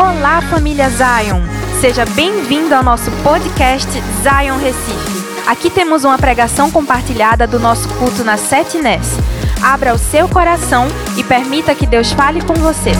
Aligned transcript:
Olá, 0.00 0.40
família 0.40 0.88
Zion! 0.88 1.42
Seja 1.78 2.06
bem-vindo 2.06 2.74
ao 2.74 2.82
nosso 2.82 3.10
podcast 3.22 3.86
Zion 4.22 4.56
Recife. 4.56 5.46
Aqui 5.46 5.68
temos 5.68 6.04
uma 6.04 6.16
pregação 6.16 6.70
compartilhada 6.70 7.46
do 7.46 7.60
nosso 7.60 7.86
culto 7.96 8.24
na 8.24 8.38
Sete 8.38 8.78
Nes. 8.78 9.06
Abra 9.62 9.92
o 9.92 9.98
seu 9.98 10.26
coração 10.26 10.88
e 11.18 11.22
permita 11.22 11.74
que 11.74 11.84
Deus 11.84 12.12
fale 12.12 12.40
com 12.40 12.54
você. 12.54 12.92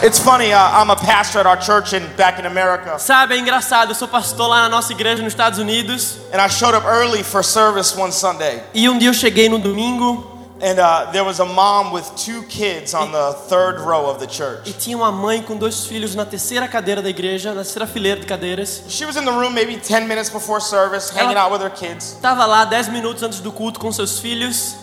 It's 0.00 0.20
funny, 0.20 0.52
uh, 0.52 0.80
I'm 0.80 0.90
a 0.92 0.96
pastor 0.96 1.40
at 1.40 1.46
our 1.46 1.60
church 1.60 1.94
in, 1.94 2.06
back 2.16 2.40
in 2.40 2.46
America, 2.46 2.96
Sabe, 3.00 3.34
é 3.34 3.38
engraçado, 3.38 3.90
eu 3.90 3.94
sou 3.96 4.06
pastor 4.06 4.46
lá 4.46 4.62
na 4.62 4.68
nossa 4.68 4.92
igreja 4.92 5.22
nos 5.22 5.32
Estados 5.32 5.58
Unidos 5.58 6.18
and 6.32 6.40
I 6.40 6.48
showed 6.48 6.74
up 6.74 6.86
early 6.86 7.22
for 7.22 7.44
service 7.44 7.94
one 7.98 8.12
Sunday, 8.12 8.62
e 8.72 8.88
um 8.88 8.96
dia 8.96 9.10
eu 9.10 9.14
cheguei 9.14 9.48
no 9.48 9.58
domingo 9.58 10.29
and 10.62 10.78
uh, 10.78 11.10
there 11.12 11.24
was 11.24 11.40
a 11.40 11.44
mom 11.44 11.92
with 11.92 12.04
two 12.16 12.42
kids 12.44 12.92
on 12.94 13.10
the 13.12 13.32
third 13.48 13.80
row 13.80 14.10
of 14.10 14.18
the 14.18 14.26
e 14.26 14.28
church. 14.28 14.72
tinha 14.78 14.96
uma 14.96 15.10
mãe 15.10 15.42
com 15.42 15.56
dois 15.56 15.86
filhos 15.86 16.14
na 16.14 16.24
terceira 16.26 16.68
cadeira 16.68 17.00
da 17.00 17.08
igreja, 17.08 17.50
na 17.50 17.62
terceira 17.62 17.86
fileira 17.86 18.20
de 18.20 18.26
cadeiras. 18.26 18.82
She 18.88 19.04
was 19.06 19.16
in 19.16 19.24
the 19.24 19.30
room 19.30 19.52
maybe 19.52 19.76
10 19.78 20.06
minutes 20.06 20.28
before 20.30 20.60
service, 20.60 21.10
hanging 21.10 21.32
Ela- 21.34 21.46
out 21.46 21.52
with 21.52 21.62
her 21.62 21.70
kids, 21.70 22.18
Tava 22.20 22.44
lá 22.46 22.66
10 22.66 22.88
minutos 22.90 23.22
antes 23.22 23.40
do 23.40 23.50
culto 23.50 23.80
com 23.80 23.90
seus 23.90 24.18
filhos 24.18 24.76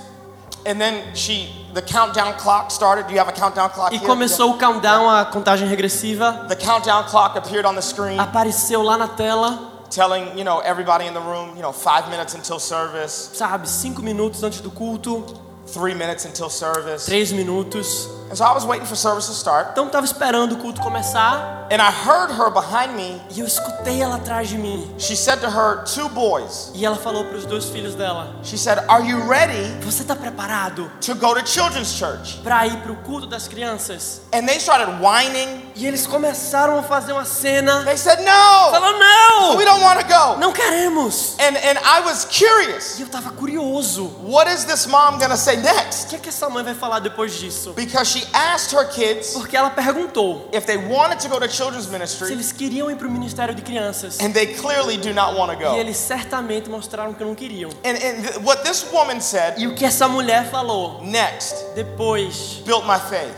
and 0.66 0.80
then 0.80 1.16
she, 1.16 1.48
the 1.74 1.82
countdown 1.82 2.34
clock 2.34 2.72
started. 2.72 3.08
Do 3.08 3.14
you 3.14 3.20
have 3.20 3.30
a 3.30 3.32
countdown 3.32 3.70
clock? 3.70 3.94
e 3.94 3.98
here? 3.98 4.06
começou 4.06 4.52
o 4.52 4.58
countdown, 4.58 5.10
a 5.10 5.26
contagem 5.26 5.68
regressiva. 5.68 6.46
The 6.50 6.56
countdown 6.58 7.06
clock 7.06 7.38
appeared 7.38 7.66
on 7.66 7.76
the 7.76 7.82
screen, 7.82 8.20
Apareceu 8.20 8.82
lá 8.84 8.98
na 8.98 9.08
tela, 9.08 9.60
telling 9.90 10.38
you 10.38 10.44
know 10.44 10.60
everybody 10.66 11.06
in 11.06 11.14
the 11.14 11.22
room, 11.22 11.56
you 11.56 11.62
know, 11.62 11.72
five 11.72 12.10
minutes 12.10 12.34
until 12.36 12.60
service, 12.60 13.32
sabe, 13.36 13.70
cinco 13.70 14.02
minutos 14.02 14.44
antes 14.44 14.60
do 14.60 14.70
culto, 14.70 15.24
three 15.68 15.94
minutes 15.94 16.26
until 16.26 16.50
service. 16.50 17.06
três 17.06 17.32
minutos. 17.32 18.17
And 18.30 18.36
so 18.36 18.44
I 18.44 18.54
was 18.54 18.66
waiting 18.66 18.86
for 18.86 18.96
service 18.96 19.28
to 19.28 19.34
start, 19.34 19.70
Então 19.72 19.88
tava 19.90 20.06
esperando 20.06 20.56
o 20.56 20.58
culto 20.58 20.82
começar 20.82 21.68
and 21.72 21.82
I 21.82 21.92
heard 21.92 22.32
her 22.32 22.50
behind 22.50 22.94
me. 22.96 23.22
e 23.32 23.40
eu 23.40 23.46
escutei 23.48 24.02
ela 24.02 24.16
atrás 24.18 24.48
de 24.50 24.58
mim. 24.58 24.94
She 24.98 25.16
said 25.16 25.40
to 25.42 25.48
her 25.50 25.84
two 25.86 26.10
boys. 26.10 26.72
E 26.74 26.86
ela 26.86 26.96
falou 26.98 27.26
para 27.26 27.38
os 27.38 27.46
dois 27.46 27.66
filhos 27.66 27.96
dela: 27.96 28.34
She 28.44 28.58
said, 28.58 28.80
Are 28.88 29.06
you 29.06 29.28
ready 29.28 29.78
Você 29.84 30.04
tá 30.04 30.16
preparado 30.16 30.92
to 31.06 31.16
go 31.16 31.34
to 31.36 31.46
children's 31.46 31.90
church? 31.94 32.40
para 32.44 32.66
ir 32.68 32.78
pro 32.84 32.96
culto 32.98 33.28
das 33.28 33.48
crianças? 33.48 34.22
And 34.34 34.46
they 34.46 34.58
started 34.60 35.02
whining. 35.02 35.66
E 35.76 35.86
eles 35.86 36.08
começaram 36.08 36.80
a 36.80 36.84
fazer 36.84 37.12
uma 37.14 37.26
cena. 37.26 37.84
They 37.84 37.98
said, 37.98 38.20
No, 38.20 38.72
Falou, 38.72 38.98
não! 38.98 39.58
we 39.58 39.64
don't 39.66 39.84
want 39.84 40.00
to 40.00 40.06
go. 40.08 40.38
Não 40.40 40.52
queremos! 40.52 41.36
And, 41.40 41.56
and 41.58 41.78
I 41.86 42.02
was 42.06 42.26
curious. 42.26 42.98
E 42.98 43.04
eu 43.04 43.10
tava 43.10 43.30
curioso. 43.32 44.06
What 44.24 44.52
is 44.52 44.64
this 44.66 44.86
mom 44.88 45.20
to 45.20 45.38
say 45.38 45.58
O 45.58 45.62
next? 45.62 46.08
que, 46.08 46.16
é 46.16 46.20
que 46.20 46.30
essa 46.30 46.50
mãe 46.50 46.64
vai 46.64 46.74
falar 46.74 47.00
depois 47.00 47.34
disso? 47.34 47.74
Because 47.74 48.17
she 48.20 48.26
asked 48.34 48.72
her 48.76 48.86
kids 48.90 49.34
Porque 49.34 49.56
ela 49.56 49.70
perguntou 49.70 50.50
if 50.54 50.66
they 50.66 50.78
wanted 50.78 51.20
to 51.20 51.30
go 51.30 51.40
to 51.40 51.48
children's 51.48 51.86
se 51.86 51.92
ministry, 51.92 52.32
eles 52.32 52.52
queriam 52.52 52.90
ir 52.90 52.96
pro 52.98 53.10
ministério 53.10 53.54
de 53.56 53.62
crianças. 53.62 54.20
and 54.20 54.34
they 54.34 54.48
clearly 54.56 54.98
do 54.98 55.14
not 55.14 55.36
want 55.38 55.52
to 55.52 55.58
E 55.58 55.64
go. 55.64 55.76
eles 55.76 55.98
certamente 55.98 56.70
mostraram 56.70 57.14
que 57.14 57.24
não 57.24 57.36
queriam. 57.36 57.70
And, 57.84 57.96
and 57.98 58.46
what 58.46 58.64
this 58.64 58.86
woman 58.92 59.22
said 59.22 59.56
E 59.58 59.68
o 59.68 59.76
que 59.76 59.86
essa 59.86 60.08
mulher 60.08 60.50
falou 60.50 61.02
next 61.04 61.56
depois 61.76 62.62
built 62.66 62.86
my 62.86 63.00
faith. 63.00 63.36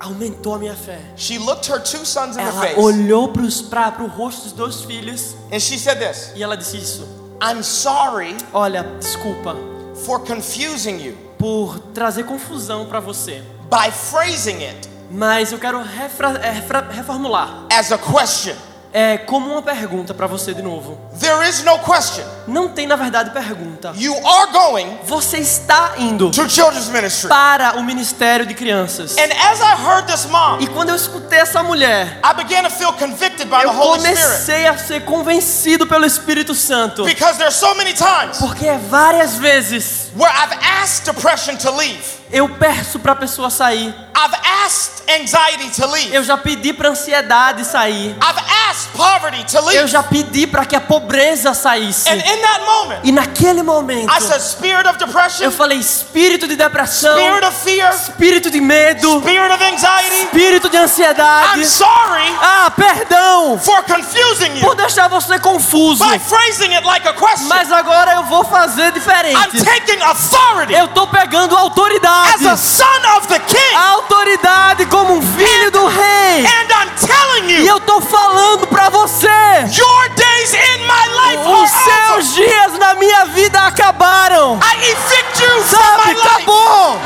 aumentou 0.00 0.54
a 0.54 0.58
minha 0.58 0.74
fé. 0.74 0.98
She 1.16 1.38
looked 1.38 1.66
her 1.70 1.78
two 1.80 2.04
sons 2.04 2.36
in 2.36 2.42
the 2.42 2.48
Ela 2.50 2.60
face 2.60 2.78
olhou 2.78 3.28
para 3.28 4.02
o 4.02 4.06
rosto 4.08 4.42
dos 4.44 4.52
dois 4.52 4.82
filhos 4.82 5.34
and 5.52 5.60
she 5.60 5.78
said 5.78 5.98
this 5.98 6.32
e 6.34 6.42
ela 6.42 6.56
disse 6.56 6.76
isso. 6.76 7.06
I'm 7.42 7.62
sorry 7.62 8.36
Olha, 8.52 8.82
desculpa 8.98 9.56
for 10.04 10.20
confusing 10.20 10.98
you 11.00 11.16
por 11.38 11.78
trazer 11.94 12.24
confusão 12.24 12.86
para 12.86 13.00
você. 13.00 13.42
By 13.70 13.90
phrasing 13.90 14.62
it 14.64 14.88
Mas 15.10 15.52
eu 15.52 15.58
quero 15.58 15.80
é, 15.80 16.50
reformular. 16.90 17.66
as 17.72 17.92
a 17.92 17.98
question. 17.98 18.54
É 18.96 19.18
como 19.18 19.50
uma 19.50 19.60
pergunta 19.60 20.14
para 20.14 20.28
você 20.28 20.54
de 20.54 20.62
novo. 20.62 20.96
There 21.18 21.48
is 21.48 21.64
no 21.64 21.80
question. 21.80 22.24
Não 22.46 22.68
tem 22.68 22.86
na 22.86 22.94
verdade 22.94 23.30
pergunta. 23.30 23.92
You 23.96 24.14
are 24.24 24.52
going 24.52 24.98
Você 25.04 25.38
está 25.38 25.94
indo 25.98 26.30
to 26.30 26.48
children's 26.48 26.86
ministry. 26.88 27.28
para 27.28 27.76
o 27.76 27.82
ministério 27.82 28.46
de 28.46 28.54
crianças. 28.54 29.16
And 29.18 29.32
as 29.50 29.58
I 29.58 29.74
heard 29.84 30.06
this 30.06 30.26
mom, 30.26 30.58
E 30.60 30.68
quando 30.68 30.90
eu 30.90 30.94
escutei 30.96 31.40
essa 31.40 31.60
mulher, 31.64 32.20
I 32.24 32.34
began 32.34 32.62
to 32.62 32.70
feel 32.70 32.92
convicted 32.92 33.46
by 33.50 33.62
the 33.62 33.64
eu 33.66 33.70
Holy 33.72 33.98
Spirit. 34.00 34.20
comecei 34.22 34.66
a 34.68 34.78
ser 34.78 35.04
convencido 35.04 35.88
pelo 35.88 36.06
Espírito 36.06 36.54
Santo. 36.54 37.04
Because 37.04 37.36
there's 37.36 37.56
so 37.56 37.74
many 37.74 37.94
times 37.94 38.38
Porque 38.38 38.70
várias 38.88 39.34
vezes 39.34 40.03
where 40.16 40.30
I've 40.30 40.56
asked 40.82 41.04
depression 41.06 41.56
to 41.58 41.70
leave. 41.76 42.00
eu 42.32 42.48
peço 42.48 42.98
para 42.98 43.12
a 43.12 43.16
pessoa 43.16 43.50
sair. 43.50 43.94
I've 44.16 44.34
asked 44.64 45.02
anxiety 45.10 45.70
to 45.80 45.86
leave. 45.88 46.14
Eu 46.14 46.22
já 46.24 46.36
pedi 46.36 46.72
para 46.72 46.88
ansiedade 46.90 47.64
sair. 47.64 48.16
I've 48.22 48.40
asked 48.70 48.90
poverty 48.96 49.44
to 49.44 49.58
Eu 49.58 49.64
leave. 49.66 49.86
já 49.88 50.02
pedi 50.02 50.46
para 50.46 50.64
que 50.64 50.74
a 50.74 50.80
pobreza 50.80 51.52
saísse. 51.54 52.08
And 52.08 52.14
in 52.16 52.40
that 52.42 52.60
moment, 52.64 53.00
E 53.04 53.12
naquele 53.12 53.62
momento, 53.62 54.10
I 54.12 54.20
said, 54.20 54.40
Spirit 54.40 54.86
of 54.88 54.98
depression, 54.98 55.44
eu 55.44 55.50
falei 55.52 55.78
espírito 55.78 56.46
de 56.48 56.56
depressão, 56.56 57.16
spirit 57.18 57.44
of 57.44 57.56
fear, 57.64 57.94
espírito 57.94 58.50
de 58.50 58.60
medo, 58.60 59.20
spirit 59.20 59.52
of 59.52 59.62
anxiety. 59.64 60.22
espírito 60.24 60.68
de 60.68 60.76
ansiedade. 60.76 61.60
I'm 61.60 61.64
sorry 61.66 62.34
Ah, 62.40 62.70
perdão 62.74 63.58
for 63.58 63.82
confusing 63.84 64.60
por 64.60 64.70
you 64.70 64.74
deixar 64.76 65.08
você 65.08 65.38
confuso. 65.38 66.04
by 66.04 66.18
phrasing 66.18 66.72
it 66.74 66.84
like 66.86 67.06
a 67.06 67.12
question. 67.12 67.48
Mas 67.48 67.70
agora 67.70 68.14
eu 68.14 68.24
vou 68.24 68.44
fazer 68.44 68.88
I'm 68.88 68.92
diferente. 68.92 69.64
taking 69.64 70.02
authority 70.04 70.72
Eu 70.74 70.88
tô 70.88 71.06
pegando 71.06 71.54
as 71.56 71.62
autoridade. 71.62 72.46
a 72.46 72.56
son 72.56 73.16
of 73.16 73.26
the 73.28 73.38
king. 73.40 73.74
A 73.76 73.90
autoridade 73.92 74.86
como 74.86 75.14
um 75.14 75.22
filho 75.22 75.70
do 75.70 75.86
rei. 75.86 76.44
And 76.46 76.68
I'm 76.72 76.90
telling 77.06 77.50
E 77.50 77.60
you, 77.60 77.66
eu 77.66 77.80
tô 77.80 78.00
falando 78.00 78.66
pra 78.66 78.88
você. 78.90 79.28
your 79.28 80.08
days 80.16 80.54
in 80.54 80.78
my 80.86 81.08
life 81.08 81.48
Os 81.48 81.72
are 81.72 82.12
over. 82.12 82.22
seus 82.24 82.34
dias 82.34 82.78
na 82.78 82.94
minha 82.94 83.24
vida 83.26 83.60
acabaram. 83.66 84.58
I 84.62 84.90
evict 84.90 85.42
you 85.42 85.62
from 85.62 85.78
Sabe, 85.78 86.06
my 86.06 86.14
life. 86.14 86.26
acabou. 86.28 86.98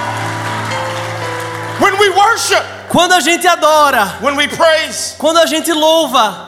When 1.80 1.98
we 1.98 2.08
worship, 2.10 2.62
Quando 2.88 3.12
a 3.12 3.20
gente 3.20 3.46
adora, 3.46 4.16
when 4.22 4.34
we 4.34 4.48
praise, 4.48 5.14
quando 5.18 5.36
a 5.38 5.44
gente 5.46 5.70
louva, 5.72 6.47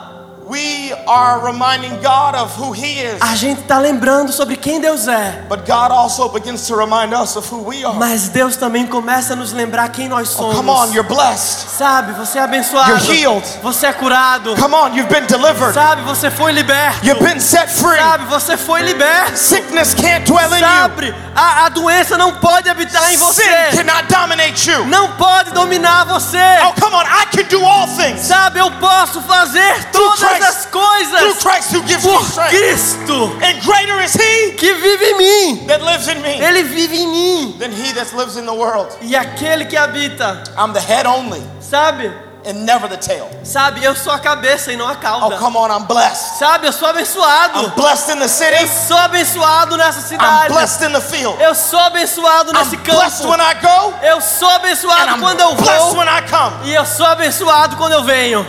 we 0.51 0.91
are 1.07 1.39
reminding 1.45 1.91
God 2.01 2.35
of 2.35 2.53
who 2.59 2.73
He 2.73 2.99
is. 2.99 3.21
a 3.21 3.35
gente 3.35 3.61
tá 3.61 3.79
lembrando 3.79 4.33
sobre 4.33 4.57
quem 4.57 4.81
Deus 4.81 5.07
é. 5.07 5.43
But 5.47 5.65
God 5.65 5.91
also 5.91 6.27
begins 6.27 6.67
to 6.67 6.75
remind 6.75 7.13
us 7.13 7.37
of 7.37 7.49
who 7.49 7.63
we 7.63 7.85
are. 7.85 7.97
Mas 7.97 8.27
Deus 8.27 8.57
também 8.57 8.85
começa 8.85 9.33
a 9.33 9.35
nos 9.35 9.53
lembrar 9.53 9.87
quem 9.89 10.09
nós 10.09 10.29
somos. 10.29 10.55
Oh, 10.55 10.57
come 10.57 10.69
on, 10.69 10.91
you're 10.91 11.07
blessed. 11.07 11.69
Sabe, 11.69 12.11
você 12.13 12.39
é 12.39 12.41
abençoado. 12.41 12.91
You're 12.91 13.15
healed. 13.15 13.47
Você 13.63 13.87
é 13.87 13.93
curado. 13.93 14.55
Come 14.57 14.75
on, 14.75 14.93
you've 14.93 15.07
been 15.07 15.25
delivered. 15.27 15.73
Sabe, 15.73 16.01
você 16.01 16.29
foi 16.29 16.51
liberto. 16.51 17.05
You've 17.05 17.23
been 17.23 17.39
set 17.39 17.69
free. 17.69 17.97
Sabe, 17.97 18.25
você 18.25 18.57
foi 18.57 18.81
liberto. 18.81 19.37
Sickness 19.37 19.93
can't 19.93 20.25
dwell 20.25 20.53
in 20.53 20.59
you. 20.59 20.67
Sabe, 20.67 21.15
a, 21.33 21.65
a 21.65 21.69
doença 21.69 22.17
não 22.17 22.33
pode 22.35 22.67
habitar 22.69 23.13
em 23.13 23.17
você. 23.17 23.43
Sin 23.43 23.77
cannot 23.77 24.03
dominate 24.07 24.69
you. 24.69 24.85
Não 24.87 25.11
pode 25.13 25.51
dominar 25.51 26.05
você. 26.05 26.37
Oh, 26.65 26.73
come 26.81 26.95
on, 26.95 27.03
I 27.03 27.25
can 27.31 27.41
do 27.51 27.63
all 27.65 27.87
things 27.87 28.21
Sabe, 28.21 28.59
eu 28.59 28.71
posso 28.71 29.21
fazer 29.21 29.91
todas 29.91 30.40
Christ. 30.41 30.57
as 30.57 30.65
coisas 30.67 31.19
through 31.19 31.35
Christ 31.51 31.71
who 31.75 31.81
gives 31.83 32.03
me 32.05 32.11
por 32.11 32.21
strength. 32.25 32.49
Cristo 32.51 33.23
And 33.41 33.61
greater 33.63 34.01
is 34.01 34.13
He 34.15 34.51
que 34.57 34.73
vive 34.73 35.03
em 35.03 35.17
mim. 35.17 35.67
that 35.67 35.81
lives 35.83 36.07
in 36.07 36.21
me 36.21 36.39
Ele 36.41 36.63
vive 36.63 36.95
em 36.95 37.07
mim. 37.07 37.55
than 37.59 37.71
He 37.71 37.93
that 37.93 38.13
lives 38.15 38.35
in 38.37 38.45
the 38.45 38.53
world. 38.53 38.89
E 39.01 39.15
aquele 39.15 39.65
que 39.65 39.77
habita, 39.77 40.43
I'm 40.57 40.73
the 40.73 40.81
head 40.81 41.05
only 41.07 41.41
sabe? 41.59 42.11
and 42.43 42.65
never 42.65 42.87
the 42.89 42.97
tail. 42.97 43.29
Sabe, 43.43 43.83
eu 43.85 43.95
sou 43.95 44.11
a 44.11 44.17
cabeça 44.17 44.71
e 44.73 44.75
não 44.75 44.87
a 44.87 44.93
Oh, 44.93 44.95
cauda. 44.95 45.37
come 45.37 45.55
on, 45.57 45.69
I'm 45.69 45.83
blessed. 45.85 46.39
Sabe, 46.39 46.65
eu 46.65 46.73
sou 46.73 46.87
abençoado. 46.87 47.59
I'm 47.67 47.69
blessed 47.75 48.15
in 48.15 48.19
the 48.19 48.27
city. 48.27 48.67
Sou 48.67 48.97
abençoado 48.97 49.77
nessa 49.77 49.99
I'm 49.99 50.03
cidade. 50.07 50.47
blessed 50.51 50.81
in 50.87 50.91
the 50.91 51.01
field. 51.01 51.39
Eu 51.39 51.53
sou 51.53 51.79
abençoado 51.79 52.51
nesse 52.51 52.75
I'm 52.77 52.81
blessed 52.83 53.17
campo. 53.21 53.29
when 53.29 53.39
I 53.41 53.53
go, 53.61 53.93
Eu 54.03 54.19
sou 54.21 54.49
abençoado 54.49 55.11
I'm 55.11 55.19
quando 55.19 55.39
eu 55.39 55.53
blessed 55.53 55.89
vou. 55.89 55.97
when 55.99 56.07
I 56.07 56.21
come. 56.27 56.67
E 56.67 56.73
eu 56.73 56.83
sou 56.83 57.05
abençoado 57.05 57.77
quando 57.77 57.91
eu 57.93 58.03
venho. 58.03 58.43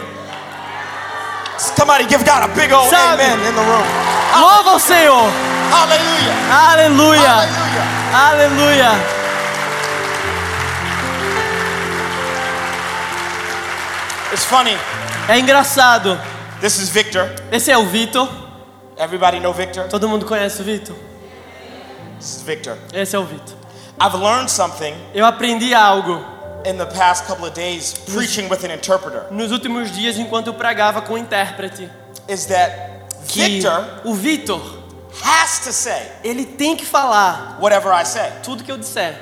Somebody 1.58 2.06
give 2.06 2.25
God 2.25 2.50
a 2.50 2.54
big 2.54 2.72
old 2.72 2.90
Sabe. 2.90 3.20
amen 3.22 3.38
in 3.46 3.54
the 3.54 3.62
room. 3.62 3.87
Louva 4.40 4.75
o 4.75 4.78
Senhor. 4.78 5.31
Aleluia. 5.72 6.32
Hallelujah. 6.50 7.49
Aleluia. 8.12 8.93
It's 14.32 14.44
funny. 14.44 14.76
É 15.28 15.38
engraçado. 15.38 16.19
This 16.60 16.78
is 16.78 16.88
Victor. 16.88 17.28
Esse 17.50 17.70
é 17.70 17.76
o 17.76 17.84
Vitor. 17.87 18.28
Everybody 18.96 19.40
know 19.40 19.52
Victor? 19.52 19.88
Todo 19.88 20.08
mundo 20.08 20.25
conhece 20.25 20.60
o 20.62 20.64
Vitor? 20.64 20.96
This 22.19 22.37
is 22.37 22.43
Victor. 22.43 22.78
Esse 22.93 23.16
é 23.16 23.19
o 23.19 23.25
Vitor. 23.25 23.56
I've 24.00 24.16
learned 24.16 24.50
something 24.50 24.94
Eu 25.14 25.25
aprendi 25.26 25.75
algo 25.75 26.25
in 26.64 26.76
the 26.76 26.87
past 26.87 27.26
couple 27.26 27.44
of 27.47 27.55
days 27.55 27.94
preaching 28.12 28.49
with 28.49 28.64
an 28.64 28.70
interpreter. 28.70 29.26
nos 29.31 29.50
últimos 29.53 29.91
dias 29.91 30.17
enquanto 30.19 30.49
eu 30.49 30.55
pregava 30.55 31.03
com 31.03 31.17
intérprete. 31.19 31.88
Is 32.29 32.47
that 32.47 33.06
Victor 33.26 34.00
o 34.05 34.14
Vitor, 34.14 34.61
has 35.25 35.61
to 35.64 35.73
say 35.73 36.11
ele 36.25 36.44
tem 36.47 36.76
que 36.76 36.85
falar 36.87 37.59
whatever 37.61 37.93
I 37.93 38.05
say. 38.05 38.31
tudo 38.43 38.62
que 38.64 38.70
eu 38.73 38.79
disser. 38.79 39.17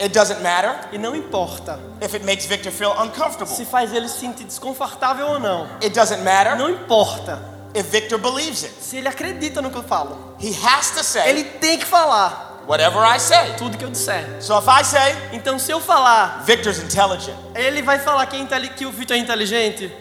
It 0.00 0.12
doesn't 0.12 0.40
matter 0.42 0.88
E 0.92 0.98
não 0.98 1.14
importa 1.14 1.78
if 2.02 2.14
it 2.14 2.24
makes 2.24 2.46
Victor 2.46 2.72
feel 2.72 2.90
uncomfortable. 3.00 3.54
se 3.54 3.64
faz 3.64 3.92
ele 3.94 4.08
se 4.08 4.18
sentir 4.18 4.44
desconfortável 4.44 5.26
ou 5.28 5.38
não. 5.38 5.66
It 5.82 5.90
doesn't 5.90 6.22
matter 6.22 6.56
Não 6.56 6.68
importa 6.68 7.38
if 7.74 7.86
Victor 7.90 8.18
believes 8.18 8.64
it. 8.64 8.74
se 8.80 8.96
ele 8.96 9.06
acredita 9.08 9.62
no 9.62 9.70
que 9.70 9.76
eu 9.78 9.84
falo. 9.84 10.34
He 10.40 10.52
has 10.66 10.90
to 10.92 11.04
say 11.04 11.28
Ele 11.28 11.44
tem 11.44 11.78
que 11.78 11.84
falar 11.86 12.53
whatever 12.66 13.00
I 13.04 13.18
say. 13.18 13.54
tudo 13.56 13.76
que 13.76 13.84
eu 13.84 13.90
disser. 13.90 14.24
So 14.40 14.58
if 14.58 14.66
I 14.68 14.82
say 14.84 15.14
Então, 15.32 15.58
se 15.58 15.70
eu 15.72 15.80
falar, 15.80 16.42
Victor's 16.44 16.78
intelligent, 16.78 17.36
ele 17.54 17.82
vai 17.82 17.98
falar 17.98 18.26
que, 18.26 18.44
que 18.76 18.86
o 18.86 18.90
Vitor 18.90 19.16
é 19.16 19.20
inteligente. 19.20 19.92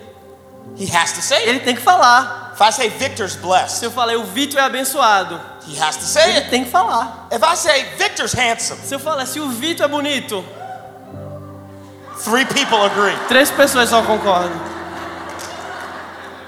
he 0.77 0.85
has 0.95 1.11
to 1.13 1.21
say. 1.21 1.43
Ele 1.47 1.59
tem 1.59 1.75
que 1.75 1.81
falar. 1.81 2.51
If 2.55 2.61
I 2.61 2.71
say 2.71 2.89
Victor's 2.89 3.33
Se 3.33 3.37
blessed, 3.39 3.83
eu 3.83 3.91
falei 3.91 4.15
o 4.15 4.23
Vitor 4.23 4.59
é 4.59 4.63
abençoado, 4.63 5.39
he 5.67 5.79
has 5.81 5.95
to 5.97 6.03
say 6.03 6.23
ele 6.29 6.37
it. 6.39 6.49
tem 6.49 6.63
que 6.63 6.69
falar. 6.71 7.27
If 7.31 7.41
I 7.43 7.55
say 7.55 7.83
Victor's 7.97 8.33
handsome, 8.33 8.79
Se 8.81 8.93
eu 8.93 8.99
falar 8.99 9.25
se 9.25 9.39
o 9.39 9.49
Vitor 9.49 9.85
é 9.85 9.89
bonito, 9.89 10.43
three 12.23 12.45
people 12.45 12.77
agree. 12.77 13.15
três 13.27 13.49
pessoas 13.51 13.89
só 13.89 14.01
concordam. 14.03 14.51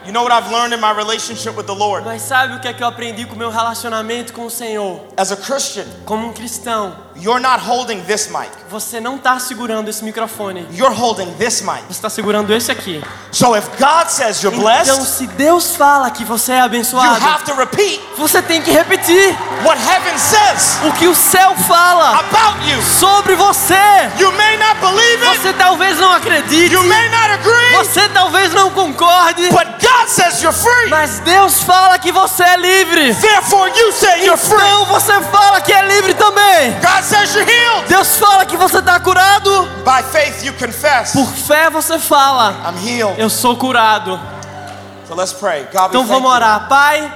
You 0.06 0.12
know 0.12 0.22
what 0.24 0.32
I've 0.32 0.52
learned 0.52 0.74
in 0.74 0.80
my 0.80 0.92
relationship 0.92 1.56
with 1.58 1.66
the 1.66 1.74
Lord? 1.74 2.06
Mas 2.06 2.22
sabe 2.22 2.56
o 2.56 2.60
que 2.60 2.68
é 2.68 2.74
que 2.74 2.84
eu 2.84 2.88
aprendi 2.88 3.26
com 3.26 3.36
meu 3.36 3.50
relacionamento 3.50 4.34
com 4.34 4.46
o 4.46 4.52
Senhor? 4.52 5.02
As 5.18 5.32
a 5.32 5.36
Christian, 5.36 5.86
Como 6.06 6.28
um 6.28 6.32
cristão, 6.34 6.96
you're 7.16 7.40
not 7.40 7.60
holding 7.60 8.02
this 8.04 8.28
mic. 8.30 8.50
você 8.70 9.00
não 9.00 9.16
está 9.16 9.40
segurando 9.40 9.90
esse 9.90 10.04
microfone. 10.04 10.68
You're 10.72 10.94
holding 10.96 11.32
this 11.36 11.62
mic. 11.62 11.82
Você 11.88 11.92
está 11.94 12.10
segurando 12.10 12.54
esse 12.54 12.72
aqui. 12.72 13.02
So 13.32 13.56
if 13.56 13.66
God 13.80 14.10
says 14.10 14.42
you're 14.42 14.56
Então, 14.58 14.62
blessed, 14.64 15.06
se 15.06 15.28
Deus 15.28 15.76
fala 15.76 16.10
que 16.12 16.24
você 16.26 16.54
é 16.54 16.60
you 16.60 16.66
abençoado, 16.66 17.26
have 17.26 17.44
to 17.46 17.54
repeat 17.56 18.02
você 18.18 18.42
tem 18.42 18.62
que 18.62 18.72
repetir 18.72 19.36
what 19.64 19.78
heaven 19.82 20.18
says 20.18 20.78
o 20.88 20.92
que 20.94 21.08
o 21.08 21.16
céu 21.16 21.54
fala 21.68 22.20
about 22.20 22.70
you. 22.70 22.82
sobre 22.82 23.36
você. 23.36 23.76
You 24.20 24.32
may 24.34 24.58
not 24.58 24.80
believe 24.80 25.24
it, 25.26 25.40
Você 25.40 25.54
talvez 25.54 25.98
não 26.00 26.12
acredite, 26.14 26.74
you 26.74 26.84
may 26.84 27.10
not 27.10 27.32
agree, 27.32 27.76
você 27.78 28.08
talvez 28.10 28.54
não 28.54 28.70
concorde, 28.72 29.50
but 29.50 29.68
God 29.82 30.08
says 30.08 30.42
you're 30.42 30.56
free. 30.58 30.90
mas 30.90 31.20
Deus 31.20 31.62
fala 31.64 31.98
que 32.00 32.12
você 32.12 32.44
é 32.44 32.58
livre. 32.58 33.14
Therefore, 33.16 33.72
you 33.78 33.92
say 33.92 34.26
you're 34.26 34.38
free. 34.38 34.56
Então 34.56 34.86
você 34.86 35.20
fala 35.24 35.62
que 35.62 35.72
é 35.74 35.82
livre 35.88 36.14
também. 36.14 36.72
God. 36.82 37.05
Deus 37.88 38.18
fala 38.18 38.46
que 38.46 38.58
você 38.58 38.80
está 38.80 39.00
curado. 39.00 39.50
By 39.84 40.02
faith, 40.12 40.44
you 40.44 40.54
confess, 40.54 41.14
Por 41.14 41.28
fé 41.28 41.70
você 41.70 42.00
fala, 42.00 42.52
I'm 42.68 42.78
healed. 42.88 43.20
eu 43.20 43.30
sou 43.30 43.56
curado. 43.56 44.20
So 45.08 45.14
let's 45.16 45.34
pray. 45.34 45.66
God, 45.72 45.82
we, 45.82 45.88
Então 45.90 46.06
vamos 46.06 46.24
you. 46.24 46.36
orar. 46.36 46.68
Pai, 46.68 47.12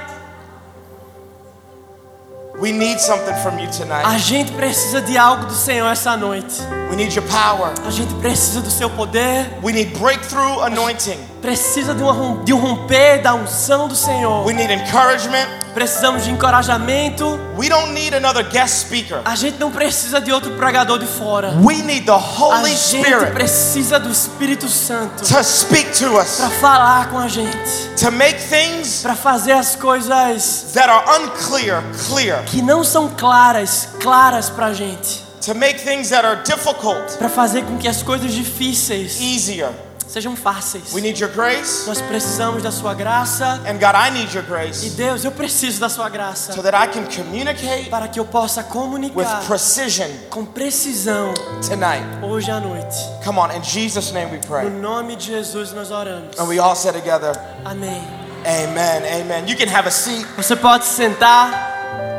we 2.59 2.71
need 2.71 2.99
something 2.99 3.33
from 3.41 3.57
you 3.57 3.67
a 3.67 3.71
tonight. 3.71 4.19
gente 4.19 4.51
precisa 4.51 5.01
de 5.01 5.17
algo 5.17 5.45
do 5.45 5.53
Senhor 5.53 5.89
essa 5.91 6.15
noite. 6.15 6.61
We 6.91 6.95
need 6.95 7.15
your 7.15 7.25
power. 7.27 7.71
A 7.87 7.89
gente 7.89 8.13
precisa 8.15 8.61
do 8.61 8.69
seu 8.69 8.89
poder. 8.91 9.57
We 9.63 9.71
need 9.71 9.97
breakthrough 9.97 10.61
anointing. 10.65 11.17
Precisa 11.41 11.95
de, 11.95 12.03
uma, 12.03 12.43
de 12.43 12.53
um 12.53 12.59
romper 12.59 13.21
da 13.21 13.33
unção 13.33 13.87
do 13.87 13.95
Senhor. 13.95 14.45
We 14.45 14.53
need 14.53 14.73
encouragement. 14.73 15.47
Precisamos 15.73 16.23
de 16.23 16.31
encorajamento. 16.31 17.39
We 17.57 17.69
don't 17.69 17.93
need 17.93 18.13
another 18.13 18.43
guest 18.43 18.87
speaker. 18.87 19.21
A 19.23 19.35
gente 19.35 19.57
não 19.59 19.71
precisa 19.71 20.19
de 20.19 20.31
outro 20.31 20.51
pregador 20.51 20.99
de 20.99 21.05
fora. 21.05 21.53
We 21.63 21.75
need 21.75 22.05
the 22.05 22.11
A 22.11 22.15
Holy 22.17 22.75
gente 22.75 23.03
Spirit 23.03 23.31
precisa 23.31 23.99
do 23.99 24.11
Espírito 24.11 24.67
Santo 24.67 25.23
to 25.23 25.43
speak 25.43 25.91
to 25.99 26.19
us, 26.19 26.37
para 26.37 26.49
falar 26.49 27.09
com 27.09 27.19
a 27.19 27.27
gente, 27.27 27.57
to 27.99 28.11
make 28.11 28.39
things 28.41 29.01
para 29.01 29.15
fazer 29.15 29.53
as 29.53 29.75
coisas 29.75 30.71
that 30.73 30.89
are 30.89 31.05
unclear 31.21 31.83
clear, 32.07 32.43
que 32.45 32.61
não 32.61 32.83
são 32.83 33.09
claras, 33.09 33.89
claras 34.01 34.49
para 34.49 34.67
a 34.67 34.73
gente, 34.73 35.23
to 35.45 35.55
make 35.55 35.79
things 35.79 36.09
that 36.09 36.25
are 36.25 36.41
difficult 36.43 37.17
para 37.17 37.29
fazer 37.29 37.63
com 37.63 37.77
que 37.77 37.87
as 37.87 38.01
coisas 38.03 38.33
difíceis 38.33 39.19
easier. 39.21 39.69
Sejam 40.11 40.35
fáceis. 40.35 40.91
We 40.93 41.01
need 41.01 41.19
your 41.19 41.31
grace. 41.31 41.85
Nós 41.87 42.01
precisamos 42.01 42.63
da 42.63 42.71
sua 42.71 42.93
graça 42.93 43.61
And 43.65 43.73
God, 43.73 43.95
I 43.95 44.11
need 44.11 44.33
your 44.33 44.43
e 44.43 44.47
grace 44.47 44.89
Deus, 44.91 45.23
eu 45.23 45.31
preciso 45.31 45.79
da 45.79 45.87
sua 45.89 46.09
graça 46.09 46.53
so 46.53 46.61
that 46.63 46.75
I 46.75 46.87
can 46.91 47.05
communicate 47.05 47.89
para 47.89 48.07
que 48.07 48.19
eu 48.19 48.25
possa 48.25 48.61
with 48.61 48.69
comunicar 48.69 49.43
precision 49.47 50.09
com 50.29 50.43
precisão 50.45 51.33
tonight. 51.67 52.03
hoje 52.23 52.49
à 52.51 52.59
noite. 52.59 52.95
Come 53.23 53.39
on, 53.39 53.51
in 53.51 53.63
Jesus' 53.63 54.11
name 54.11 54.31
we 54.31 54.37
No 54.37 54.47
pray. 54.47 54.69
nome 54.69 55.15
de 55.15 55.27
Jesus 55.27 55.71
nós 55.73 55.91
oramos. 55.91 56.37
And 56.39 56.45
we 56.47 56.59
all 56.59 56.75
say 56.75 56.91
together, 56.91 57.33
Amém. 57.63 58.01
Amen, 58.45 59.03
amen. 59.21 59.47
You 59.47 59.55
can 59.57 59.67
have 59.67 59.87
a 59.87 59.91
seat. 59.91 60.25
Você 60.37 60.55
pode 60.55 60.85
se 60.85 60.93
sentar. 60.95 61.77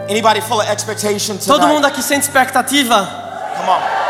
Anybody 0.08 0.40
full 0.40 0.60
of 0.60 0.68
expectation 0.70 1.36
Todo 1.38 1.66
mundo 1.68 1.82
tonight? 1.82 1.92
aqui 1.92 2.02
sente 2.02 2.26
expectativa? 2.26 3.06
Come 3.56 3.70
on. 3.70 4.09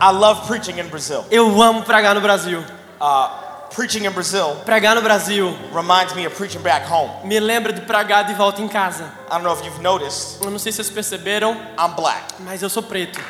I 0.00 0.10
love 0.12 0.46
preaching 0.46 0.78
in 0.78 0.88
Brazil. 0.88 1.24
Eu 1.30 1.60
amo 1.62 1.82
pregar 1.82 2.14
no 2.14 2.20
Brasil. 2.20 2.64
Uh, 3.00 3.46
preaching 3.74 4.06
in 4.06 4.12
Brazil 4.12 4.56
Pregar 4.64 4.94
no 4.94 5.02
Brasil 5.02 5.54
reminds 5.72 6.14
me 6.14 6.24
of 6.24 6.34
preaching 6.34 6.62
back 6.62 6.86
home. 6.86 7.10
me 7.24 7.38
lembra 7.38 7.72
de 7.72 7.82
pregar 7.82 8.24
de 8.26 8.34
volta 8.34 8.62
em 8.62 8.68
casa. 8.68 9.04
I 9.28 9.32
don't 9.32 9.42
know 9.42 9.52
if 9.52 9.62
you've 9.64 9.82
noticed, 9.82 10.40
Eu 10.42 10.50
não 10.50 10.58
sei 10.58 10.72
se 10.72 10.76
vocês 10.76 10.90
perceberam, 10.90 11.54
I'm 11.78 11.94
black, 11.94 12.34
mas 12.40 12.62
eu 12.62 12.70
sou 12.70 12.82
preto. 12.82 13.20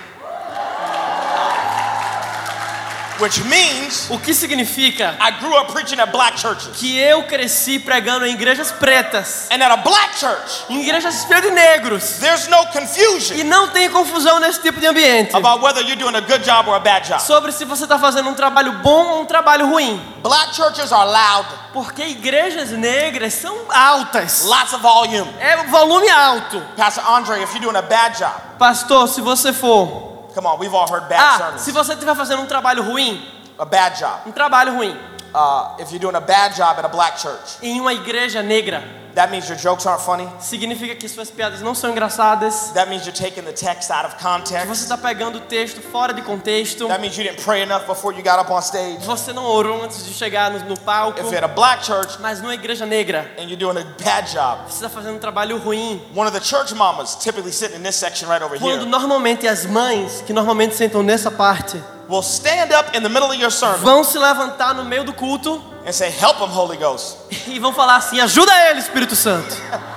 Which 3.20 3.42
means 3.44 4.08
O 4.10 4.18
que 4.18 4.32
significa 4.34 5.16
I 5.20 5.32
grew 5.40 5.56
up 5.56 5.72
preaching 5.72 6.00
at 6.00 6.10
black 6.10 6.38
churches. 6.38 6.76
que 6.76 6.98
eu 6.98 7.22
cresci 7.24 7.78
pregando 7.78 8.26
em 8.26 8.32
igrejas 8.34 8.72
pretas, 8.72 9.48
And 9.50 9.62
at 9.62 9.70
a 9.72 9.76
black 9.78 10.18
church, 10.18 10.64
em 10.68 10.80
igrejas 10.82 11.24
de 11.24 11.50
negros. 11.50 12.18
there's 12.20 12.48
no 12.48 12.66
confusion 12.66 13.36
E 13.36 13.44
não 13.44 13.68
tem 13.68 13.88
confusão 13.90 14.38
nesse 14.40 14.60
tipo 14.62 14.80
de 14.80 14.86
ambiente. 14.86 15.34
about 15.36 15.62
whether 15.62 15.82
you're 15.82 15.96
doing 15.96 16.14
a 16.16 16.20
good 16.20 16.42
job 16.44 16.68
or 16.68 16.76
a 16.76 16.80
bad 16.80 17.06
job. 17.06 17.20
Sobre 17.22 17.52
se 17.52 17.64
você 17.64 17.84
está 17.84 17.98
fazendo 17.98 18.28
um 18.30 18.34
trabalho 18.34 18.72
bom 18.82 19.06
ou 19.06 19.22
um 19.22 19.26
trabalho 19.26 19.66
ruim. 19.68 20.00
Black 20.22 20.54
churches 20.54 20.92
are 20.92 21.08
loud, 21.08 21.48
Porque 21.72 22.02
igrejas 22.04 22.70
negras 22.70 23.34
são 23.34 23.54
altas. 23.70 24.44
lots 24.44 24.72
of 24.72 24.82
volume. 24.82 25.30
É 25.38 25.56
volume 25.64 26.08
alto. 26.08 26.60
Pastor 26.76 27.04
Andre, 27.08 27.42
if 27.42 27.50
you're 27.52 27.60
doing 27.60 27.76
a 27.76 27.82
bad 27.82 28.16
job, 28.18 28.32
Pastor, 28.58 29.06
se 29.08 29.20
você 29.20 29.52
for. 29.52 30.15
Come 30.36 30.46
on, 30.46 30.58
we've 30.60 30.74
all 30.74 30.86
heard 30.88 31.08
bad 31.08 31.18
Ah, 31.20 31.38
sermons. 31.38 31.62
se 31.62 31.72
você 31.72 31.94
estiver 31.94 32.14
fazendo 32.14 32.42
um 32.42 32.46
trabalho 32.46 32.82
ruim, 32.82 33.20
A 33.58 33.64
bad 33.64 33.98
job. 33.98 34.20
um 34.26 34.32
trabalho 34.32 34.74
ruim, 34.74 34.94
Uh, 35.34 35.76
if 35.78 35.90
you're 35.90 36.00
doing 36.00 36.16
a 36.16 36.20
bad 36.20 36.54
job 36.54 36.78
at 36.78 36.84
a 36.84 36.88
black 36.88 37.18
church, 37.18 37.58
em 37.62 37.80
uma 37.80 37.92
igreja 37.92 38.42
negra, 38.42 38.82
that 39.14 39.30
means 39.30 39.48
your 39.48 39.58
jokes 39.58 39.86
aren't 39.86 40.02
funny. 40.02 40.28
significa 40.40 40.94
que 40.94 41.08
suas 41.08 41.30
piadas 41.30 41.60
não 41.62 41.74
são 41.74 41.90
engraçadas. 41.90 42.70
That 42.74 42.88
means 42.88 43.06
you're 43.06 43.16
taking 43.16 43.44
the 43.44 43.52
text 43.52 43.90
out 43.90 44.06
of 44.06 44.16
que 44.16 44.22
Você 44.22 44.28
context. 44.28 44.82
está 44.82 44.96
pegando 44.96 45.38
o 45.38 45.40
texto 45.40 45.80
fora 45.80 46.12
de 46.12 46.22
contexto. 46.22 46.86
That 46.88 47.00
means 47.00 47.16
you 47.16 47.24
didn't 47.24 47.42
pray 47.42 47.62
enough 47.62 47.86
before 47.86 48.14
you 48.14 48.22
got 48.22 48.38
up 48.38 48.50
on 48.52 48.60
stage. 48.60 49.04
Você 49.04 49.32
não 49.32 49.44
orou 49.44 49.82
antes 49.82 50.04
de 50.04 50.12
chegar 50.12 50.50
no, 50.50 50.58
no 50.60 50.78
palco. 50.78 51.18
If 51.20 51.26
you're 51.26 51.38
at 51.38 51.44
a 51.44 51.48
black 51.48 51.84
church 51.84 52.18
Mas 52.20 52.40
numa 52.40 52.54
igreja 52.54 52.84
negra, 52.86 53.30
and 53.38 53.44
you're 53.44 53.56
doing 53.56 53.78
a 53.78 53.84
bad 54.04 54.30
job, 54.30 54.64
você 54.68 54.84
está 54.84 54.88
fazendo 54.88 55.16
um 55.16 55.18
trabalho 55.18 55.56
ruim. 55.58 56.00
one 56.14 56.28
of 56.28 56.38
the 56.38 56.44
church 56.44 56.74
mamas, 56.74 57.16
typically 57.16 57.52
sitting 57.52 57.76
in 57.76 57.82
this 57.82 57.96
section 57.96 58.28
right 58.28 58.42
over 58.42 58.58
Quando 58.58 58.82
here, 58.82 58.90
normalmente 58.90 59.46
as 59.48 59.64
mães, 59.66 60.22
que 60.26 60.32
normalmente 60.32 60.74
sentam 60.74 61.02
nessa 61.02 61.30
parte, 61.30 61.82
will 62.08 62.22
stand 62.22 62.72
up 62.72 62.96
in 62.96 63.02
the 63.02 63.08
middle 63.08 63.28
of 63.30 63.36
your 63.40 63.50
sermon 63.50 63.78
vão 63.78 64.04
se 64.04 64.18
levantar 64.18 64.74
no 64.74 64.84
meio 64.84 65.04
do 65.04 65.12
culto 65.12 65.62
and 65.86 65.92
say, 65.92 66.10
Help 66.10 66.38
him, 66.40 66.48
Holy 66.48 66.76
Ghost. 66.76 67.16
e 67.48 67.58
vão 67.58 67.72
falar 67.72 67.96
assim: 67.96 68.20
ajuda 68.20 68.52
ele, 68.70 68.80
Espírito 68.80 69.14
Santo. 69.16 69.54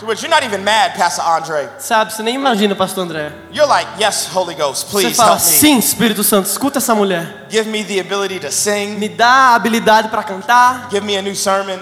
To 0.00 0.06
which 0.06 0.22
you're 0.22 0.34
not 0.34 0.42
even 0.42 0.64
mad, 0.64 0.96
Pastor 0.96 1.22
Andre. 1.22 1.68
Sabe, 1.78 2.10
você 2.10 2.22
nem 2.22 2.34
imagina, 2.34 2.74
Pastor 2.74 3.04
André. 3.04 3.32
You're 3.52 3.68
like, 3.70 3.86
Yes, 4.02 4.28
Holy 4.34 4.54
Ghost, 4.54 4.86
Você 4.86 5.02
please 5.08 5.14
fala: 5.14 5.32
help 5.32 5.42
me. 5.42 5.46
sim, 5.46 5.78
Espírito 5.78 6.24
Santo, 6.24 6.46
escuta 6.48 6.78
essa 6.78 6.94
mulher. 6.94 7.46
Give 7.50 7.68
me 7.68 7.84
the 7.84 8.00
ability 8.00 8.40
to 8.40 8.50
sing. 8.50 8.96
Me 8.98 9.10
dá 9.10 9.50
a 9.50 9.54
habilidade 9.56 10.08
para 10.08 10.22
cantar, 10.22 10.88
Give 10.90 11.04
me 11.04 11.18
a 11.18 11.20
new 11.22 11.36
sermon. 11.36 11.78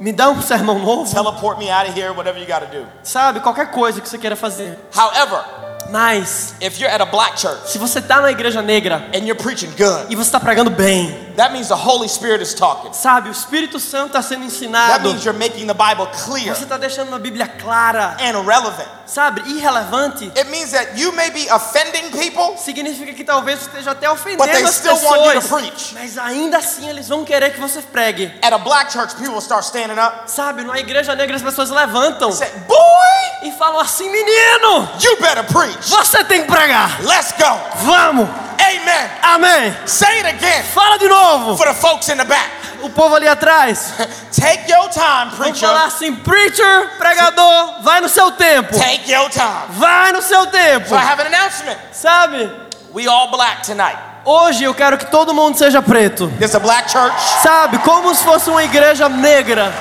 me 0.00 0.10
dá 0.12 0.30
um 0.30 0.42
sermão 0.42 0.80
novo. 0.80 1.08
Teleport 1.14 1.58
me 1.60 1.70
out 1.70 1.88
of 1.88 1.96
here, 1.96 2.10
whatever 2.12 2.40
you 2.40 2.46
got 2.46 2.62
to 2.68 2.76
do. 2.76 2.84
Sabe, 3.04 3.38
qualquer 3.38 3.70
coisa 3.70 4.00
que 4.00 4.08
você 4.08 4.18
queira 4.18 4.34
fazer. 4.34 4.76
However, 4.92 5.44
Mas, 5.90 6.54
if 6.60 6.78
you're 6.78 6.92
at 6.92 7.00
a 7.00 7.06
black 7.06 7.36
church 7.36 7.70
se 7.70 7.78
você 7.78 7.98
está 7.98 8.20
na 8.20 8.30
igreja 8.30 8.62
negra 8.62 9.08
and 9.14 9.24
you're 9.26 9.34
preaching 9.34 9.70
good, 9.76 10.06
e 10.08 10.14
você 10.16 10.28
está 10.28 10.38
pregando 10.40 10.70
bem, 10.70 11.32
that 11.36 11.52
means 11.52 11.68
the 11.68 11.74
Holy 11.74 12.08
Spirit 12.08 12.42
is 12.42 12.54
talking. 12.54 12.92
sabe, 12.92 13.28
o 13.28 13.32
Espírito 13.32 13.78
Santo 13.80 14.08
está 14.08 14.22
sendo 14.22 14.40
That 14.40 14.54
ensinado. 14.54 15.08
means 15.08 15.24
you're 15.24 15.38
making 15.38 15.66
the 15.66 15.74
Bible 15.74 16.06
clear 16.24 16.54
Você 16.54 16.64
está 16.64 16.76
deixando 16.78 17.08
uma 17.08 17.18
Bíblia 17.18 17.46
clara, 17.46 18.16
and 18.20 18.40
relevant. 18.46 18.88
sabe, 19.06 19.40
irrelevante. 19.50 20.26
It 20.36 20.48
means 20.50 20.70
that 20.70 20.96
you 20.96 21.12
may 21.12 21.30
be 21.30 21.48
offending 21.50 22.10
people, 22.12 22.56
Significa 22.56 23.12
que 23.12 23.24
talvez 23.24 23.62
esteja 23.62 23.90
até 23.90 24.06
but 24.08 24.22
they 24.22 24.36
ofendendo 24.36 24.68
as 24.68 24.74
still 24.76 24.94
want 25.02 25.24
you 25.24 25.32
to 25.32 25.40
pessoas. 25.40 25.60
preach. 25.60 25.94
Mas 25.94 26.16
ainda 26.18 26.58
assim 26.58 26.88
eles 26.88 27.08
vão 27.08 27.24
querer 27.24 27.50
que 27.52 27.60
você 27.60 27.82
pregue. 27.82 28.32
At 28.42 28.52
a 28.52 28.58
black 28.58 28.92
church, 28.92 29.14
people 29.16 29.38
start 29.40 29.64
standing 29.64 29.98
up 29.98 30.30
Sabe, 30.30 30.62
numa 30.62 30.78
igreja 30.78 31.14
negra 31.16 31.34
as 31.36 31.42
pessoas 31.42 31.70
levantam 31.70 32.30
say, 32.30 32.48
Boy, 32.68 33.48
e 33.48 33.52
falam 33.52 33.80
assim: 33.80 34.08
menino, 34.10 34.88
you 35.00 35.16
better 35.16 35.42
preach. 35.44 35.79
Você 35.88 36.24
tem 36.24 36.42
que 36.42 36.50
pregar. 36.52 36.98
Let's 37.02 37.32
go. 37.32 37.60
Vamos. 37.84 38.28
Amen. 38.60 39.10
Amém. 39.22 39.76
Say 39.86 40.18
it 40.20 40.26
again 40.28 40.62
Fala 40.74 40.98
de 40.98 41.08
novo. 41.08 41.56
for 41.56 41.66
the 41.66 41.74
folks 41.74 42.08
in 42.08 42.16
the 42.18 42.24
back. 42.24 42.48
o 42.82 42.88
povo 42.90 43.14
ali 43.16 43.26
atrás. 43.28 43.92
Take 44.38 44.70
your 44.70 44.88
time, 44.88 45.30
Vamos 45.30 45.38
preacher. 45.38 45.66
falar 45.68 45.84
assim, 45.86 46.14
preacher, 46.16 46.90
pregador, 46.98 47.82
vai 47.82 48.00
no 48.00 48.08
seu 48.08 48.30
tempo. 48.32 48.78
Take 48.78 49.10
your 49.10 49.28
time. 49.30 49.66
Vai 49.70 50.12
no 50.12 50.22
seu 50.22 50.46
tempo. 50.46 50.88
So 50.88 50.94
I 50.94 50.98
have 51.00 51.20
an 51.20 51.26
announcement. 51.26 51.78
Sabe? 51.92 52.50
We 52.92 53.06
all 53.08 53.30
black 53.30 53.62
tonight. 53.62 53.98
Hoje 54.24 54.64
eu 54.64 54.74
quero 54.74 54.98
que 54.98 55.06
todo 55.06 55.32
mundo 55.34 55.56
seja 55.58 55.80
preto. 55.82 56.28
This 56.38 56.50
is 56.50 56.54
a 56.54 56.60
black 56.60 56.90
church, 56.90 57.14
Sabe? 57.42 57.78
Como 57.78 58.14
se 58.14 58.22
fosse 58.24 58.50
uma 58.50 58.62
igreja 58.62 59.08
negra. 59.08 59.72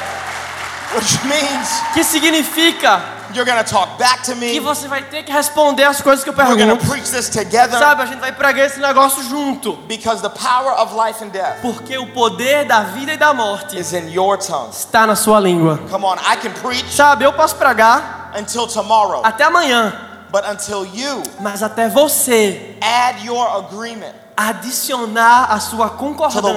which 0.96 1.20
means 1.26 1.70
Que 1.94 2.04
significa 2.04 3.02
you're 3.34 3.46
gonna 3.46 3.64
talk 3.64 3.98
back 3.98 4.24
to 4.24 4.34
que 4.34 4.40
me. 4.40 4.60
você 4.60 4.88
vai 4.88 5.02
ter 5.04 5.24
que 5.24 5.32
responder 5.32 5.84
as 5.84 6.02
coisas 6.02 6.24
que 6.24 6.30
eu 6.30 6.34
We're 6.34 6.56
gonna 6.56 6.76
pergunto. 6.76 6.88
preach 6.90 7.10
this 7.12 7.30
together 7.30 7.78
Sabe? 7.80 8.04
A 8.04 8.06
gente 8.06 8.20
vai 8.20 8.32
pregar 8.32 8.66
esse 8.66 8.80
negócio 8.80 9.24
junto. 9.24 9.74
because 9.88 10.22
the 10.22 10.30
power 10.30 10.74
of 10.80 10.94
life 10.96 11.24
and 11.24 11.30
death 11.30 11.62
Porque 11.62 11.98
o 11.98 12.08
poder 12.08 12.66
da 12.66 12.82
vida 12.82 13.14
e 13.14 13.18
da 13.18 13.34
morte 13.34 13.78
is 13.80 13.94
in 13.94 14.10
your 14.12 14.38
tongue. 14.38 14.70
está 14.72 15.06
na 15.08 15.16
sua 15.16 15.40
língua. 15.40 15.80
Come 15.90 16.06
on, 16.06 16.16
I 16.16 16.36
can 16.38 16.52
preach 16.62 16.86
Sabe? 16.96 17.24
Eu 17.26 17.34
posso 17.34 17.56
pregar 17.56 18.32
until 18.38 18.68
tomorrow, 18.68 19.22
até 19.24 19.44
amanhã. 19.46 19.94
but 20.32 20.44
until 20.46 20.86
you 20.86 21.24
Mas 21.40 21.64
até 21.64 21.90
você 21.90 22.76
add 22.82 23.26
your 23.26 23.48
agreement 23.66 24.14
adicionar 24.48 25.52
a 25.52 25.60
sua 25.60 25.90
concordância 25.90 26.50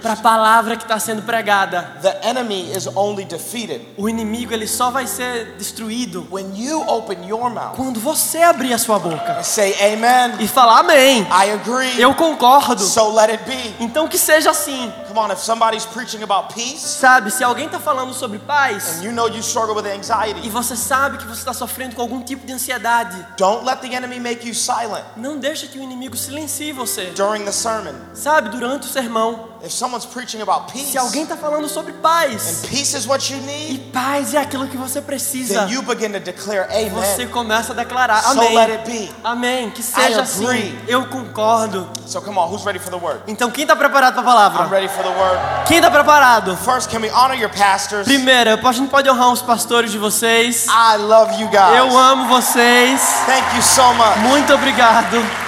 para 0.00 0.12
a 0.12 0.16
palavra 0.16 0.76
que 0.76 0.84
está 0.84 0.98
sendo 1.00 1.22
pregada. 1.22 1.96
the 2.00 2.16
enemy 2.22 2.70
is 2.76 2.86
only 2.94 3.24
defeated 3.24 3.80
O 3.96 4.08
inimigo 4.08 4.52
ele 4.52 4.66
só 4.68 4.90
vai 4.90 5.06
ser 5.06 5.56
destruído 5.56 6.26
when 6.30 6.54
you 6.54 6.80
open 6.88 7.26
your 7.26 7.50
mouth 7.50 7.74
quando 7.74 7.98
você 7.98 8.42
abrir 8.42 8.72
a 8.72 8.78
sua 8.78 8.98
boca 8.98 9.38
and 9.38 9.42
say, 9.42 9.74
Amen. 9.92 10.36
e 10.38 10.46
falar 10.46 10.80
amém. 10.80 11.22
I 11.22 11.50
agree. 11.52 12.00
Eu 12.00 12.14
concordo. 12.14 12.82
So 12.82 13.12
let 13.12 13.30
it 13.30 13.44
be. 13.44 13.74
Então 13.80 14.06
que 14.06 14.18
seja 14.18 14.50
assim. 14.50 14.92
Come 15.16 15.30
on, 15.30 15.30
if 15.30 15.38
somebody's 15.38 15.86
preaching 15.86 16.22
about 16.22 16.52
peace 16.52 16.82
Sabe, 16.82 17.30
se 17.30 17.42
alguém 17.42 17.64
está 17.64 17.80
falando 17.80 18.12
sobre 18.12 18.38
paz 18.38 18.98
and 18.98 19.04
you 19.04 19.12
know 19.12 19.26
you 19.26 19.40
struggle 19.40 19.74
with 19.74 19.86
e 19.86 19.96
anxiety, 19.96 20.46
você 20.50 20.76
sabe 20.76 21.16
que 21.16 21.24
você 21.24 21.38
está 21.38 21.54
sofrendo 21.54 21.96
com 21.96 22.02
algum 22.02 22.22
tipo 22.22 22.46
de 22.46 22.52
ansiedade, 22.52 23.26
don't 23.38 23.64
let 23.64 23.80
the 23.80 23.94
enemy 23.94 24.20
make 24.20 24.46
you 24.46 24.54
silent 24.54 25.06
não 25.16 25.38
deixe 25.38 25.68
que 25.68 25.78
o 25.78 25.82
inimigo 25.82 26.14
silencie 26.18 26.70
você. 26.70 27.06
during 27.16 27.46
the 27.46 27.52
sermon. 27.52 27.94
Sabe, 28.12 28.50
durante 28.50 28.86
o 28.86 28.90
sermão, 28.90 29.55
If 29.66 29.72
someone's 29.72 30.06
preaching 30.06 30.40
about 30.42 30.72
peace 30.72 30.92
se 30.92 30.96
alguém 30.96 31.24
está 31.24 31.36
falando 31.36 31.68
sobre 31.68 31.92
paz 31.94 32.62
and 32.64 32.68
peace 32.68 32.96
is 32.96 33.04
what 33.04 33.32
you 33.32 33.40
e 33.40 33.42
need, 33.42 33.78
paz 33.92 34.32
é 34.32 34.38
aquilo 34.38 34.68
que 34.68 34.76
você 34.76 35.02
precisa, 35.02 35.66
then 35.66 35.74
you 35.74 35.82
begin 35.82 36.12
to 36.12 36.20
declare 36.20 36.68
você 36.88 37.26
começa 37.26 37.72
a 37.72 37.74
declarar 37.74 38.22
So 38.22 38.38
let 38.38 38.50
amém. 38.52 38.70
it 38.76 38.84
be. 38.88 39.14
Amém. 39.24 39.70
Que 39.70 39.82
seja 39.82 40.22
assim. 40.22 40.44
agree. 40.44 40.78
Eu 40.86 41.06
concordo. 41.06 41.88
So 42.06 42.20
come 42.22 42.38
on, 42.38 42.46
who's 42.46 42.64
ready 42.64 42.78
for 42.78 42.90
the 42.90 43.04
word? 43.04 43.22
Então 43.26 43.50
quem 43.50 43.62
está 43.62 43.74
preparado 43.74 44.14
para 44.14 44.22
a 44.22 44.22
I'm 44.22 44.52
palavra? 44.52 44.68
ready 44.68 44.86
for 44.86 45.02
the 45.02 45.10
word. 45.10 45.40
Quem 45.66 45.78
está 45.78 45.90
preparado? 45.90 46.56
First, 46.58 46.88
can 46.88 47.00
we 47.00 47.10
honor 47.10 47.34
your 47.34 47.50
pastors? 47.50 48.06
Primeiro, 48.06 48.64
a 48.64 48.72
gente 48.72 48.88
pode 48.88 49.10
honrar 49.10 49.32
os 49.32 49.42
pastores 49.42 49.90
de 49.90 49.98
vocês. 49.98 50.66
I 50.68 50.96
love 50.98 51.42
you 51.42 51.48
guys. 51.48 51.76
Eu 51.76 51.98
amo 51.98 52.28
vocês. 52.28 53.00
Thank 53.26 53.56
you 53.56 53.62
so 53.62 53.92
much 53.94 54.16
Muito 54.18 54.54
obrigado 54.54 55.45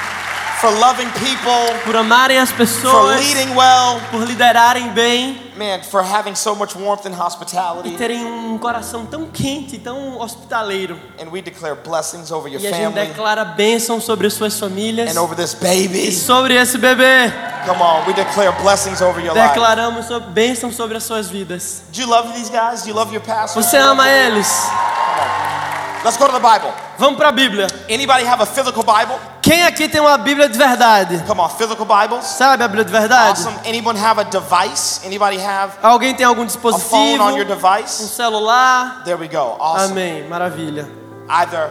for 0.61 0.71
loving 0.71 1.09
people, 1.13 1.79
por 1.85 1.95
amarem 1.97 2.39
as 2.39 2.51
for 2.51 2.59
pessoas, 2.59 3.21
leading 3.21 3.55
well, 3.55 4.01
por 4.11 4.25
liderarem 4.27 4.89
bem 4.91 5.41
man, 5.57 5.83
for 5.83 6.03
having 6.03 6.35
so 6.35 6.55
much 6.55 6.75
warmth 6.77 7.05
and 7.07 7.13
e 7.13 7.21
hospitality. 7.21 7.91
terem 7.97 8.25
um 8.25 8.57
coração 8.59 9.05
tão 9.07 9.27
quente, 9.27 9.79
tão 9.79 10.19
hospitaleiro. 10.21 10.99
And 11.21 11.31
we 11.31 11.43
declare 11.43 11.75
blessings 11.77 12.31
over 12.31 12.49
your 12.51 12.61
E 12.61 12.67
a 12.67 12.73
gente 12.73 12.83
family 12.93 13.07
declara 13.09 13.45
bênção 13.45 14.01
sobre 14.01 14.27
as 14.27 14.35
suas 14.35 14.59
famílias 14.59 15.15
and 15.15 15.21
over 15.21 15.37
this 15.37 15.53
e 15.53 15.57
baby. 15.57 16.13
sobre 16.13 16.55
esse 16.55 16.79
bebê. 16.79 17.33
Come 17.67 17.83
on, 17.83 18.05
we 18.07 18.13
declare 18.13 18.53
blessings 18.63 19.01
over 19.01 19.21
your 19.21 19.35
life. 19.35 19.49
Declaramos 19.49 20.07
sobre- 20.07 20.31
bênção 20.31 20.73
sobre 20.73 20.97
as 20.97 21.05
suas 21.05 21.29
vidas. 21.29 21.83
Do 21.93 22.01
you 22.01 22.09
love 22.09 22.33
these 22.33 22.51
guys? 22.51 22.83
Do 22.83 22.89
you 22.89 22.95
love 22.95 23.13
your 23.13 23.23
pastors? 23.25 23.65
Você 23.67 23.77
ama 23.77 24.09
eles? 24.09 24.49
Let's 26.05 26.17
go 26.17 26.27
to 26.27 26.33
the 26.33 26.39
Bible. 26.41 26.73
Vamos 26.97 27.17
para 27.19 27.29
a 27.29 27.33
Bíblia. 27.33 27.67
Anybody 27.91 28.25
have 28.25 28.41
a 28.43 28.47
physical 28.47 28.83
Bible? 28.83 29.19
Quem 29.43 29.65
aqui 29.65 29.89
tem 29.89 30.01
uma 30.01 30.17
Bíblia 30.17 30.49
de 30.49 30.57
verdade? 30.57 31.23
Come 31.27 31.41
on, 31.41 31.49
physical 31.49 31.85
Bibles. 31.85 32.25
Sabe 32.25 32.63
a 32.63 32.69
Bíblia 32.69 32.85
de 32.85 32.93
verdade? 32.93 33.41
Awesome. 33.41 33.57
Anyone 33.67 33.99
have 33.99 34.21
a 34.21 34.25
device? 34.25 35.01
Anybody 35.05 35.39
have 35.39 35.73
Alguém 35.83 36.15
tem 36.15 36.25
algum 36.27 36.45
a 36.45 36.49
phone 36.49 36.73
dispositivo? 36.73 37.23
on 37.23 37.35
your 37.37 37.45
Um 37.47 37.49
device? 37.49 37.91
celular? 37.91 39.03
There 39.05 39.17
we 39.17 39.29
go. 39.29 39.57
Awesome. 39.59 39.93
Amém, 39.93 40.29
maravilha. 40.29 40.89
Either 41.29 41.71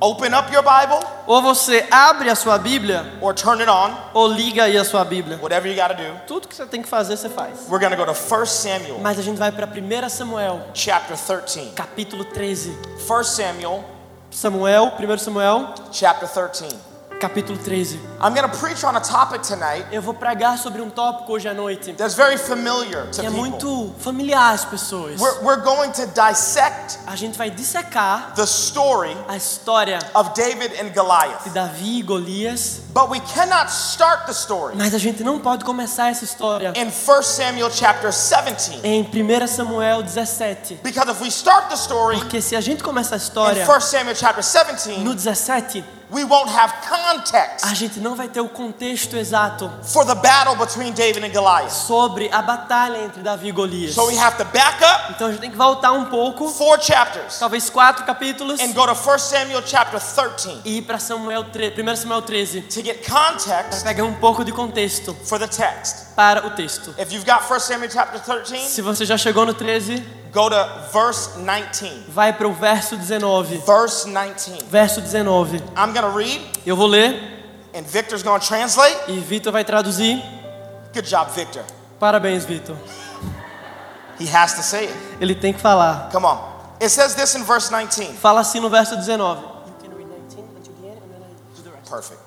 open 0.00 0.34
up 0.34 0.52
your 0.52 0.62
Bible 0.62 0.98
Ou 1.26 1.40
você 1.42 1.86
abre 1.90 2.28
a 2.30 2.34
sua 2.34 2.58
Bíblia, 2.58 3.04
or 3.20 3.34
turn 3.34 3.60
it 3.60 3.70
on. 3.70 3.94
ou 4.14 4.26
liga 4.26 4.64
aí 4.64 4.76
a 4.76 4.84
sua 4.84 5.04
Bíblia. 5.04 5.38
Whatever 5.40 5.70
you 5.70 5.80
got 5.80 5.94
to 5.94 6.02
do. 6.02 6.20
Tudo 6.26 6.48
que 6.48 6.54
você 6.54 6.66
tem 6.66 6.82
que 6.82 6.88
fazer, 6.88 7.16
você 7.16 7.28
faz. 7.28 7.68
We're 7.68 7.78
to 7.90 7.96
go 7.96 8.04
to 8.06 8.12
1 8.12 8.46
Samuel 8.46 8.98
Mas 9.00 9.18
a 9.18 9.22
gente 9.22 9.36
vai 9.38 9.52
para 9.52 9.66
1 9.66 10.08
Samuel, 10.08 10.60
chapter 10.74 11.16
13. 11.16 11.72
capítulo 11.76 12.24
13. 12.24 12.76
1 13.08 13.24
Samuel 13.24 13.84
Samuel, 14.30 14.92
1 14.98 15.18
Samuel, 15.18 15.74
chapter 15.92 16.28
13. 16.28 16.89
Capítulo 17.20 17.58
13. 17.58 17.98
I'm 18.22 18.34
going 18.34 18.48
to 18.50 18.56
preach 18.58 18.82
on 18.82 18.96
a 18.96 19.00
topic 19.00 19.42
tonight 19.42 19.84
Eu 19.92 20.00
vou 20.00 20.14
pregar 20.14 20.58
sobre 20.58 20.80
um 20.80 20.88
tópico 20.88 21.32
hoje 21.34 21.46
à 21.46 21.54
noite 21.54 21.92
that's 21.92 22.14
very 22.14 22.38
familiar 22.38 23.04
to 23.10 23.20
que 23.20 23.26
é 23.26 23.30
people. 23.30 23.38
muito 23.40 23.94
familiar 23.98 24.52
às 24.52 24.64
pessoas. 24.64 25.20
We're, 25.20 25.42
we're 25.42 25.62
going 25.62 25.90
to 25.92 26.06
dissect 26.06 26.98
A 27.06 27.14
gente 27.16 27.36
vai 27.36 27.50
dissecar 27.50 28.32
the 28.34 28.44
story 28.44 29.14
a 29.28 29.36
história 29.36 29.98
of 30.14 30.30
David 30.34 30.72
and 30.80 30.88
de 30.88 30.94
Goliath. 30.94 31.46
Davi 31.52 31.98
e 31.98 32.02
Golias, 32.02 32.80
But 32.92 33.10
we 33.10 33.20
cannot 33.20 33.70
start 33.70 34.24
the 34.26 34.32
story 34.32 34.74
mas 34.76 34.94
a 34.94 34.98
gente 34.98 35.22
não 35.22 35.38
pode 35.38 35.62
começar 35.64 36.08
essa 36.08 36.24
história 36.24 36.72
in 36.74 36.86
1 36.88 37.22
Samuel 37.22 37.70
chapter 37.70 38.10
17. 38.10 38.80
em 38.82 39.02
1 39.02 39.46
Samuel 39.46 40.02
17. 40.02 40.80
Because 40.82 41.10
if 41.10 41.20
we 41.20 41.28
start 41.28 41.68
the 41.68 41.76
story 41.76 42.16
Porque 42.18 42.40
se 42.40 42.56
a 42.56 42.60
gente 42.62 42.82
começar 42.82 43.16
a 43.16 43.18
in 43.18 43.20
história 43.22 43.66
1 43.68 43.80
Samuel 43.80 44.16
chapter 44.16 44.42
17, 44.42 45.00
no 45.00 45.14
17, 45.14 45.84
we 46.12 46.24
won't 46.24 46.50
have 46.50 46.72
context 46.88 47.64
a 47.66 47.74
gente 47.74 48.00
não 48.00 48.14
vai 48.14 48.28
ter 48.28 48.40
o 48.40 48.48
contexto 48.48 49.16
exato 49.16 49.70
for 49.82 50.04
the 50.04 50.14
battle 50.14 50.54
between 50.56 50.92
David 50.92 51.24
and 51.24 51.30
Goliath. 51.30 51.70
sobre 51.70 52.28
a 52.32 52.42
batalha 52.42 52.98
entre 53.04 53.22
Davi 53.22 53.48
e 53.48 53.52
Golias. 53.52 53.94
So 53.94 54.06
we 54.06 54.18
have 54.18 54.36
to 54.36 54.44
back 54.46 54.82
up 54.82 55.12
Então 55.14 55.28
a 55.28 55.30
gente 55.30 55.40
tem 55.40 55.50
que 55.50 55.56
voltar 55.56 55.92
um 55.92 56.06
pouco, 56.06 56.48
four 56.48 56.80
chapters 56.80 57.38
talvez 57.38 57.68
quatro 57.70 58.04
capítulos, 58.04 58.60
and 58.60 58.72
go 58.72 58.86
to 58.86 58.92
1 58.92 59.18
Samuel 59.18 59.62
chapter 59.64 60.00
13 60.00 60.60
e 60.64 60.78
ir 60.78 60.82
para 60.82 60.98
Samuel 60.98 61.44
3, 61.44 61.72
1 61.78 61.96
Samuel 61.96 62.22
13, 62.22 62.62
to 62.62 62.82
get 62.82 63.08
context 63.08 63.84
pegar 63.84 64.04
um 64.04 64.14
pouco 64.14 64.44
de 64.44 64.52
contexto 64.52 65.14
for 65.24 65.38
the 65.38 65.46
text. 65.46 66.14
para 66.16 66.46
o 66.46 66.50
texto. 66.50 66.90
If 66.98 67.12
you've 67.12 67.24
got 67.24 67.42
1 67.50 67.60
Samuel 67.60 67.90
chapter 67.90 68.20
13, 68.20 68.68
Se 68.68 68.82
você 68.82 69.04
já 69.04 69.16
chegou 69.16 69.46
no 69.46 69.54
13, 69.54 70.04
go 70.32 70.48
to 70.48 70.88
verse 70.92 71.38
19. 71.38 72.04
vai 72.08 72.32
para 72.32 72.48
o 72.48 72.52
verso 72.52 72.96
19. 72.96 73.58
Verse 73.58 74.04
19. 74.06 74.64
Verso 74.64 75.00
19. 75.00 75.62
I'm 75.76 75.92
going 75.92 76.02
to 76.02 76.10
read 76.10 76.40
Eu 76.64 76.76
vou 76.76 76.86
ler 76.86 77.18
and 77.74 77.84
Victor's 77.86 78.22
going 78.22 78.40
to 78.40 78.46
translate. 78.46 78.96
e 79.08 79.20
Vitor 79.20 79.52
vai 79.52 79.64
traduzir. 79.64 80.22
Good 80.92 81.06
job, 81.06 81.30
Victor. 81.30 81.64
Parabéns, 82.00 82.44
Vitor. 82.44 82.76
He 84.18 84.26
has 84.26 84.54
to 84.54 84.62
say 84.62 84.86
it. 84.86 84.96
Ele 85.20 85.34
tem 85.34 85.52
que 85.52 85.60
falar. 85.60 86.10
Come 86.10 86.26
on. 86.26 86.38
It 86.80 86.90
says 86.90 87.14
this 87.14 87.34
in 87.34 87.44
verse 87.44 87.70
19. 87.70 88.14
Fala 88.16 88.40
assim 88.40 88.60
no 88.60 88.68
verso 88.68 88.96
19. 88.96 89.48
Perfect. 91.88 92.20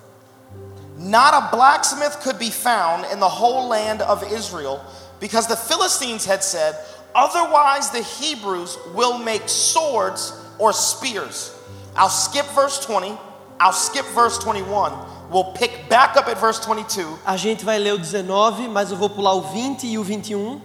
Not 0.98 1.34
a 1.34 1.48
blacksmith 1.56 2.20
could 2.20 2.38
be 2.38 2.50
found 2.50 3.06
in 3.12 3.18
the 3.18 3.28
whole 3.28 3.68
land 3.68 4.02
of 4.02 4.22
Israel 4.30 4.80
because 5.20 5.46
the 5.46 5.56
Philistines 5.56 6.24
had 6.24 6.42
said, 6.44 6.76
Otherwise, 7.14 7.90
the 7.90 8.02
Hebrews 8.02 8.76
will 8.94 9.18
make 9.18 9.48
swords 9.48 10.32
or 10.58 10.72
spears. 10.72 11.54
I'll 11.96 12.08
skip 12.08 12.46
verse 12.46 12.84
20. 12.84 13.16
I'll 13.60 13.72
skip 13.72 14.04
verse 14.06 14.38
21. 14.38 15.30
We'll 15.30 15.52
pick 15.52 15.88
back 15.88 16.16
up 16.16 16.28
at 16.28 16.38
verse 16.38 16.60
22. 16.60 17.18
A 17.24 17.36
gente 17.36 17.64
vai 17.64 17.78
ler 17.78 17.94
o 17.94 17.98
19, 17.98 18.68
mas 18.68 18.90
eu 18.90 18.96
vou 18.96 19.08
pular 19.08 19.34
o 19.34 19.40
20 19.40 19.86
e 19.86 19.98
o 19.98 20.04
21. 20.04 20.38
Um. 20.38 20.62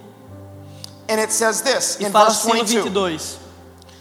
And 1.08 1.20
it 1.20 1.32
says 1.32 1.62
this 1.62 1.98
E 2.00 2.04
in 2.04 2.12
fala 2.12 2.26
verse 2.26 2.46
assim 2.46 2.50
22. 2.50 2.90
22. 2.90 3.38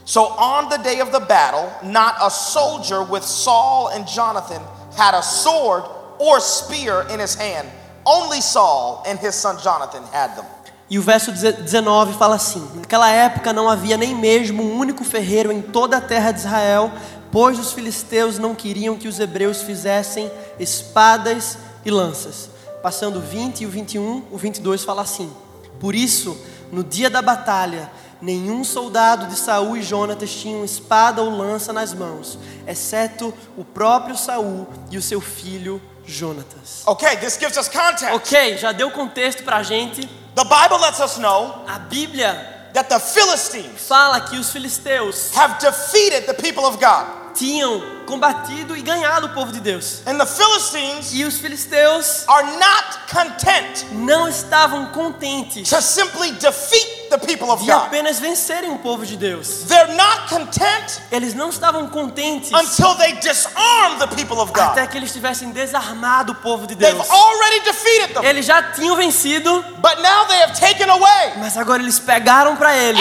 So 0.05 0.25
on 0.25 0.69
the 0.69 0.77
day 0.77 1.01
of 1.01 1.11
the 1.11 1.19
battle, 1.19 1.71
not 1.83 2.15
a 2.19 2.31
soldier 2.31 3.03
with 3.03 3.23
Saul 3.23 3.89
and 3.89 4.07
Jonathan 4.07 4.61
had 4.97 5.13
a 5.13 5.21
sword 5.21 5.83
or 6.19 6.39
spear 6.39 7.05
in 7.09 7.19
his 7.19 7.35
hand. 7.35 7.69
Only 8.05 8.41
Saul 8.41 9.03
and 9.05 9.19
his 9.19 9.35
son 9.35 9.59
Jonathan 9.61 10.03
had 10.11 10.35
them. 10.35 10.45
E 10.89 10.97
o 10.97 11.01
verso 11.01 11.31
19 11.31 12.17
fala 12.17 12.35
assim: 12.35 12.67
Naquela 12.75 13.09
época 13.11 13.53
não 13.53 13.69
havia 13.69 13.95
nem 13.95 14.15
mesmo 14.15 14.63
um 14.63 14.77
único 14.77 15.03
ferreiro 15.03 15.51
em 15.51 15.61
toda 15.61 15.97
a 15.97 16.01
terra 16.01 16.31
de 16.31 16.39
Israel, 16.39 16.91
pois 17.31 17.59
os 17.59 17.71
filisteus 17.71 18.39
não 18.39 18.55
queriam 18.55 18.97
que 18.97 19.07
os 19.07 19.19
hebreus 19.19 19.61
fizessem 19.61 20.31
espadas 20.59 21.57
e 21.85 21.91
lanças. 21.91 22.49
Passando 22.81 23.17
o 23.17 23.21
20 23.21 23.61
e 23.61 23.65
o 23.67 23.69
21, 23.69 24.23
o 24.31 24.37
22 24.37 24.83
fala 24.83 25.03
assim: 25.03 25.31
Por 25.79 25.93
isso, 25.93 26.35
no 26.71 26.83
dia 26.83 27.09
da 27.09 27.21
batalha, 27.21 27.91
nenhum 28.19 28.63
soldado 28.63 29.27
de 29.27 29.35
Saul 29.35 29.77
e 29.77 29.83
Jonatas 29.83 30.33
tinham 30.33 30.65
espada 30.65 31.21
ou 31.21 31.29
lança 31.29 31.71
nas 31.71 31.93
mãos, 31.93 32.39
exceto 32.67 33.31
o 33.55 33.63
próprio 33.63 34.17
Saul 34.17 34.67
e 34.89 34.97
o 34.97 35.01
seu 35.01 35.21
filho 35.21 35.79
Jonatas. 36.09 36.83
Okay, 36.87 37.15
this 37.17 37.37
gives 37.37 37.57
us 37.57 37.69
context. 37.69 38.13
Ok, 38.15 38.57
já 38.57 38.71
deu 38.71 38.91
contexto 38.91 39.43
pra 39.43 39.63
gente. 39.63 40.01
The 40.35 40.43
Bible 40.43 40.77
lets 40.79 40.99
us 40.99 41.17
know 41.17 41.63
A 41.67 41.79
Bíblia 41.79 42.33
that 42.73 42.87
the 42.89 42.99
Philistines 42.99 43.81
fala 43.87 44.21
que 44.21 44.37
os 44.37 44.51
filisteus 44.51 45.31
have 45.35 45.59
defeated 45.59 46.25
the 46.25 46.33
people 46.33 46.65
of 46.65 46.77
God. 46.79 47.33
tinham 47.33 47.81
combatido 48.09 48.75
e 48.75 48.81
ganhado 48.81 49.27
o 49.27 49.29
povo 49.29 49.51
de 49.51 49.59
Deus. 49.59 50.01
And 50.07 50.17
the 50.17 50.25
Philistines 50.25 51.13
E 51.13 51.23
os 51.23 51.37
filisteus 51.37 52.25
are 52.27 52.47
not 52.57 52.99
content 53.11 53.85
não 53.91 54.27
estavam 54.27 54.87
contentes 54.87 55.69
to 55.69 55.81
simply 55.81 56.31
defeat 56.31 57.09
the 57.09 57.17
people 57.19 57.49
of 57.51 57.63
de 57.63 57.71
apenas 57.71 58.19
vencerem 58.19 58.71
o 58.71 58.79
povo 58.79 59.05
de 59.05 59.15
Deus. 59.15 59.65
They're 59.67 59.93
not 59.93 60.27
content 60.29 61.01
Eles 61.11 61.35
não 61.35 61.49
estavam 61.49 61.87
contentes 61.87 62.51
until 62.51 62.95
they 62.95 63.13
disarm 63.13 63.99
the 63.99 64.07
people 64.07 64.39
of 64.39 64.51
até 64.59 64.87
que 64.87 64.97
eles 64.97 65.13
tivessem 65.13 65.51
desarmado 65.51 66.33
o 66.33 66.35
povo 66.35 66.65
de 66.65 66.75
They've 66.75 66.97
Deus. 66.97 67.09
already 67.09 67.59
defeated 67.61 68.13
them, 68.13 68.25
Eles 68.25 68.45
já 68.45 68.63
tinham 68.73 68.95
vencido, 68.95 69.63
but 69.77 70.01
now 70.01 70.25
they 70.27 70.41
have 70.41 70.59
taken 70.59 70.89
away 70.89 71.33
mas 71.37 71.57
agora 71.57 71.81
eles 71.81 71.99
pegaram 71.99 72.55
para 72.55 72.75
eles 72.75 72.99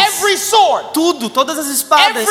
tudo, 0.93 1.31
todas 1.31 1.59
as 1.59 1.67
espadas, 1.67 2.27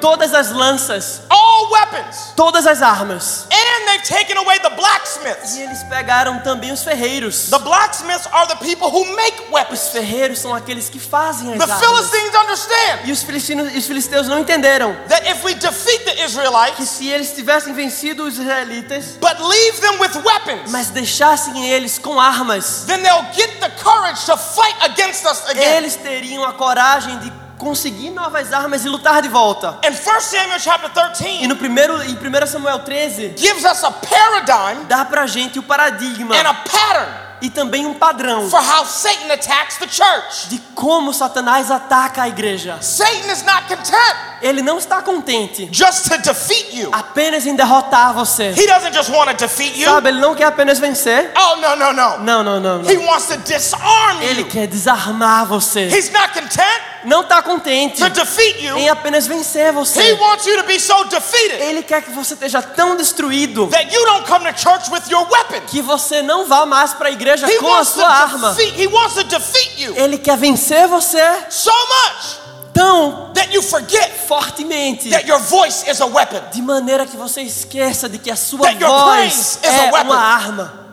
todas 0.00 0.34
as 0.34 0.50
lanças, 0.50 1.22
all 1.28 1.68
weapons, 1.84 2.32
todas 2.36 2.66
as 2.66 2.82
armas. 2.82 3.46
and 3.50 3.88
they've 3.88 4.02
taken 4.04 4.36
away 4.38 4.58
the 4.60 4.70
blacksmiths. 4.70 5.56
E 5.56 5.62
eles 5.62 5.82
pegaram 5.84 6.38
também 6.40 6.72
os 6.72 6.82
ferreiros. 6.82 7.50
The 7.50 7.58
blacksmiths 7.58 8.26
are 8.32 8.46
the 8.48 8.56
people 8.56 8.88
who 8.88 9.04
make 9.16 9.34
Os 9.44 9.50
weapons. 9.50 9.88
ferreiros 9.88 10.38
são 10.38 10.54
aqueles 10.54 10.88
que 10.88 10.98
fazem 10.98 11.52
as 11.52 11.58
The 11.58 11.72
armas. 11.72 11.86
Philistines 11.86 12.34
understand 12.34 12.98
E 13.04 13.12
os 13.12 13.22
filistinos, 13.22 13.74
os 13.74 13.86
filisteus 13.86 14.28
não 14.28 14.38
entenderam 14.40 14.94
that 15.08 15.28
if 15.28 15.44
we 15.44 15.54
defeat 15.54 16.04
the 16.04 16.14
que 16.14 16.22
Israelites, 16.24 16.88
se 16.88 17.08
eles 17.08 17.32
tivessem 17.32 17.72
vencido 17.74 18.24
os 18.24 18.38
israelitas, 18.38 19.16
but 19.20 19.36
leave 19.40 19.80
them 19.80 19.98
with 20.00 20.22
weapons, 20.24 20.70
mas 20.70 20.88
deixassem 20.90 21.68
eles 21.68 21.98
com 21.98 22.18
armas, 22.20 22.84
then 22.86 23.02
they'll 23.02 23.26
get 23.34 23.60
the 23.60 23.70
courage 23.82 24.24
to 24.26 24.36
fight 24.36 24.76
against 24.82 25.24
us 25.26 25.42
again. 25.50 25.76
eles 25.76 25.96
teriam 25.96 26.44
a 26.44 26.52
coragem 26.52 27.18
de 27.18 27.43
conseguir 27.58 28.10
novas 28.10 28.52
armas 28.52 28.84
e 28.84 28.88
lutar 28.88 29.22
de 29.22 29.28
volta. 29.28 29.78
And 29.84 29.90
1 29.90 30.20
Samuel 30.20 30.58
chapter 30.60 30.90
E 30.90 31.14
13 31.14 31.46
no 31.46 31.56
primeiro, 31.56 32.02
em 32.02 32.14
1 32.14 32.46
Samuel 32.46 32.80
13, 32.80 33.34
gives 33.36 33.64
us 33.64 33.84
a 33.84 33.90
paradigm 33.90 34.84
dá 34.88 35.04
pra 35.04 35.26
gente 35.26 35.58
o 35.58 35.62
paradigma 35.62 36.34
and 36.36 36.48
a 36.48 36.54
pattern 36.54 37.24
e 37.40 37.50
também 37.50 37.84
um 37.84 37.94
padrão 37.94 38.48
for 38.48 38.60
how 38.60 38.86
Satan 38.86 39.32
attacks 39.32 39.76
the 39.76 39.88
church. 39.88 40.48
de 40.48 40.58
como 40.74 41.12
Satanás 41.12 41.70
ataca 41.70 42.22
a 42.22 42.28
igreja. 42.28 42.78
Satan 42.80 43.30
is 43.30 43.42
not 43.42 43.66
content 43.68 44.16
Ele 44.40 44.62
não 44.62 44.78
está 44.78 45.02
contente 45.02 45.68
just 45.72 46.08
to 46.08 46.18
defeat 46.18 46.76
you. 46.76 46.90
apenas 46.92 47.46
em 47.46 47.54
derrotar 47.54 48.12
você. 48.14 48.50
He 48.56 48.66
doesn't 48.66 48.94
just 48.94 49.10
want 49.10 49.30
to 49.30 49.36
defeat 49.36 49.78
you. 49.78 49.90
Sabe, 49.90 50.08
ele 50.08 50.20
não 50.20 50.34
quer 50.34 50.44
apenas 50.46 50.78
vencer. 50.78 51.32
Oh, 51.36 51.56
no, 51.56 51.76
no, 51.76 51.92
no. 51.92 52.18
Não, 52.18 52.42
não, 52.42 52.60
não, 52.60 52.78
não. 52.82 52.90
He 52.90 52.96
wants 52.98 53.26
to 53.26 53.36
disarm 53.38 54.22
Ele 54.22 54.42
you. 54.42 54.48
quer 54.48 54.66
desarmar 54.66 55.46
você. 55.46 55.86
He's 55.88 56.10
not 56.10 56.32
content 56.32 56.93
Não 57.04 57.20
está 57.22 57.42
contente 57.42 57.98
to 58.02 58.08
defeat 58.10 58.64
you. 58.64 58.76
em 58.78 58.88
apenas 58.88 59.26
vencer 59.26 59.68
He 59.68 59.72
você. 59.72 60.12
wants 60.14 60.46
you 60.46 60.56
to 60.56 60.64
be 60.64 60.78
so 60.80 61.04
defeated 61.04 61.60
Ele 61.60 61.82
quer 61.82 62.02
que 62.02 62.10
você 62.10 62.34
esteja 62.34 62.62
tão 62.62 62.96
destruído 62.96 63.66
that 63.68 63.94
you 63.94 64.04
don't 64.06 64.26
come 64.26 64.50
to 64.52 64.58
church 64.58 64.90
with 64.90 65.02
your 65.10 65.26
weapon. 65.30 65.60
que 65.66 65.82
você 65.82 66.22
não 66.22 66.46
vá 66.46 66.64
mais 66.66 66.94
para 66.94 67.08
a 67.08 67.12
igreja 67.12 67.46
He 67.50 67.58
com 67.58 67.72
a 67.74 67.84
sua 67.84 68.08
arma. 68.08 68.52
defeat. 68.54 68.80
He 68.82 68.86
wants 68.88 69.14
to 69.14 69.24
defeat 69.24 69.80
you 69.82 69.94
Ele 69.96 70.18
quer 70.18 70.36
vencer 70.36 70.86
você 70.88 71.20
so 71.50 71.70
much 71.70 72.44
tão 72.72 73.30
that 73.34 73.54
you 73.54 73.62
forget 73.62 74.10
fortemente 74.26 75.08
that 75.10 75.28
your 75.28 75.38
voice 75.38 75.88
is 75.88 76.00
a 76.00 76.06
weapon. 76.06 76.40
de 76.52 76.60
maneira 76.60 77.06
que 77.06 77.16
você 77.16 77.42
esqueça 77.42 78.08
de 78.08 78.18
que 78.18 78.30
a 78.30 78.36
sua 78.36 78.72
voz 78.72 79.58
é 79.62 79.92
uma 80.02 80.16
arma, 80.18 80.83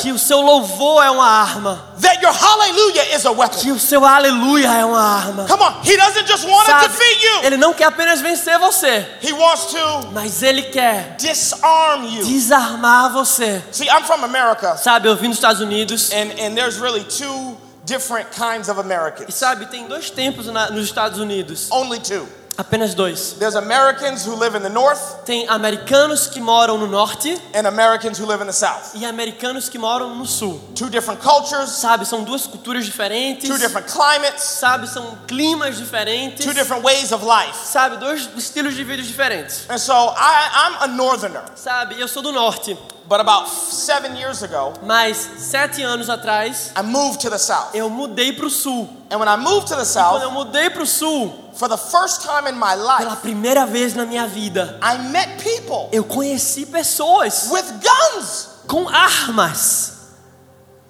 que 0.00 0.12
o 0.12 0.18
seu 0.18 0.40
louvor 0.40 1.02
é 1.04 1.10
uma 1.10 1.26
arma, 1.26 1.84
That 2.00 2.22
your 2.22 2.32
hallelujah 2.32 3.14
is 3.16 3.24
a 3.26 3.30
weapon. 3.32 3.58
que 3.58 3.70
o 3.72 3.78
seu 3.78 4.04
aleluia 4.04 4.66
é 4.68 4.84
uma 4.84 5.00
arma. 5.00 5.46
Come 5.46 5.62
on, 5.62 5.80
he 5.84 5.96
doesn't 5.96 6.26
just 6.26 6.44
want 6.44 6.64
to 6.66 6.70
Sabe? 6.72 6.88
defeat 6.88 7.22
you. 7.22 7.40
Ele 7.44 7.56
não 7.56 7.72
quer 7.74 7.84
apenas 7.86 8.20
vencer 8.20 8.58
você, 8.58 9.06
He 9.22 9.32
wants 9.32 9.66
to 9.66 10.08
mas 10.12 10.42
ele 10.42 10.62
quer 10.64 11.16
disarm 11.18 12.04
you. 12.04 12.24
desarmar 12.24 13.12
você. 13.12 13.62
See, 13.72 13.88
I'm 13.88 14.04
from 14.04 14.24
America, 14.24 14.76
Sabe, 14.76 15.08
eu 15.08 15.16
vim 15.16 15.28
dos 15.28 15.38
Estados 15.38 15.60
Unidos 15.60 16.10
and, 16.12 16.30
and 16.40 16.54
there's 16.54 16.78
really 16.78 17.04
two 17.04 17.56
different 17.84 18.28
kinds 18.30 18.68
of 18.68 18.78
e 18.78 18.80
Americans. 18.80 19.34
sabe, 19.34 19.66
tem 19.66 19.86
dois 19.88 20.08
tempos 20.10 20.46
na- 20.46 20.70
nos 20.70 20.84
Estados 20.84 21.18
Unidos, 21.18 21.68
Only 21.70 21.98
two. 22.00 22.26
Apenas 22.58 22.94
dois. 22.94 23.34
There's 23.38 23.54
Americans 23.56 24.24
who 24.26 24.34
live 24.34 24.54
in 24.54 24.62
the 24.62 24.68
north 24.68 25.24
Tem 25.24 25.46
americanos 25.48 26.26
que 26.28 26.40
moram 26.40 26.78
no 26.78 26.86
norte 26.86 27.40
and 27.54 27.66
Americans 27.66 28.18
who 28.18 28.26
live 28.26 28.40
in 28.42 28.46
the 28.46 28.52
south. 28.52 28.92
e 28.94 29.04
americanos 29.04 29.68
que 29.68 29.78
moram 29.78 30.14
no 30.14 30.26
sul. 30.26 30.60
Two 30.74 30.90
different 30.90 31.20
cultures, 31.20 31.70
Sabe, 31.70 32.04
são 32.06 32.22
duas 32.24 32.46
culturas 32.46 32.84
diferentes. 32.84 33.48
two 33.48 33.58
different 33.58 33.86
climates, 33.88 34.44
Sabe, 34.44 34.86
são 34.88 35.16
climas 35.26 35.78
diferentes. 35.78 36.44
two 36.44 36.52
different 36.54 36.82
ways 36.84 37.12
of 37.12 37.24
life. 37.24 37.56
Sabe, 37.64 37.96
dois 37.96 38.28
estilos 38.36 38.74
de 38.74 38.84
vida 38.84 39.02
diferentes. 39.02 39.66
And 39.70 39.78
so 39.78 39.92
I, 40.16 40.50
I'm 40.54 40.90
a 40.90 40.94
northerner, 40.94 41.42
Sabe, 41.54 41.98
eu 42.00 42.06
sou 42.08 42.22
do 42.22 42.32
norte, 42.32 42.76
but 43.08 43.20
about 43.20 43.48
seven 43.48 44.16
years 44.16 44.42
ago, 44.42 44.72
mas 44.82 45.16
sete 45.38 45.82
anos 45.82 46.08
atrás 46.08 46.72
I 46.76 46.82
moved 46.82 47.20
to 47.20 47.30
the 47.30 47.38
south. 47.38 47.74
eu 47.74 47.88
mudei 47.90 48.32
para 48.32 48.46
o 48.46 48.50
sul. 48.50 48.88
And 49.10 49.18
when 49.18 49.28
I 49.28 49.36
moved 49.36 49.68
to 49.68 49.76
the 49.76 49.84
Quando 49.84 50.22
eu 50.22 50.30
south, 50.30 50.32
mudei 50.32 50.70
para 50.70 50.82
o 50.82 50.86
sul, 50.86 51.32
for 51.54 51.68
the 51.68 51.76
first 51.76 52.22
time 52.22 52.46
in 52.48 52.58
my 52.58 52.74
pela 52.74 52.98
life, 53.10 53.16
primeira 53.22 53.66
vez 53.66 53.94
na 53.94 54.06
minha 54.06 54.26
vida, 54.26 54.78
I 54.82 54.98
met 55.10 55.42
people 55.42 55.88
eu 55.92 56.04
conheci 56.04 56.66
pessoas 56.66 57.48
with 57.50 57.64
guns. 57.82 58.48
com 58.66 58.88
armas. 58.88 59.92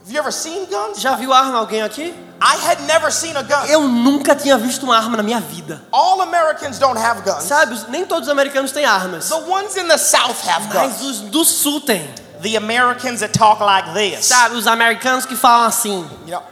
Have 0.02 0.12
you 0.12 0.18
ever 0.18 0.32
seen 0.32 0.66
guns? 0.66 0.98
Já 1.00 1.14
viu 1.16 1.32
arma 1.32 1.58
alguém 1.58 1.82
aqui? 1.82 2.12
I 2.44 2.56
had 2.56 2.82
never 2.88 3.08
seen 3.12 3.36
a 3.36 3.42
gun. 3.44 3.66
Eu 3.68 3.82
nunca 3.86 4.34
tinha 4.34 4.58
visto 4.58 4.82
uma 4.82 4.96
arma 4.96 5.16
na 5.16 5.22
minha 5.22 5.38
vida. 5.38 5.80
All 5.92 6.20
Americans 6.22 6.76
don't 6.76 6.98
have 6.98 7.22
guns. 7.22 7.44
Sabe, 7.44 7.78
nem 7.88 8.04
todos 8.04 8.26
os 8.26 8.32
americanos 8.32 8.72
têm 8.72 8.84
armas. 8.84 9.28
The 9.28 9.48
ones 9.48 9.76
in 9.76 9.86
the 9.86 9.96
south 9.96 10.44
have 10.48 10.66
Mas 10.74 10.98
guns. 10.98 11.00
os 11.02 11.20
do 11.30 11.44
sul 11.44 11.80
têm. 11.80 12.04
The 12.42 12.56
Americans 12.56 13.20
that 13.20 13.32
talk 13.32 13.62
like 13.62 13.92
this. 13.94 14.26
Sabe, 14.26 14.56
os 14.56 14.66
americanos 14.66 15.24
que 15.24 15.36
falam 15.36 15.68
assim. 15.68 16.04
You 16.26 16.32
know? 16.32 16.42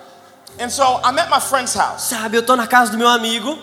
And 0.61 0.70
so 0.70 1.00
I'm 1.03 1.18
at 1.18 1.29
my 1.29 1.40
friend's 1.40 1.74
house, 1.74 2.03
Sabe, 2.03 2.37
eu 2.37 2.42
tô 2.44 2.55
na 2.55 2.66
casa 2.68 2.92
do 2.92 2.98
meu 2.98 3.09
amigo 3.09 3.59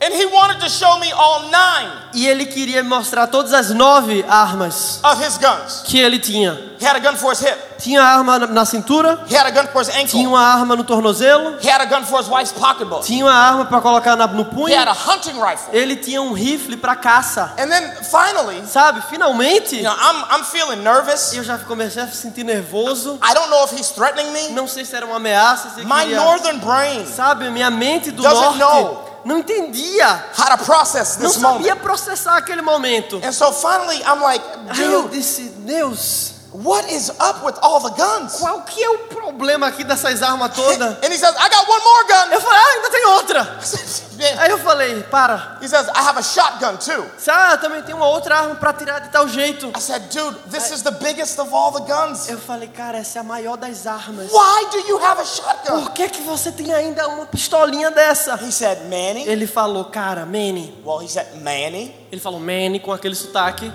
and 0.00 0.14
he 0.14 0.26
wanted 0.26 0.60
to 0.60 0.68
show 0.68 0.98
me 0.98 1.10
all 1.12 1.48
nine 1.50 1.90
e 2.14 2.26
ele 2.26 2.46
queria 2.46 2.82
mostrar 2.84 3.26
todas 3.26 3.52
as 3.52 3.70
nove 3.70 4.24
armas 4.28 5.00
of 5.04 5.20
his 5.24 5.36
guns. 5.38 5.82
que 5.84 5.98
ele 5.98 6.18
tinha. 6.18 6.66
He 6.80 6.84
had 6.86 6.94
a 6.96 7.00
gun 7.00 7.16
for 7.16 7.32
his 7.32 7.40
hip. 7.40 7.58
Tinha 7.80 8.00
arma 8.02 8.38
na- 8.38 8.64
cintura, 8.64 9.24
He 9.28 9.36
had 9.36 9.46
a 9.46 9.50
gun 9.50 9.66
for 9.72 9.80
his 9.82 9.88
tinha 9.88 10.02
ankle. 10.02 10.26
uma 10.26 10.40
arma 10.40 10.76
no 10.76 10.84
tornozelo, 10.84 11.56
He 11.60 11.68
had 11.68 11.80
a 11.80 11.86
gun 11.86 12.04
for 12.04 12.20
his 12.20 12.28
wife's 12.28 12.52
pocketbook. 12.52 13.04
tinha 13.04 13.24
uma 13.24 13.32
arma 13.34 13.64
para 13.66 13.80
colocar 13.80 14.14
na- 14.16 14.26
no 14.28 14.42
He 14.42 14.44
punho, 14.44 14.76
had 14.76 14.88
a 14.88 14.92
hunting 14.94 15.40
rifle. 15.40 15.74
ele 15.76 15.96
tinha 15.96 16.22
um 16.22 16.32
rifle 16.32 16.76
para 16.76 16.94
caça. 16.96 17.52
And 17.58 17.68
then 17.68 17.82
finally, 18.04 18.64
Sabe, 18.66 19.02
finalmente, 19.10 19.76
you 19.76 19.82
know, 19.82 19.92
I'm, 19.92 20.24
I'm 20.40 20.44
feeling 20.44 20.82
nervous. 20.82 21.32
eu 21.34 21.42
já 21.44 21.58
comecei 21.58 22.02
a 22.02 22.06
me 22.06 22.12
sentir 22.12 22.44
nervoso. 22.44 23.18
I 23.28 23.34
don't 23.34 23.50
know 23.50 23.64
if 23.64 23.72
he's 23.72 23.90
threatening 23.90 24.30
me. 24.32 24.48
Não 24.50 24.68
sei 24.68 24.84
se 24.84 24.94
era 24.94 25.04
uma 25.06 25.16
ameaça, 25.16 25.70
se 25.74 25.84
My 25.84 26.02
queria, 26.02 26.16
northern 26.20 26.58
brain, 26.60 27.06
sabe, 27.06 27.50
minha 27.50 27.70
mente 27.70 28.10
do 28.12 28.22
norte 28.22 28.58
know. 28.58 29.07
Não 29.24 29.38
entendia, 29.38 30.24
how 30.38 30.56
to 30.56 30.64
process 30.64 31.16
não 31.18 31.28
this 31.28 31.36
moment. 31.38 31.64
sabia 31.64 31.76
processar 31.76 32.36
aquele 32.36 32.62
momento. 32.62 33.20
And 33.22 33.32
so 33.32 33.52
finally, 33.52 33.98
I'm 34.02 34.20
like, 34.22 34.44
Aí 34.68 34.82
eu 34.92 35.02
dude, 35.02 35.16
disse, 35.16 35.42
Deus, 35.58 36.32
what 36.52 36.90
is 36.90 37.10
up 37.20 37.44
with 37.44 37.58
all 37.62 37.80
the 37.80 37.90
guns? 37.90 38.38
qual 38.40 38.62
que 38.62 38.82
é 38.82 38.90
o 38.90 38.98
problema 39.08 39.66
aqui 39.68 39.84
dessas 39.84 40.22
armas 40.22 40.54
todas? 40.54 40.96
And 41.04 41.12
he 41.12 41.18
says, 41.18 41.34
I 41.36 41.48
got 41.48 41.68
one 41.68 41.82
more 41.82 42.04
gun. 42.08 42.32
Eu 42.32 42.40
falei, 42.40 42.58
ah, 42.58 42.74
ainda 42.76 42.90
tem 42.90 43.06
outra. 43.06 43.58
Aí 44.40 44.50
eu 44.50 44.58
falei, 44.58 45.02
para. 45.04 45.58
He 45.62 45.68
says, 45.68 45.86
I 45.88 46.00
have 46.00 46.18
a 46.18 46.22
shotgun 46.22 46.76
too. 46.78 47.06
Ah, 47.28 47.56
também 47.56 47.82
tem 47.82 47.94
uma 47.94 48.08
outra 48.08 48.36
arma 48.36 48.54
para 48.56 48.72
tirar 48.72 48.98
de 49.00 49.10
tal 49.10 49.28
jeito. 49.28 49.70
I 49.76 49.80
said, 49.80 50.08
dude, 50.10 50.36
this 50.50 50.70
is 50.70 50.82
the 50.82 50.90
biggest 50.90 51.38
of 51.38 51.54
all 51.54 51.70
the 51.70 51.80
guns. 51.80 52.28
Eu 52.28 52.38
falei, 52.38 52.68
cara, 52.68 52.98
essa 52.98 53.18
é 53.18 53.20
a 53.20 53.24
maior 53.24 53.56
das 53.56 53.86
armas. 53.86 54.30
Why 54.32 54.70
do 54.72 54.88
you 54.88 54.98
have 55.04 55.20
a 55.20 55.24
shotgun? 55.24 55.82
Por 55.84 55.92
que 55.92 56.08
que 56.08 56.22
você 56.22 56.50
tem 56.50 56.72
ainda 56.72 57.06
uma 57.08 57.26
pistolinha 57.26 57.90
dessa? 57.90 58.34
He 58.42 58.50
said, 58.50 58.80
Manny. 58.84 59.28
Ele 59.28 59.46
falou, 59.46 59.84
cara, 59.84 60.26
Manny. 60.26 60.74
Well, 60.84 61.02
he 61.02 61.08
said, 61.08 61.36
Manny, 61.36 61.94
Ele 62.10 62.20
falou, 62.20 62.40
Manny, 62.40 62.80
com 62.80 62.92
aquele 62.92 63.14
sotaque. 63.14 63.72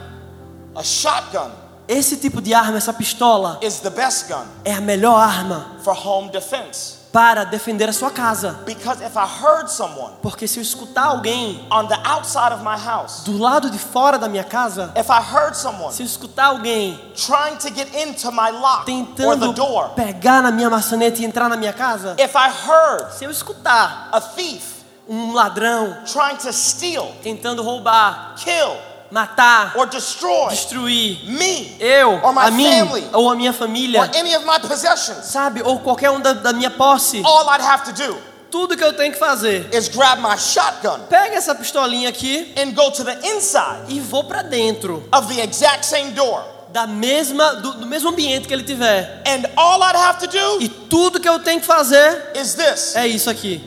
a 0.76 0.84
shotgun 0.84 1.63
Esse 1.88 2.18
tipo 2.18 2.42
de 2.42 2.54
arma, 2.54 2.78
essa 2.78 2.94
pistola, 2.94 3.60
is 3.62 3.80
the 3.80 3.90
best 3.90 4.28
gun 4.28 4.46
é 4.64 4.74
a 4.74 4.82
melhor 4.82 5.20
arma 5.20 5.78
for 5.84 5.94
home 5.94 6.30
defense. 6.32 7.04
para 7.12 7.44
defender 7.44 7.88
a 7.88 7.94
sua 7.94 8.10
casa. 8.10 8.60
Because 8.66 9.04
if 9.04 9.16
I 9.16 9.28
heard 9.44 9.70
someone 9.70 10.14
Porque 10.20 10.48
se 10.48 10.58
eu 10.58 10.64
escutar 10.64 11.06
alguém 11.06 11.64
on 11.70 11.86
the 11.86 12.00
outside 12.04 12.54
of 12.54 12.64
my 12.64 12.76
house, 12.76 13.24
do 13.24 13.38
lado 13.38 13.70
de 13.70 13.78
fora 13.78 14.18
da 14.18 14.28
minha 14.28 14.44
casa, 14.44 14.92
if 14.98 15.10
I 15.10 15.22
heard 15.22 15.56
someone 15.56 15.94
se 15.94 16.02
eu 16.02 16.08
escutar 16.08 16.48
alguém 16.48 17.00
trying 17.16 17.58
to 17.58 17.68
get 17.72 17.94
into 17.96 18.32
my 18.32 18.50
lock 18.50 18.86
tentando 18.86 19.54
door, 19.54 19.90
pegar 19.90 20.42
na 20.42 20.52
minha 20.52 20.70
maçaneta 20.72 21.22
e 21.22 21.26
entrar 21.26 21.48
na 21.48 21.56
minha 21.56 21.74
casa, 21.74 22.16
if 22.18 22.34
I 22.34 22.50
heard 22.68 23.14
se 23.14 23.26
eu 23.26 23.30
escutar 23.30 24.10
a 24.12 24.20
thief 24.20 24.74
um 25.08 25.34
ladrão 25.34 25.98
trying 26.06 26.38
to 26.38 26.52
steal, 26.52 27.12
tentando 27.22 27.62
roubar, 27.62 28.36
kill, 28.38 28.76
matar, 29.14 29.74
or 29.78 29.86
destroy 29.86 30.50
destruir 30.50 31.20
me 31.26 31.78
eu, 31.80 32.20
or 32.24 32.34
my 32.34 32.48
a 32.48 32.52
mim 32.52 32.66
family 32.66 33.08
ou 33.14 33.30
a 33.30 33.36
minha 33.36 33.52
or 33.52 33.54
família, 33.54 34.10
any 34.16 34.36
of 34.36 34.44
my 34.44 34.60
possessions, 34.60 35.26
sabe? 35.26 35.62
Ou 35.62 35.80
qualquer 35.80 36.10
um 36.10 36.20
da, 36.20 36.34
da 36.34 36.52
minha 36.52 36.72
posse. 36.72 37.22
all 37.24 37.48
I'd 37.50 37.62
have 37.62 37.86
to 37.86 37.94
do 37.94 38.18
Tudo 38.50 38.78
que 38.78 38.84
eu 38.84 38.94
tenho 38.94 39.12
que 39.12 39.18
fazer, 39.18 39.68
is 39.74 39.88
grab 39.88 40.22
my 40.22 40.38
shotgun 40.38 41.00
pega 41.10 41.36
essa 41.36 41.54
pistolinha 41.54 42.10
aqui 42.10 42.54
and 42.58 42.72
go 42.74 42.90
to 42.92 43.04
the 43.04 43.18
inside 43.28 43.86
e 43.90 44.00
vou 44.00 44.24
pra 44.24 44.42
dentro 44.42 45.08
of 45.12 45.28
the 45.34 45.42
exact 45.42 45.86
same 45.86 46.12
door. 46.12 46.44
da 46.72 46.88
mesma 46.88 47.56
do, 47.58 47.74
do 47.74 47.86
mesmo 47.86 48.10
ambiente 48.10 48.48
que 48.48 48.54
ele 48.54 48.64
tiver. 48.64 49.22
And 49.28 49.44
all 49.56 49.80
I'd 49.84 49.96
have 49.96 50.20
to 50.22 50.28
do 50.28 50.62
E 50.62 50.68
tudo 50.68 51.20
que 51.20 51.30
eu 51.30 51.38
tenho 51.40 51.62
que 51.62 51.68
fazer 51.68 52.32
is 52.36 52.56
this. 52.56 52.96
é 52.96 53.08
isso 53.08 53.30
aqui. 53.30 53.62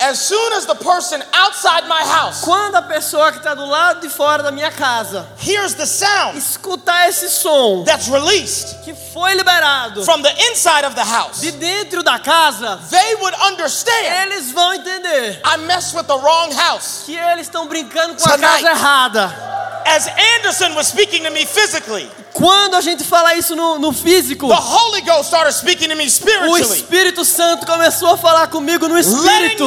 As 0.00 0.20
soon 0.20 0.52
as 0.52 0.64
the 0.64 0.76
person 0.76 1.20
outside 1.32 1.88
my 1.88 2.00
house 2.02 2.42
Quando 2.44 2.76
a 2.76 2.82
pessoa 2.82 3.32
que 3.32 3.38
está 3.38 3.52
do 3.54 3.64
lado 3.66 4.00
de 4.00 4.08
fora 4.08 4.44
da 4.44 4.52
minha 4.52 4.70
casa 4.70 5.26
hears 5.44 5.74
the 5.74 5.86
sound 5.86 6.38
escutar 6.38 7.08
esse 7.08 7.28
som 7.28 7.82
that's 7.84 8.06
released 8.08 8.76
que 8.84 8.94
foi 8.94 9.34
liberado 9.34 10.04
from 10.04 10.22
the 10.22 10.32
inside 10.50 10.84
of 10.86 10.94
the 10.94 11.02
house, 11.04 11.40
de 11.40 11.50
dentro 11.52 12.02
da 12.04 12.18
casa, 12.20 12.78
they 12.90 13.14
would 13.16 13.34
understand 13.42 14.06
eles 14.30 14.52
vão 14.52 14.72
entender 14.74 15.40
I 15.44 15.56
messed 15.58 15.94
with 15.96 16.06
the 16.06 16.16
wrong 16.16 16.52
house. 16.54 17.02
que 17.04 17.16
eles 17.16 17.46
estão 17.48 17.66
brincando 17.66 18.14
com 18.14 18.28
a 18.28 18.32
Tonight. 18.36 18.62
casa 18.62 18.68
errada. 18.70 19.48
As 19.84 20.06
Anderson 20.36 20.74
was 20.74 20.86
speaking 20.88 21.24
to 21.24 21.30
me 21.30 21.44
physically, 21.46 22.08
Quando 22.32 22.76
a 22.76 22.80
gente 22.80 23.04
fala 23.04 23.34
isso 23.34 23.56
no, 23.56 23.78
no 23.78 23.92
físico, 23.92 24.48
the 24.48 24.54
Holy 24.54 25.00
Ghost 25.02 25.26
started 25.26 25.52
speaking 25.52 25.88
to 25.88 25.96
me 25.96 26.06
o 26.48 26.56
Espírito 26.56 27.24
Santo 27.24 27.66
começou 27.66 28.10
a 28.10 28.16
falar 28.16 28.46
comigo 28.48 28.88
no 28.88 28.98
Espírito, 28.98 29.64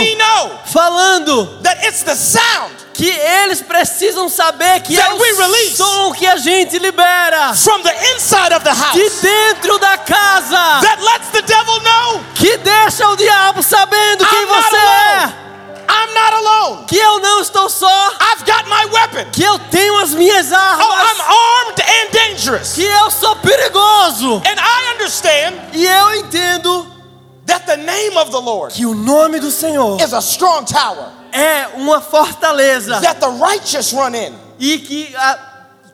falando 0.66 1.60
that 1.64 1.86
it's 1.86 2.04
the 2.04 2.16
sound 2.16 2.82
que 2.94 3.10
eles 3.10 3.62
precisam 3.62 4.30
saber 4.30 4.82
que 4.82 5.00
é 5.00 5.14
o 5.14 5.76
som 5.76 6.12
que 6.14 6.28
a 6.28 6.38
gente 6.38 6.78
libera 6.78 7.54
from 7.56 7.82
the 7.82 8.14
inside 8.14 8.54
of 8.54 8.64
the 8.64 8.72
de 8.94 9.10
dentro 9.22 9.80
da 9.80 9.98
casa. 9.98 10.82
That 10.82 11.02
lets 11.02 11.30
the 11.32 11.42
devil 11.42 11.80
know 11.82 12.22
que 12.36 12.58
deixa 12.58 13.08
o 13.08 13.16
diabo 13.16 13.64
sabendo 13.64 14.26
quem 14.28 14.46
você 14.46 14.76
é, 14.76 15.34
I'm 16.12 16.14
not 16.14 16.34
alone. 16.34 16.86
que 16.88 16.98
eu 16.98 17.20
não 17.20 17.42
estou 17.42 17.70
só, 17.70 17.88
I've 18.20 18.44
got 18.46 18.66
my 18.68 18.86
weapon. 18.92 19.32
que 19.32 19.44
eu 19.44 19.58
tenho 19.70 19.98
as 20.00 20.14
minhas 20.14 20.52
Oh, 20.52 20.56
I'm 20.56 20.82
armas, 20.92 21.20
armed 21.20 21.82
and 21.82 22.12
dangerous. 22.12 22.74
que 22.74 22.84
eu 22.84 23.10
sou 23.12 23.36
perigoso. 23.38 24.38
And 24.46 24.60
I 24.60 24.94
understand 24.94 25.56
E 25.74 25.86
eu 25.86 26.16
entendo 26.16 26.88
that 27.46 27.66
the 27.66 27.78
name 27.78 28.18
of 28.18 28.32
the 28.32 28.40
Lord 28.40 28.74
que 28.74 28.86
o 28.86 28.94
nome 28.94 29.40
do 29.40 29.52
Senhor 29.52 30.00
is 30.02 30.14
a 30.14 30.20
strong 30.22 30.66
tower 30.66 31.10
é 31.32 31.68
uma 31.76 32.02
fortaleza 32.02 33.00
that 33.02 33.20
the 33.20 33.30
righteous 33.30 33.92
run 33.94 34.14
in. 34.16 34.34
e 34.60 34.78
que 34.80 35.16
a, 35.16 35.51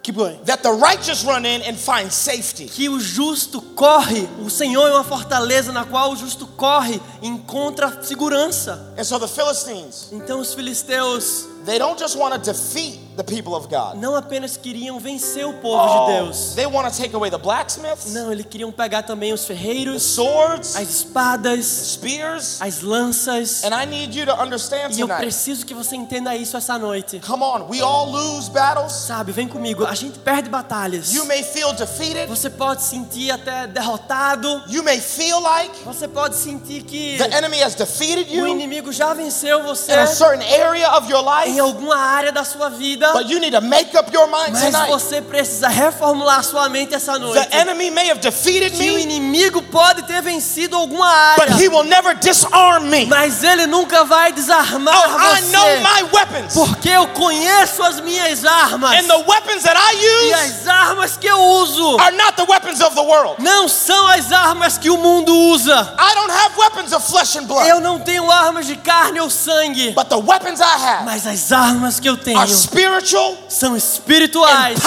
que 0.08 0.12
bom, 0.14 0.38
That 0.46 0.64
the 0.64 0.72
righteous 0.72 1.26
run 1.26 1.46
in 1.46 1.62
and 1.64 1.76
find 1.76 2.10
safety. 2.10 2.68
que 2.68 2.88
o 2.88 2.98
justo 2.98 3.62
corre, 3.62 4.26
o 4.40 4.50
Senhor 4.50 4.88
é 4.88 4.92
uma 4.94 5.04
fortaleza 5.04 5.74
na 5.74 5.84
qual 5.84 6.14
o 6.14 6.16
justo 6.16 6.48
corre 6.48 7.02
e 7.22 7.28
encontra 7.28 8.02
segurança. 8.02 8.94
And 8.98 9.04
so 9.04 9.20
the 9.20 9.28
Philistines, 9.28 10.08
Então 10.14 10.40
os 10.40 10.54
filisteus 10.54 11.46
they 11.68 11.78
don't 11.78 12.00
just 12.00 12.16
want 12.18 12.34
to 12.34 12.40
defeat 12.40 13.00
the 13.18 13.24
people 13.24 13.54
of 13.56 13.68
God. 13.68 13.96
não 13.96 14.16
apenas 14.16 14.56
queriam 14.58 15.00
vencer 15.00 15.46
o 15.48 15.54
povo 15.54 15.78
Oh, 15.78 16.06
de 16.08 16.14
Deus, 16.14 16.54
they 16.56 16.66
want 16.68 16.92
to 16.92 16.96
take 17.02 17.16
away 17.16 17.30
the 17.30 17.38
blacksmiths, 17.38 18.14
não, 18.14 18.32
eles 18.32 18.46
queriam 18.46 18.72
pegar 18.72 19.04
também 19.04 19.34
os 19.34 19.42
the 19.42 19.48
ferreiros, 19.56 20.04
swords, 20.04 20.76
as 20.76 20.88
espadas, 20.90 21.66
spears. 21.66 22.62
as 22.62 22.82
lanças. 22.82 23.64
And 23.64 23.74
I 23.76 23.86
need 23.86 24.18
you 24.18 24.26
to 24.28 24.34
understand 24.42 24.92
E 24.96 25.00
eu 25.02 25.08
tonight. 25.08 25.22
preciso 25.22 25.66
que 25.66 25.74
você 25.74 25.96
entenda 25.96 26.36
isso 26.36 26.56
essa 26.56 26.78
noite. 26.78 27.20
Come 27.26 27.44
on, 27.44 27.68
we 27.70 27.82
all 27.82 28.10
lose 28.12 28.50
battles. 28.50 28.94
Sabe, 28.94 29.32
vem 29.32 29.48
comigo. 29.48 29.86
A 29.86 29.96
gente 29.96 30.20
perde 30.20 30.50
batalhas. 30.50 31.14
You 31.14 31.26
may 31.26 31.44
feel 31.44 31.74
defeated. 31.74 32.28
Você 32.28 32.50
pode 32.50 32.84
sentir 32.84 33.32
até 33.32 33.68
derrotado. 33.68 34.64
You 34.70 34.84
may 34.84 35.00
feel 35.02 35.40
like 35.42 35.72
Você 35.86 36.08
pode 36.08 36.36
sentir 36.36 36.84
que 36.84 37.18
the 37.18 37.36
enemy 37.36 37.62
has 37.64 37.76
defeated 37.76 38.30
o 38.30 38.36
you 38.36 38.48
inimigo 38.48 38.92
já 38.92 39.14
venceu 39.14 39.64
você 39.64 39.92
in 39.94 39.96
a 39.98 40.08
certain 40.08 40.46
area 40.62 40.96
of 40.98 41.10
your 41.12 41.24
life. 41.24 41.50
em 41.50 41.57
alguma 41.60 41.96
área 41.98 42.32
da 42.32 42.44
sua 42.44 42.70
vida. 42.70 43.12
But 43.14 43.30
you 43.30 43.40
need 43.40 43.52
to 43.54 43.62
make 43.62 43.96
up 43.98 44.12
your 44.14 44.28
mind 44.28 44.52
Mas 44.54 44.66
tonight. 44.74 44.90
você 44.90 45.22
precisa 45.22 45.68
reformular 45.68 46.44
sua 46.44 46.70
mente 46.70 46.94
essa 46.96 47.18
noite. 47.20 47.48
The 47.48 47.58
enemy 47.58 47.90
may 47.92 48.10
have 48.10 48.20
defeated 48.20 48.72
Que 48.76 48.90
o 48.92 48.96
me, 48.96 49.02
inimigo 49.04 49.62
pode 49.64 50.04
ter 50.04 50.22
vencido 50.22 50.76
alguma 50.76 51.36
but 51.38 51.48
he 51.50 51.54
área, 51.54 51.70
will 51.72 51.84
never 51.84 52.16
disarm 52.16 52.84
me. 52.90 53.06
mas 53.06 53.44
ele 53.44 53.66
nunca 53.68 54.04
vai 54.04 54.32
desarmar 54.32 54.94
Oh, 54.96 55.38
I 55.38 55.42
know 55.52 55.66
você. 55.66 55.80
my 55.80 56.10
weapons. 56.14 56.54
Porque 56.54 56.90
eu 56.90 57.08
conheço 57.10 57.84
as 57.84 58.00
minhas 58.02 58.46
armas. 58.46 58.92
And 59.00 59.08
the 59.08 59.24
weapons 59.28 59.64
that 59.64 59.76
I 59.78 59.96
E 59.98 60.26
use 60.26 60.34
as 60.34 60.68
armas 60.68 61.18
que 61.18 61.28
eu 61.28 61.40
uso 61.40 61.98
are 62.00 62.16
not 62.16 62.34
the 62.36 62.44
weapons 62.44 62.82
of 62.82 62.96
the 62.96 63.02
world. 63.02 63.42
não 63.42 63.68
são 63.68 64.08
as 64.08 64.32
armas 64.32 64.78
que 64.78 64.90
o 64.90 64.98
mundo 64.98 65.36
usa. 65.52 65.94
I 66.00 66.14
don't 66.16 66.32
have 66.32 66.58
weapons 66.58 66.94
of 66.94 67.06
flesh 67.10 67.36
and 67.36 67.46
blood. 67.46 67.68
Eu 67.68 67.80
não 67.80 68.00
tenho 68.00 68.30
armas 68.32 68.66
de 68.66 68.76
carne 68.76 69.20
ou 69.20 69.30
sangue, 69.30 69.92
But 69.92 70.10
the 70.10 70.16
weapons 70.18 70.60
I 70.60 70.64
have 70.64 71.06
mas 71.06 71.26
as 71.28 71.47
armas 71.52 72.00
que 72.00 72.08
eu 72.08 72.18
tenho 72.18 72.40
are 72.40 72.50
spiritual 72.50 73.38
são 73.50 73.76
espirituais, 73.76 74.80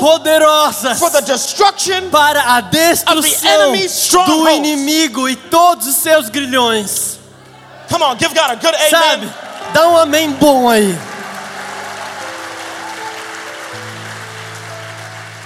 poderosas 0.00 0.98
for 0.98 1.10
the 1.10 1.22
destruction 1.22 2.10
para 2.10 2.56
a 2.56 2.60
destruição 2.60 3.72
do 4.26 4.48
inimigo 4.50 5.28
e 5.28 5.36
todos 5.36 5.86
os 5.86 5.96
seus 5.96 6.28
grilhões. 6.28 7.18
Come 7.88 8.04
on, 8.04 8.16
give 8.18 8.34
God 8.34 8.50
a 8.50 8.54
good 8.54 8.76
Sabe? 8.90 9.26
amen. 9.26 9.34
Dá 9.72 9.88
um 9.88 9.96
amém 9.96 10.30
bom 10.32 10.68
aí. 10.68 10.98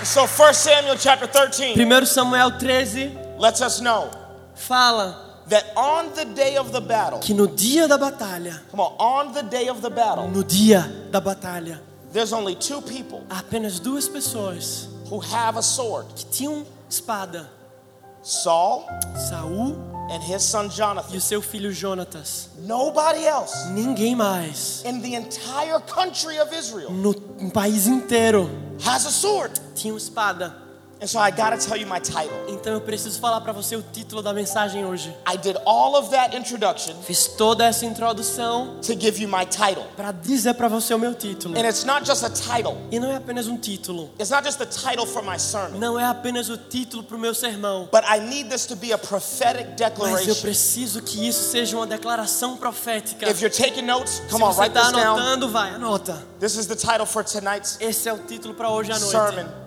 So 0.05 0.25
1 0.25 0.53
Samuel 0.53 0.99
chapter 0.99 1.29
13 1.29 1.75
1 1.81 2.07
Samuel 2.07 2.51
13 2.59 3.17
lets 3.38 3.61
us 3.61 3.81
know 3.81 4.11
fala 4.55 5.32
that 5.48 5.64
on 5.76 6.14
the 6.14 6.24
day 6.24 6.57
of 6.57 6.72
the 6.72 6.81
battle, 6.81 7.18
que 7.20 7.35
no 7.35 7.46
dia 7.46 7.87
da 7.88 7.98
batalha, 7.98 8.61
come 8.70 8.81
on, 8.81 8.92
on 8.98 9.33
the 9.35 9.42
day 9.42 9.68
of 9.68 9.81
the 9.83 9.90
battle, 9.90 10.28
no 10.28 10.42
dia 10.42 10.83
da 11.11 11.20
batalha, 11.20 11.81
there's 12.12 12.33
only 12.33 12.55
two 12.55 12.81
people 12.83 13.24
há 13.28 13.40
apenas 13.40 13.81
duas 13.81 14.09
pessoas 14.09 14.88
who 15.09 15.18
have 15.20 15.57
a 15.59 15.62
sword 15.62 16.07
que 16.14 16.24
tinham 16.26 16.64
espada: 16.88 17.48
Saul 18.22 18.87
Saul 19.28 19.74
and 20.11 20.22
his 20.22 20.42
son 20.42 20.66
e 20.66 20.70
Jonathan. 20.70 21.16
o 21.16 21.20
seu 21.20 21.40
filho 21.42 21.72
Jonatas. 21.72 22.48
Nobody 22.59 23.24
else 23.26 23.66
Ninguém 23.70 24.14
mais 24.14 24.83
in 24.85 25.00
the 25.00 25.14
entire 25.14 25.81
country 25.81 26.38
of 26.38 26.52
Israel 26.55 26.90
no 26.92 27.14
país 27.50 27.87
inteiro 27.87 28.48
has 28.85 29.07
a 29.07 29.11
sword. 29.11 29.52
tinha 29.74 29.96
espada. 29.96 30.55
And 31.03 31.09
so 31.09 31.19
I 31.19 31.33
gotta 31.33 31.57
tell 31.59 31.77
you 31.77 31.85
my 31.85 31.99
title. 31.99 32.31
Então 32.47 32.73
eu 32.75 32.81
preciso 32.81 33.19
falar 33.19 33.41
para 33.41 33.53
você 33.53 33.75
o 33.75 33.83
título 33.83 34.23
da 34.23 34.33
mensagem 34.33 34.85
hoje. 34.87 35.12
I 35.29 35.37
did 35.37 35.57
all 35.67 35.97
of 35.97 36.11
that 36.11 36.37
introduction 36.37 36.95
Fiz 37.03 37.27
toda 37.27 37.65
essa 37.67 37.85
introdução 37.85 38.77
to 38.83 38.93
give 38.95 39.21
you 39.21 39.29
my 39.29 39.45
title. 39.45 39.83
para 39.97 40.12
dizer 40.12 40.55
para 40.55 40.69
você 40.69 40.95
o 40.95 40.99
meu 41.01 41.12
título. 41.12 41.59
And 41.59 41.67
it's 41.67 41.83
not 41.83 42.07
just 42.07 42.23
a 42.23 42.31
title, 42.31 42.77
E 42.93 43.01
não 43.01 43.11
é 43.11 43.17
apenas 43.17 43.49
um 43.49 43.57
título. 43.59 44.11
it's 44.17 44.31
not 44.31 44.45
just 44.45 44.59
the 44.59 44.67
title 44.67 45.05
for 45.05 45.25
my 45.25 45.37
sermon, 45.41 45.77
Não 45.81 45.99
é 45.99 46.05
apenas 46.05 46.49
o 46.49 46.57
título 46.57 47.03
para 47.03 47.17
o 47.17 47.19
meu 47.21 47.35
sermão. 47.35 47.88
but 47.91 48.05
I 48.09 48.21
need 48.21 48.49
this 48.49 48.65
to 48.67 48.77
be 48.77 48.93
a 48.93 48.99
prophetic 48.99 49.67
Mas 49.71 49.81
eu 49.81 49.91
declaration. 49.91 50.41
preciso 50.41 51.03
que 51.03 51.27
isso 51.27 51.51
seja 51.51 51.77
uma 51.77 51.87
declaração 51.88 52.57
profética. 52.57 53.29
If 53.29 53.41
you're 53.43 53.51
taking 53.51 53.83
notes, 53.87 54.12
Se 54.12 54.23
come 54.31 54.45
on, 54.45 54.53
você 54.53 54.61
write 54.61 54.77
está 54.77 54.83
this 54.93 55.03
down. 55.03 55.17
anotando, 55.17 55.49
vai, 55.51 55.71
anota. 55.75 56.23
This 56.38 56.55
is 56.55 56.67
the 56.69 56.77
title 56.77 57.07
for 57.07 57.25
tonight's 57.25 57.77
Esse 57.81 58.09
é 58.09 58.12
o 58.12 58.19
título 58.19 58.55
para 58.55 58.71
hoje 58.71 58.93
à 58.93 58.99
noite. 59.01 59.11
sermon. 59.11 59.62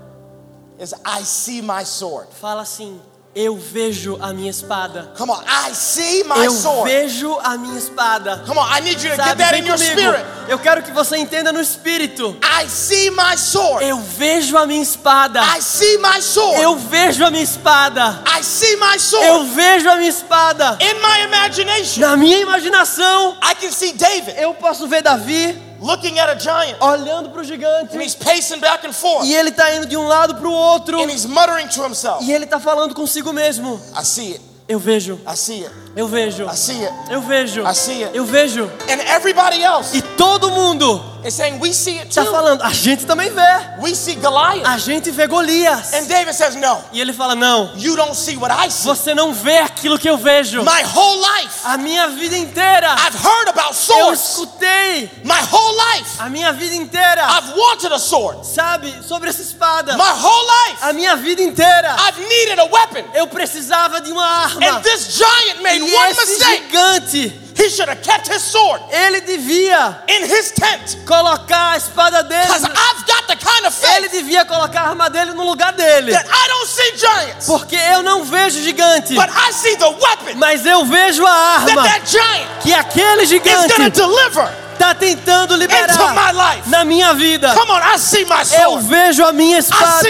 Is 0.79 0.93
I 1.05 1.23
see 1.23 1.61
my 1.61 1.83
sword. 1.85 2.27
Fala 2.39 2.61
assim: 2.63 2.99
Eu 3.33 3.57
vejo 3.57 4.17
a 4.21 4.33
minha 4.33 4.49
espada. 4.49 5.11
Come 5.17 5.31
on, 5.31 5.41
I 5.45 5.73
see 5.73 6.23
my 6.23 6.45
Eu 6.45 6.51
sword. 6.51 6.89
vejo 6.89 7.37
a 7.43 7.57
minha 7.57 7.77
espada. 7.77 8.43
Come 8.45 8.59
on, 8.59 8.65
I 8.65 8.79
need 8.81 9.01
you 9.01 9.09
to 9.11 9.15
get 9.15 9.17
Sabe, 9.17 9.37
that 9.37 9.51
vem 9.51 9.61
in 9.63 9.67
your 9.67 9.77
spirit. 9.77 10.25
Eu 10.47 10.59
quero 10.59 10.81
que 10.83 10.91
você 10.91 11.17
entenda 11.17 11.51
no 11.51 11.59
espírito. 11.61 12.37
I 12.43 12.67
see 12.67 13.09
my 13.09 13.37
sword. 13.37 13.85
Eu 13.85 13.97
vejo 13.99 14.57
a 14.57 14.65
minha 14.65 14.81
espada. 14.81 15.41
I 15.43 15.61
see 15.61 15.97
my 15.97 16.21
sword. 16.21 16.61
Eu 16.61 16.75
vejo 16.77 17.25
a 17.25 17.31
minha 17.31 17.43
espada. 17.43 18.21
I 18.25 18.43
see 18.43 18.75
my 18.77 18.97
sword. 18.99 19.27
Eu 19.27 19.43
vejo 19.45 19.89
a 19.89 19.95
minha 19.95 20.09
espada. 20.09 20.77
In 20.81 20.93
my 21.01 21.23
imagination, 21.25 22.01
Na 22.01 22.15
minha 22.17 22.39
imaginação, 22.39 23.37
I 23.41 23.55
can 23.55 23.71
see 23.71 23.93
David 23.93 24.35
eu 24.37 24.53
posso 24.53 24.87
ver 24.87 25.01
Davi 25.01 25.64
looking 25.81 26.17
at 26.19 26.29
a 26.29 26.35
giant 26.35 26.77
olhando 26.81 27.29
para 27.29 27.41
o 27.41 27.43
gigante 27.43 27.95
and 27.95 28.01
he's 28.01 28.15
pacing 28.15 28.59
back 28.59 28.85
and 28.85 28.93
forth 28.93 29.25
e 29.25 29.35
ele 29.35 29.49
está 29.49 29.75
indo 29.75 29.85
de 29.85 29.97
um 29.97 30.07
lado 30.07 30.35
para 30.35 30.47
o 30.47 30.51
outro 30.53 31.01
and 31.01 31.09
he's 31.09 31.25
muttering 31.25 31.67
to 31.67 31.83
himself. 31.83 32.23
e 32.23 32.31
ele 32.31 32.45
está 32.45 32.59
falando 32.59 32.93
consigo 32.93 33.31
mesmo. 33.33 33.79
I 33.99 34.03
see 34.03 34.31
it. 34.33 34.41
Eu 34.67 34.79
vejo, 34.79 35.19
I 35.27 35.35
see 35.35 35.63
it. 35.63 35.84
Eu 35.95 36.07
vejo. 36.07 36.45
I 36.45 36.55
see 36.57 36.83
it. 36.85 36.93
Eu 37.09 37.21
vejo. 37.21 37.61
I 37.65 37.73
see 37.73 38.03
it. 38.03 38.15
Eu 38.15 38.25
vejo. 38.25 38.65
And 38.89 38.99
everybody 39.15 39.63
else 39.63 39.95
E 39.97 40.01
todo 40.01 40.51
mundo 40.51 41.01
is 41.25 41.33
saying, 41.33 41.57
We 41.59 41.71
see 41.73 41.97
it 41.99 42.09
está 42.09 42.23
too. 42.23 42.31
falando, 42.31 42.61
a 42.61 42.69
gente 42.69 43.05
também 43.05 43.29
vê. 43.29 43.81
We 43.81 43.95
see 43.95 44.15
Goliath. 44.15 44.65
A 44.67 44.77
gente 44.77 45.09
vê 45.11 45.25
Golias. 45.25 45.93
And 45.93 46.03
David 46.07 46.35
says, 46.35 46.55
No, 46.55 46.83
E 46.91 46.99
ele 46.99 47.13
fala: 47.13 47.33
Não, 47.33 47.71
you 47.77 47.95
don't 47.95 48.13
see 48.15 48.35
what 48.35 48.53
I 48.53 48.69
see. 48.69 48.83
você 48.85 49.15
não 49.15 49.33
vê 49.33 49.59
aquilo 49.59 49.97
que 49.97 50.09
eu 50.09 50.17
vejo. 50.17 50.61
My 50.63 50.83
whole 50.83 51.21
life, 51.39 51.61
A 51.63 51.77
minha 51.77 52.09
vida 52.09 52.35
inteira. 52.37 52.93
I've 52.95 53.15
heard 53.17 53.47
about 53.49 53.69
Eu 53.69 53.73
swords. 53.73 54.29
escutei 54.31 55.09
My 55.23 55.39
whole 55.51 55.77
life, 55.95 56.11
a 56.19 56.29
minha 56.29 56.51
vida 56.51 56.75
inteira. 56.75 57.25
I've 57.25 57.53
wanted 57.57 57.93
a 57.93 57.99
sword. 57.99 58.45
Sabe, 58.45 58.93
sobre 59.07 59.29
essa 59.29 59.41
espada. 59.41 59.93
My 59.97 60.03
whole 60.11 60.45
life, 60.67 60.77
A 60.83 60.91
minha 60.93 61.15
vida 61.15 61.41
inteira. 61.41 61.95
I've 62.07 62.19
needed 62.19 62.59
a 62.59 62.65
weapon. 62.65 63.03
Eu 63.13 63.27
precisava 63.27 64.01
de 64.01 64.11
uma 64.11 64.25
arma. 64.25 64.65
And 64.67 64.81
this 64.83 65.15
giant 65.17 65.61
made 65.63 65.84
E 65.87 65.93
one 65.95 66.11
esse 66.11 66.25
mistake. 66.27 66.63
gigante, 66.71 67.33
He 67.57 67.69
should 67.69 67.87
have 67.87 68.01
kept 68.01 68.27
his 68.27 68.41
sword 68.41 68.81
ele 68.91 69.21
devia 69.21 70.03
in 70.09 70.25
his 70.25 70.51
tent. 70.51 70.97
colocar 71.05 71.71
a 71.73 71.77
espada 71.77 72.21
dele. 72.23 72.51
I've 72.51 73.05
got 73.07 73.27
the 73.27 73.35
kind 73.37 73.65
of 73.65 73.73
Ele 73.95 74.09
faith 74.09 74.11
devia 74.11 74.43
colocar 74.45 74.81
a 74.81 74.89
arma 74.89 75.09
dele 75.09 75.31
no 75.33 75.45
lugar 75.45 75.71
dele. 75.71 76.11
that 76.11 76.27
I 76.27 76.47
don't 76.49 76.67
see 76.67 76.97
giants, 76.97 77.45
Porque 77.47 77.75
eu 77.77 78.03
não 78.03 78.25
vejo 78.25 78.61
gigante, 78.61 79.15
but 79.15 79.29
I 79.29 79.51
see 79.53 79.75
the 79.77 79.89
weapon 79.89 80.35
mas 80.37 80.65
eu 80.65 80.83
vejo 80.85 81.23
a 81.25 81.65
that 81.65 81.69
arma 81.69 81.83
that 81.83 82.05
giant 82.05 82.61
que 82.61 82.73
aquele 82.73 83.23
is 83.23 83.29
gigante 83.29 83.89
deliver 83.91 84.49
está 84.75 84.93
tentando 84.93 85.55
liberar 85.55 85.87
my 86.13 86.31
life. 86.31 86.69
na 86.69 86.83
minha 86.83 87.13
vida. 87.13 87.53
Come 87.53 87.71
on, 87.71 87.79
I 87.79 87.97
see 87.97 88.25
my 88.25 88.43
Eu 88.61 88.79
vejo 88.79 89.25
a 89.25 89.31
minha 89.31 89.57
espada. 89.57 90.07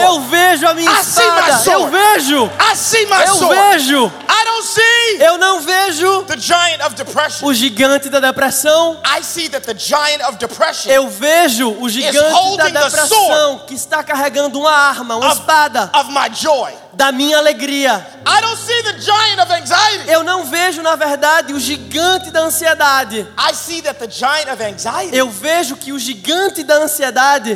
Eu 0.00 0.20
vejo 0.20 0.68
a 0.68 0.74
minha 0.74 0.90
I 0.90 1.04
see 1.04 1.22
my 1.22 1.50
espada. 1.50 1.70
Eu 1.70 1.90
vejo. 1.90 2.50
Eu 3.26 3.48
vejo. 3.48 4.12
I 4.28 4.44
don't 4.44 4.66
see 4.66 5.22
Eu 5.22 5.38
não 5.38 5.60
vejo 5.60 6.22
the 6.24 6.36
giant 6.38 6.84
of 6.86 6.94
depression. 6.94 7.46
o 7.46 7.54
gigante 7.54 8.08
da 8.08 8.20
depressão. 8.20 8.98
I 9.04 9.22
see 9.22 9.48
that 9.48 9.66
the 9.66 9.74
giant 9.74 10.22
of 10.28 10.36
depression 10.36 10.90
Eu 10.90 11.08
vejo 11.08 11.76
o 11.80 11.88
gigante 11.88 12.56
da 12.56 12.68
depressão 12.68 13.62
que 13.66 13.74
está 13.74 14.02
carregando 14.02 14.58
uma 14.58 14.72
arma, 14.72 15.16
uma 15.16 15.32
espada 15.32 15.90
of 15.94 16.10
my 16.10 16.30
joy. 16.34 16.81
Da 16.94 17.10
minha 17.10 17.38
alegria. 17.38 18.06
I 18.26 18.40
don't 18.40 18.56
see 18.56 18.82
the 18.82 18.98
giant 18.98 19.40
of 19.40 19.52
anxiety. 19.52 20.10
Eu 20.10 20.22
não 20.22 20.44
vejo, 20.44 20.82
na 20.82 20.94
verdade, 20.96 21.52
o 21.52 21.60
gigante 21.60 22.30
da 22.30 22.40
ansiedade. 22.40 23.26
Eu 25.12 25.30
vejo 25.30 25.76
que 25.76 25.92
o 25.92 25.98
gigante 25.98 26.62
da 26.62 26.76
ansiedade 26.76 27.54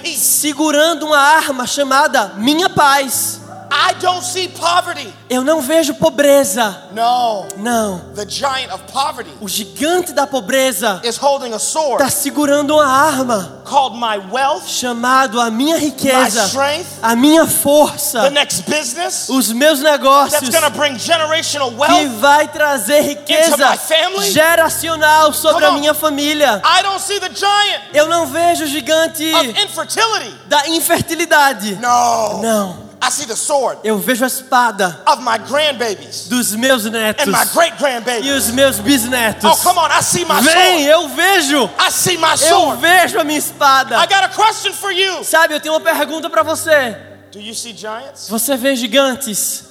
peace. 0.00 0.18
segurando 0.18 1.06
uma 1.06 1.18
arma 1.18 1.66
chamada 1.66 2.32
minha 2.36 2.68
paz. 2.68 3.40
I 3.78 3.92
don't 4.00 4.24
see 4.24 4.48
poverty. 4.48 5.12
Eu 5.28 5.44
não 5.44 5.60
vejo 5.60 5.94
pobreza. 5.94 6.84
No, 6.92 7.46
Não. 7.58 7.98
the 8.14 8.24
giant 8.26 8.72
of 8.72 8.82
poverty 8.90 9.30
O 9.40 9.48
gigante 9.48 10.12
da 10.12 10.26
pobreza 10.26 11.00
is 11.04 11.16
holding 11.18 11.52
a 11.52 11.58
sword 11.58 12.02
está 12.02 12.08
segurando 12.10 12.74
uma 12.74 12.86
arma 12.86 13.62
called 13.64 13.96
my 13.98 14.16
wealth, 14.32 14.66
chamado 14.66 15.38
a 15.40 15.50
minha 15.50 15.76
my 15.76 15.84
riqueza, 15.84 16.46
strength, 16.46 16.86
a 17.02 17.14
minha 17.14 17.44
the 17.44 17.50
força, 17.52 18.30
next 18.30 18.62
business 18.62 19.28
os 19.28 19.52
meus 19.52 19.80
that's 19.80 19.92
negócios 19.92 20.48
going 20.48 20.62
to 20.64 20.70
bring 20.70 20.96
generational 20.98 21.70
que 21.70 21.76
wealth. 21.78 22.08
vai 22.20 22.48
trazer 22.48 23.00
riqueza 23.02 23.50
Into 23.56 23.58
my 23.70 23.76
family? 23.76 24.30
geracional 24.30 25.32
sobre 25.34 25.64
Come 25.64 25.76
a 25.76 25.80
minha 25.80 25.94
família. 25.94 26.62
I 26.64 26.82
don't 26.82 27.00
see 27.00 27.18
the 27.20 27.28
giant 27.28 27.82
Eu 27.92 28.08
não 28.08 28.26
vejo 28.26 28.64
o 28.64 28.66
gigante 28.66 29.24
of 29.34 29.48
infertility. 29.62 30.34
da 30.46 30.66
infertilidade. 30.68 31.74
No. 31.76 32.40
Não. 32.42 32.85
I 33.02 33.10
see 33.10 33.26
the 33.26 33.36
sword 33.36 33.78
Eu 33.84 33.98
vejo 33.98 34.24
a 34.24 34.26
espada 34.26 35.02
of 35.06 35.22
my 35.22 35.38
grandbabies 35.38 36.28
dos 36.28 36.52
meus 36.54 36.84
netos 36.86 37.26
and 37.26 37.30
my 37.30 37.44
great 37.52 37.74
e 37.74 37.78
grandbabies. 37.78 38.30
os 38.46 38.50
meus 38.50 38.78
bisnetos. 38.78 39.44
Oh, 39.44 39.56
come 39.62 39.78
on. 39.78 39.88
I 39.90 40.02
see 40.02 40.24
my 40.24 40.40
Vem, 40.40 40.84
sword. 40.84 40.84
eu 40.86 41.08
vejo. 41.10 41.70
I 41.78 41.90
see 41.90 42.16
my 42.16 42.30
Eu 42.32 42.36
sword. 42.38 42.80
vejo 42.80 43.20
a 43.20 43.24
minha 43.24 43.38
espada. 43.38 43.96
I 43.98 44.06
got 44.06 44.24
a 44.24 44.28
question 44.30 44.72
for 44.72 44.90
you. 44.90 45.22
Sabe, 45.22 45.54
eu 45.54 45.60
tenho 45.60 45.74
uma 45.74 45.80
pergunta 45.80 46.28
para 46.30 46.42
você. 46.42 46.96
Do 47.32 47.38
you 47.40 47.54
see 47.54 47.76
giants 47.76 48.28
Você 48.30 48.56
vê 48.56 48.74
gigantes 48.74 49.64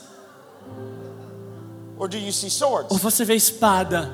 or 1.98 2.08
do 2.08 2.18
you 2.18 2.32
see 2.32 2.46
ou 2.48 2.52
swords? 2.52 2.98
você 3.02 3.26
vê 3.26 3.36
espada? 3.36 4.12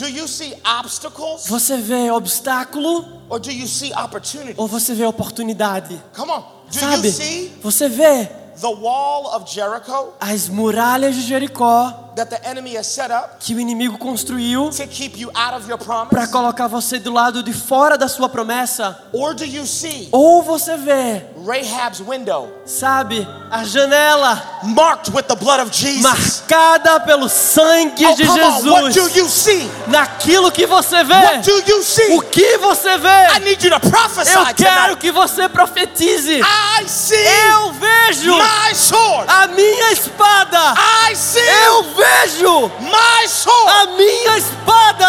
See, 0.00 0.12
Do 0.12 0.18
you 0.18 0.26
see 0.28 0.54
obstacles 0.64 1.46
Você 1.46 1.76
vê 1.76 2.10
obstáculo 2.10 3.20
or 3.28 3.38
do 3.38 3.50
you 3.50 3.66
see 3.68 3.92
opportunity? 3.92 4.54
ou 4.56 4.66
você 4.66 4.94
vê 4.94 5.04
oportunidade? 5.04 6.00
Come 6.16 6.32
on. 6.32 6.40
Do 6.70 6.78
Sabe? 6.78 7.08
you 7.08 7.12
see 7.12 7.52
Você 7.62 7.88
vê 7.88 8.30
the 8.60 8.66
wall 8.66 9.34
of 9.34 9.50
Jericho 9.50 10.12
as 10.20 10.48
muralhas 10.48 11.14
de 11.14 11.22
Jericó 11.22 12.12
that 12.16 12.28
the 12.28 12.40
enemy 12.48 12.76
has 12.76 12.86
set 12.86 13.10
up 13.10 13.36
que 13.40 13.54
o 13.54 13.60
inimigo 13.60 13.96
construiu 13.98 14.68
to 14.70 14.86
keep 14.86 15.18
you 15.18 15.30
out 15.34 15.54
of 15.56 15.68
your 15.68 15.78
para 15.78 16.06
promise? 16.08 16.32
colocar 16.32 16.66
você 16.66 16.98
do 16.98 17.10
lado 17.12 17.42
de 17.42 17.52
fora 17.52 17.96
da 17.96 18.06
sua 18.08 18.28
promessa? 18.28 19.02
Or 19.12 19.34
do 19.34 19.44
you 19.44 19.66
see 19.66 20.08
Ou 20.12 20.42
você 20.42 20.76
vê, 20.76 21.29
Rahab's 21.44 22.00
window 22.02 22.48
sabe, 22.66 23.26
a 23.50 23.64
janela 23.64 24.40
marked 24.62 25.08
with 25.10 25.26
the 25.26 25.34
blood 25.36 25.60
of 25.60 25.70
Jesus? 25.72 26.02
marcada 26.02 27.00
pelo 27.04 27.28
sangue 27.28 28.04
Oh, 28.06 28.14
de 28.16 28.26
come 28.26 28.40
on. 28.40 28.70
What 28.70 28.92
do 28.94 29.00
Jesus? 29.08 29.16
you 29.16 29.28
see? 29.28 29.70
Naquilo 29.88 30.52
que 30.52 30.66
você 30.66 30.96
What 31.02 31.06
vê, 31.06 31.42
do 31.42 31.62
you 31.66 31.82
see? 31.82 32.12
o 32.16 32.20
que 32.22 32.58
você 32.58 32.90
I 32.90 32.98
vê? 32.98 33.44
need 33.44 33.64
you 33.64 33.70
to 33.70 33.80
prophesy 33.80 34.32
Eu 34.32 34.44
quero 34.54 34.96
tonight. 34.96 35.00
que 35.00 35.10
você 35.12 35.48
profetize. 35.48 36.40
I 36.40 36.86
see 36.86 37.16
Eu 37.16 37.72
vejo 37.72 38.36
my 38.36 38.74
sword. 38.74 39.24
a 39.30 39.46
minha 39.48 39.92
espada. 39.92 40.74
I 41.10 41.14
see 41.16 41.40
Eu 41.40 41.82
vejo 41.94 42.70
my 42.80 43.26
sword. 43.28 43.70
a 43.70 43.86
minha 43.96 44.36
espada. 44.38 45.06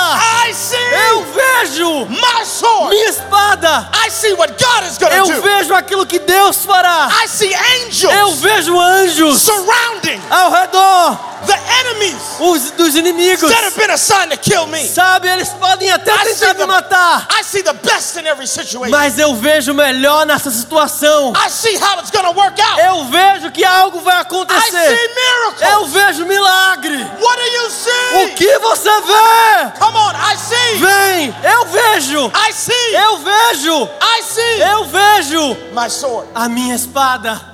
I 0.48 0.54
see 0.54 0.78
Eu 1.10 1.26
vejo 1.26 2.06
my 2.10 2.46
sword. 2.46 2.89
minha 2.96 3.10
espada. 3.10 3.89
I 3.94 4.10
see 4.10 4.34
what 4.34 4.54
God 4.58 4.84
is 4.89 4.98
going 4.98 5.13
Eu 5.13 5.26
do. 5.28 5.41
vejo 5.41 5.74
aquilo 5.74 6.06
que 6.06 6.20
Deus 6.26 6.66
fará. 6.66 7.10
I 7.24 7.28
see 7.28 7.54
Eu 7.54 7.60
angels 7.86 8.40
vejo 8.40 8.80
anjos 8.80 9.42
surrounding 9.42 10.22
ao 10.30 10.52
redor 10.52 11.32
the 11.46 11.58
enemies 11.80 12.16
os, 12.40 12.72
dos 12.72 12.96
inimigos. 12.96 13.50
that 13.50 13.64
have 13.64 13.76
been 13.76 13.90
assigned 13.92 14.32
to 14.32 14.38
kill 14.38 14.68
me. 14.68 14.88
Sabe, 14.88 15.28
eles 15.28 15.50
podem 15.50 15.92
até 15.92 16.12
I 16.14 16.26
tentar 16.26 16.54
me 16.54 16.66
matar. 16.66 17.28
I 17.32 17.44
see 17.44 17.64
the 17.64 17.74
best 17.74 18.18
in 18.18 18.28
every 18.28 18.48
situation. 18.48 18.92
Mas 18.92 19.18
eu 19.18 19.36
vejo 19.36 19.72
o 19.72 19.76
melhor 19.76 20.26
nessa 20.26 20.52
situação. 20.52 21.34
I 21.36 21.50
see 21.50 21.78
how 21.78 22.00
it's 22.00 22.12
to 22.12 22.32
work 22.32 22.60
out. 22.62 22.80
Eu 22.80 23.06
vejo 23.06 23.52
que 23.52 23.64
algo 23.64 24.00
vai 24.02 24.18
I 24.18 24.22
acontecer. 24.22 24.72
see 24.72 25.10
miracles. 25.16 25.72
Eu 25.72 25.86
vejo 25.88 26.26
milagre. 26.26 26.98
What 27.20 27.38
do 27.38 27.48
you 27.48 27.70
see? 27.70 28.24
O 28.24 28.36
que 28.36 28.60
você 28.60 28.90
vê? 29.02 29.72
Come 29.80 29.98
on, 29.98 30.12
I 30.12 30.38
see. 30.38 30.78
Vem, 30.78 31.36
eu 31.44 31.66
vejo. 31.66 32.32
I 32.36 32.54
see. 32.54 32.96
Eu 32.96 33.18
vejo. 33.18 33.90
I 34.02 34.24
see 34.24 34.62
Eu 34.62 34.86
vejo 34.86 35.58
my 35.74 35.90
sword. 36.12 36.28
a 36.36 36.50
minha 36.50 36.76
espada. 36.76 37.50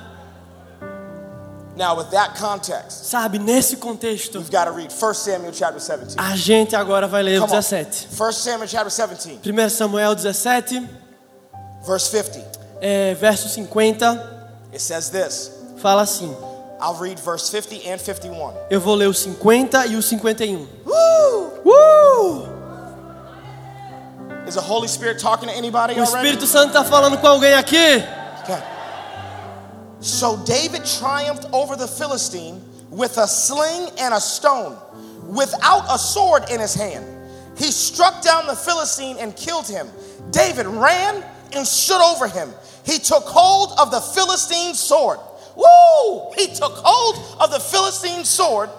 Now, 1.75 1.95
with 1.95 2.09
that 2.09 2.33
context, 2.35 3.05
Sabe, 3.05 3.37
nesse 3.37 3.75
contexto, 3.77 4.39
we've 4.39 4.49
got 4.49 4.65
to 4.65 4.71
read 4.71 4.91
1 4.91 5.13
Samuel 5.13 5.51
chapter 5.53 5.79
17. 5.79 6.15
a 6.17 6.35
gente 6.35 6.75
agora 6.75 7.07
vai 7.07 7.21
ler 7.21 7.37
o 7.37 7.41
Come 7.41 7.53
on. 7.53 7.61
17. 7.61 8.07
1 8.19 8.31
Samuel 8.33 8.67
chapter 8.67 8.89
17, 8.89 9.41
1 9.47 9.69
Samuel 9.69 10.15
17, 10.15 10.89
verse 11.85 12.09
50. 12.09 12.59
é, 12.81 13.13
verso 13.13 13.47
50, 13.49 14.05
It 14.73 14.81
says 14.81 15.09
this. 15.11 15.51
fala 15.77 16.01
assim. 16.01 16.35
I'll 16.81 16.95
read 16.95 17.19
verse 17.19 17.47
50 17.51 17.87
and 17.87 17.99
51. 17.99 18.53
Eu 18.71 18.81
vou 18.81 18.95
ler 18.95 19.07
o 19.07 19.13
50 19.13 19.85
e 19.87 19.95
o 19.95 20.01
51. 20.01 20.67
Woo! 20.83 21.61
Uh! 21.63 22.47
Is 24.47 24.55
the 24.55 24.61
Holy 24.61 24.87
Spirit 24.87 25.19
talking 25.21 25.47
to 25.49 25.55
anybody 25.55 25.93
O 25.93 26.03
already? 26.03 26.15
Espírito 26.27 26.47
Santo 26.47 26.67
está 26.69 26.83
falando 26.83 27.17
com 27.19 27.27
alguém 27.27 27.53
aqui? 27.53 28.03
Okay. 28.49 28.63
So 29.99 30.41
David 30.45 30.85
triumphed 30.85 31.47
over 31.51 31.75
the 31.75 31.87
Philistine 31.87 32.61
with 32.89 33.17
a 33.17 33.27
sling 33.27 33.89
and 33.99 34.13
a 34.13 34.21
stone, 34.21 34.77
without 35.27 35.83
a 35.89 35.97
sword 35.99 36.49
in 36.49 36.61
his 36.61 36.73
hand. 36.73 37.05
He 37.57 37.71
struck 37.71 38.23
down 38.23 38.47
the 38.47 38.55
Philistine 38.55 39.17
and 39.19 39.35
killed 39.35 39.67
him. 39.67 39.89
David 40.31 40.65
ran 40.65 41.25
and 41.53 41.67
stood 41.67 42.01
over 42.01 42.29
him. 42.29 42.49
He 42.85 42.99
took 42.99 43.23
hold 43.25 43.77
of 43.77 43.91
the 43.91 43.99
Philistine's 43.99 44.79
sword. 44.79 45.19
Woo! 45.57 46.31
He 46.37 46.47
took 46.47 46.71
hold 46.75 47.41
of 47.41 47.51
the 47.51 47.59
Philistine's 47.59 48.29
sword 48.29 48.69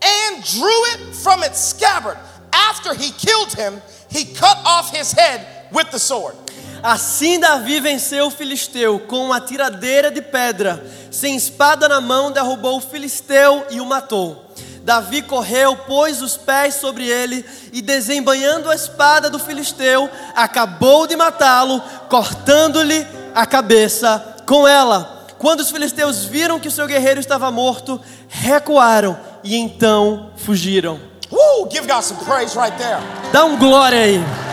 and 0.00 0.44
drew 0.44 0.84
it 0.92 1.14
from 1.16 1.42
its 1.42 1.58
scabbard. 1.58 2.18
After 2.52 2.94
he 2.94 3.10
killed 3.10 3.52
him, 3.52 3.80
he 4.10 4.32
cut 4.32 4.58
off 4.64 4.94
his 4.94 5.10
head 5.10 5.44
with 5.72 5.90
the 5.90 5.98
sword. 5.98 6.36
Assim 6.82 7.38
Davi 7.38 7.78
venceu 7.78 8.26
o 8.26 8.30
filisteu 8.30 8.98
com 8.98 9.24
uma 9.24 9.40
tiradeira 9.40 10.10
de 10.10 10.20
pedra. 10.20 10.84
Sem 11.12 11.36
espada 11.36 11.88
na 11.88 12.00
mão, 12.00 12.32
derrubou 12.32 12.78
o 12.78 12.80
filisteu 12.80 13.64
e 13.70 13.80
o 13.80 13.86
matou. 13.86 14.52
Davi 14.82 15.22
correu, 15.22 15.76
pôs 15.76 16.20
os 16.20 16.36
pés 16.36 16.74
sobre 16.74 17.06
ele 17.08 17.44
e, 17.72 17.80
desembanhando 17.80 18.68
a 18.68 18.74
espada 18.74 19.30
do 19.30 19.38
filisteu, 19.38 20.10
acabou 20.34 21.06
de 21.06 21.14
matá-lo, 21.14 21.80
cortando-lhe 22.08 23.06
a 23.32 23.46
cabeça 23.46 24.38
com 24.44 24.66
ela. 24.66 25.26
Quando 25.38 25.60
os 25.60 25.70
filisteus 25.70 26.24
viram 26.24 26.58
que 26.58 26.68
o 26.68 26.70
seu 26.70 26.88
guerreiro 26.88 27.20
estava 27.20 27.48
morto, 27.50 28.00
recuaram 28.28 29.16
e 29.44 29.56
então 29.56 30.30
fugiram. 30.36 31.00
Woo! 31.30 31.68
Give 31.70 31.86
God 31.86 32.02
some 32.02 32.22
praise 32.24 32.58
right 32.58 32.76
there. 32.76 33.00
Dá 33.32 33.44
um 33.44 33.56
glória 33.56 34.00
aí. 34.00 34.51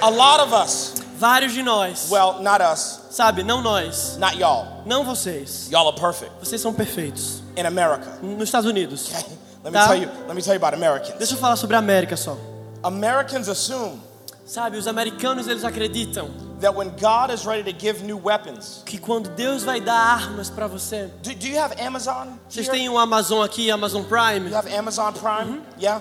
A 0.00 0.08
lot 0.10 0.40
of 0.40 0.52
us, 0.52 0.94
Vários 1.18 1.54
de 1.54 1.62
nós, 1.62 2.10
well, 2.10 2.42
not 2.42 2.60
us, 2.62 3.00
sabe, 3.10 3.42
não 3.42 3.62
nós, 3.62 4.18
not 4.18 4.36
y'all. 4.36 4.82
não 4.84 5.02
vocês. 5.02 5.68
Y'all 5.70 5.88
are 5.88 5.98
perfect 5.98 6.30
Vocês 6.40 6.60
são 6.60 6.74
perfeitos. 6.74 7.42
in 7.56 7.64
America. 7.64 8.18
Nos 8.22 8.42
Estados 8.48 8.68
Unidos. 8.68 9.08
Okay? 9.08 9.36
Let 9.64 9.72
me 9.72 9.78
Tá. 9.78 9.86
tell 9.88 9.96
you, 9.96 10.08
let 10.28 10.34
me 10.36 10.42
tell 10.42 10.52
you 10.52 10.58
about 10.58 10.74
Americans. 10.74 11.14
Deixa 11.18 11.32
eu 11.34 11.38
falar 11.38 11.56
sobre 11.56 11.74
a 11.74 11.78
América 11.78 12.16
só. 12.16 12.36
Americans 12.82 13.48
assume 13.48 14.00
Sabe, 14.44 14.76
os 14.76 14.86
americanos 14.86 15.48
eles 15.48 15.64
acreditam 15.64 16.28
that 16.60 16.72
when 16.76 16.90
God 17.00 17.32
is 17.34 17.44
ready 17.44 17.64
to 17.72 17.76
give 17.76 18.04
new 18.04 18.16
weapons, 18.16 18.80
que 18.86 18.96
quando 18.96 19.28
Deus 19.30 19.64
vai 19.64 19.80
dar 19.80 19.98
armas 19.98 20.48
para 20.50 20.68
você. 20.68 21.10
do, 21.22 21.34
do 21.34 21.48
you 21.48 21.58
have 21.58 21.74
Amazon? 21.80 22.28
Vocês 22.48 22.68
têm 22.68 22.88
o 22.88 22.96
Amazon 22.96 23.42
aqui, 23.44 23.72
Amazon 23.72 24.04
Prime. 24.04 24.48
You 24.50 24.54
have 24.56 24.72
Amazon 24.72 25.12
Prime? 25.14 25.62
Yeah. 25.80 26.00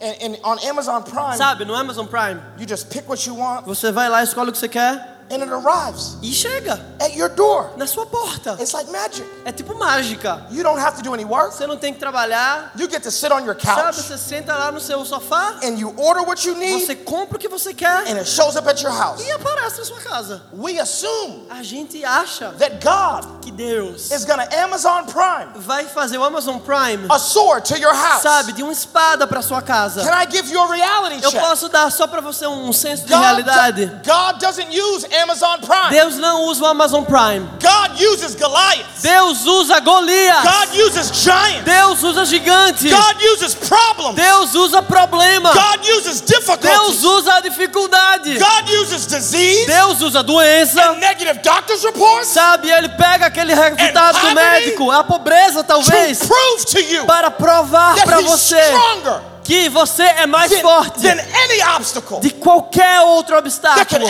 And, 0.00 0.16
and 0.20 0.38
on 0.44 0.58
Amazon 0.58 1.02
Prime, 1.02 1.36
Sabe, 1.36 1.64
no 1.64 1.74
Amazon 1.74 2.06
Prime, 2.06 2.40
you 2.58 2.66
just 2.66 2.90
pick 2.90 3.08
what 3.08 3.26
you 3.26 3.34
want. 3.34 3.64
você 3.66 3.90
vai 3.90 4.08
lá, 4.10 4.22
escolhe 4.22 4.50
o 4.50 4.52
que 4.52 4.58
você 4.58 4.68
quer 4.68 5.15
and 5.30 5.42
it 5.42 5.50
arrives 5.52 6.16
e 6.22 6.32
chega 6.32 6.80
at 7.00 7.14
your 7.16 7.28
door. 7.28 7.70
na 7.76 7.86
sua 7.86 8.06
porta. 8.06 8.56
It's 8.60 8.72
like 8.72 8.90
magic. 8.90 9.24
É 9.44 9.52
tipo 9.52 9.74
mágica. 9.74 10.46
You 10.50 10.62
don't 10.62 10.78
have 10.80 10.96
to 10.96 11.02
do 11.02 11.12
any 11.14 11.24
work. 11.24 11.54
Você 11.54 11.66
não 11.66 11.76
tem 11.76 11.92
que 11.92 11.98
trabalhar. 12.00 12.72
You 12.76 12.88
get 12.90 13.02
to 13.02 13.10
sit 13.10 13.30
on 13.32 13.40
your 13.44 13.56
Sabe, 13.60 13.82
couch 13.82 13.96
você 13.96 14.18
senta 14.18 14.54
lá 14.54 14.70
no 14.72 14.80
seu 14.80 15.04
sofá, 15.04 15.56
and 15.62 15.78
you 15.78 15.94
order 15.96 16.22
what 16.26 16.46
you 16.46 16.54
need 16.56 16.84
você 16.84 16.94
compra 16.94 17.36
o 17.36 17.40
que 17.40 17.48
você 17.48 17.72
quer 17.74 18.08
and 18.08 18.18
it 18.18 18.26
shows 18.28 18.56
up 18.56 18.68
at 18.68 18.80
your 18.82 18.92
house. 18.92 19.20
e 19.22 19.30
aparece 19.32 19.78
na 19.78 19.84
sua 19.84 20.00
casa. 20.00 20.42
We 20.52 20.78
assume 20.78 21.46
A 21.50 21.62
gente 21.62 22.04
acha 22.04 22.50
that 22.58 22.78
God 22.84 23.40
que 23.42 23.50
Deus 23.50 24.10
is 24.10 24.24
to 24.24 24.32
Amazon 24.62 25.04
Prime 25.06 25.52
vai 25.56 25.84
fazer 25.84 26.18
o 26.18 26.24
Amazon 26.24 26.58
Prime, 26.58 27.06
a 27.10 27.18
sword 27.18 27.66
to 27.68 27.78
your 27.78 27.94
house. 27.94 28.22
sabe, 28.22 28.52
de 28.52 28.62
uma 28.62 28.72
espada 28.72 29.26
para 29.26 29.42
sua 29.42 29.62
casa. 29.62 30.02
Can 30.02 30.14
I 30.14 30.26
give 30.30 30.50
you 30.52 30.60
a 30.60 30.66
reality 30.66 31.22
Eu 31.22 31.30
check? 31.30 31.40
posso 31.40 31.68
dar 31.68 31.90
só 31.90 32.06
para 32.06 32.20
você 32.20 32.46
um 32.46 32.72
senso 32.72 33.04
de 33.06 33.12
God, 33.12 33.22
realidade. 33.22 33.86
God 34.04 34.40
doesn't 34.40 34.68
use 34.70 35.06
Amazon 35.22 35.58
Prime. 35.60 35.90
Deus 35.90 36.16
não 36.16 36.44
usa 36.44 36.64
o 36.64 36.66
Amazon 36.66 37.04
Prime. 37.04 37.48
God 37.60 38.00
uses 38.00 38.34
Goliath. 38.34 39.02
Deus 39.02 39.44
usa 39.46 39.80
Golias. 39.80 40.42
God 40.42 40.80
uses 40.80 41.10
giants. 41.22 41.64
Deus 41.64 42.02
usa 42.02 42.24
gigante. 42.24 42.88
God 42.88 43.22
uses 43.34 43.54
problems. 43.54 44.14
Deus 44.16 44.54
usa 44.54 44.82
problema. 44.82 45.52
God 45.52 45.88
uses 45.98 46.20
Deus 46.20 46.44
difficulties. 46.44 47.04
usa 47.04 47.34
a 47.34 47.40
dificuldade. 47.40 48.38
God 48.38 48.70
uses 48.82 49.06
disease 49.06 49.66
Deus 49.66 50.00
usa 50.00 50.22
doença. 50.22 50.80
and 50.90 51.00
negative 51.00 51.40
doctor's 51.42 51.82
reports 51.84 52.28
Sabe, 52.28 52.70
ele 52.70 52.88
pega 52.90 53.26
aquele 53.26 53.54
resultado 53.54 54.20
do 54.20 54.34
médico, 54.34 54.90
a 54.90 55.04
pobreza 55.04 55.64
talvez, 55.64 56.18
to 56.18 56.26
prove 56.26 56.64
to 56.66 56.80
you 56.80 57.04
para 57.06 57.30
provar 57.30 57.94
para 58.04 58.20
você 58.20 58.60
stronger 58.62 59.35
que 59.46 59.68
você 59.68 60.02
é 60.02 60.26
mais 60.26 60.50
than, 60.50 60.60
forte 60.60 61.00
than 61.02 61.12
any 61.20 61.62
obstacle 61.76 62.18
de 62.20 62.30
qualquer 62.30 63.00
outro 63.02 63.36
obstáculo 63.38 64.06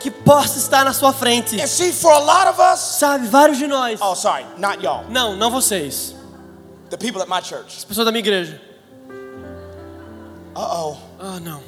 que 0.00 0.10
possa 0.10 0.58
estar 0.58 0.84
na 0.84 0.92
sua 0.92 1.12
frente. 1.14 1.58
And 1.60 1.66
see, 1.66 1.92
for 1.92 2.12
a 2.12 2.18
lot 2.18 2.46
of 2.48 2.60
us, 2.60 2.78
Sabe, 2.98 3.26
vários 3.26 3.56
de 3.58 3.66
nós. 3.66 3.98
oh, 4.02 4.14
sorry, 4.14 4.44
not 4.58 4.82
y'all, 4.82 5.04
Não, 5.08 5.34
não 5.36 5.50
vocês. 5.50 6.14
the 6.90 6.96
people 6.98 7.22
at 7.22 7.28
my 7.28 7.40
church. 7.42 7.76
As 7.78 7.84
pessoas 7.84 8.04
da 8.04 8.12
minha 8.12 8.20
igreja. 8.20 8.60
Uh 10.54 10.60
oh, 10.60 10.96
Ah, 11.20 11.40
não. 11.40 11.62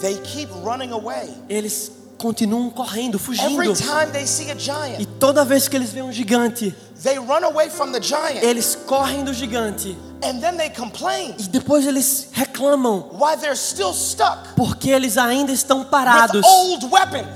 they 0.00 0.16
keep 0.24 0.50
running 0.64 0.92
away. 0.92 1.32
Eles 1.48 1.90
continuam 2.18 2.70
correndo, 2.70 3.18
fugindo. 3.18 3.62
Every 3.62 3.74
time 3.74 4.06
they 4.12 4.26
see 4.26 4.50
a 4.50 4.54
E 4.54 4.58
giant, 4.58 5.06
toda 5.20 5.44
vez 5.44 5.68
que 5.68 5.76
eles 5.76 5.90
veem 5.92 6.04
um 6.04 6.12
gigante, 6.12 6.74
they 7.02 7.18
run 7.18 7.44
away 7.44 7.68
from 7.70 7.92
the 7.92 8.00
giant 8.00 8.42
eles 8.42 8.74
correm 8.86 9.22
do 9.24 9.32
gigante. 9.34 9.96
and 10.22 10.40
then 10.40 10.56
they 10.56 10.70
complain 10.70 11.34
E 11.38 11.42
depois 11.44 11.86
eles 11.86 12.28
reclamam 12.32 13.10
porque 14.56 14.88
eles 14.90 15.18
ainda 15.18 15.52
estão 15.52 15.84
parados 15.84 16.40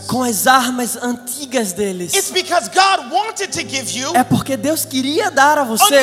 com 0.06 0.22
as 0.22 0.46
armas 0.46 0.96
antigas 0.96 1.72
deles. 1.72 2.14
It's 2.14 2.30
because 2.30 2.68
God 2.70 3.12
wanted 3.12 3.48
to 3.52 3.60
give 3.68 3.90
you 3.96 4.16
É 4.16 4.24
porque 4.24 4.56
Deus 4.56 4.84
queria 4.86 5.30
dar 5.30 5.58
a 5.58 5.64
você 5.64 6.02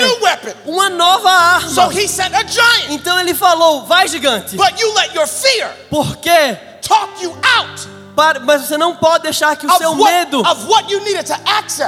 uma 0.65 0.89
nova 0.89 1.61
So 1.67 1.81
arma. 1.81 1.93
he 1.93 2.07
sent 2.07 2.33
a 2.35 2.43
giant. 2.45 2.91
Então 2.91 3.19
ele 3.19 3.33
falou: 3.33 3.85
vai 3.85 4.07
gigante. 4.07 4.55
But 4.55 4.79
you 4.79 4.93
let 4.93 5.13
your 5.15 5.27
fear 5.27 5.69
Por 5.89 6.17
quê? 6.17 6.57
talk 6.81 7.21
you 7.23 7.31
out 7.57 7.96
Para- 8.17 8.39
Mas 8.39 8.63
você 8.63 8.80
não 8.80 8.95
pode 8.95 9.25
deixar 9.25 9.56
que 9.56 9.67
o 9.67 9.77
seu 9.77 9.91
what, 9.91 10.12
medo 10.12 10.41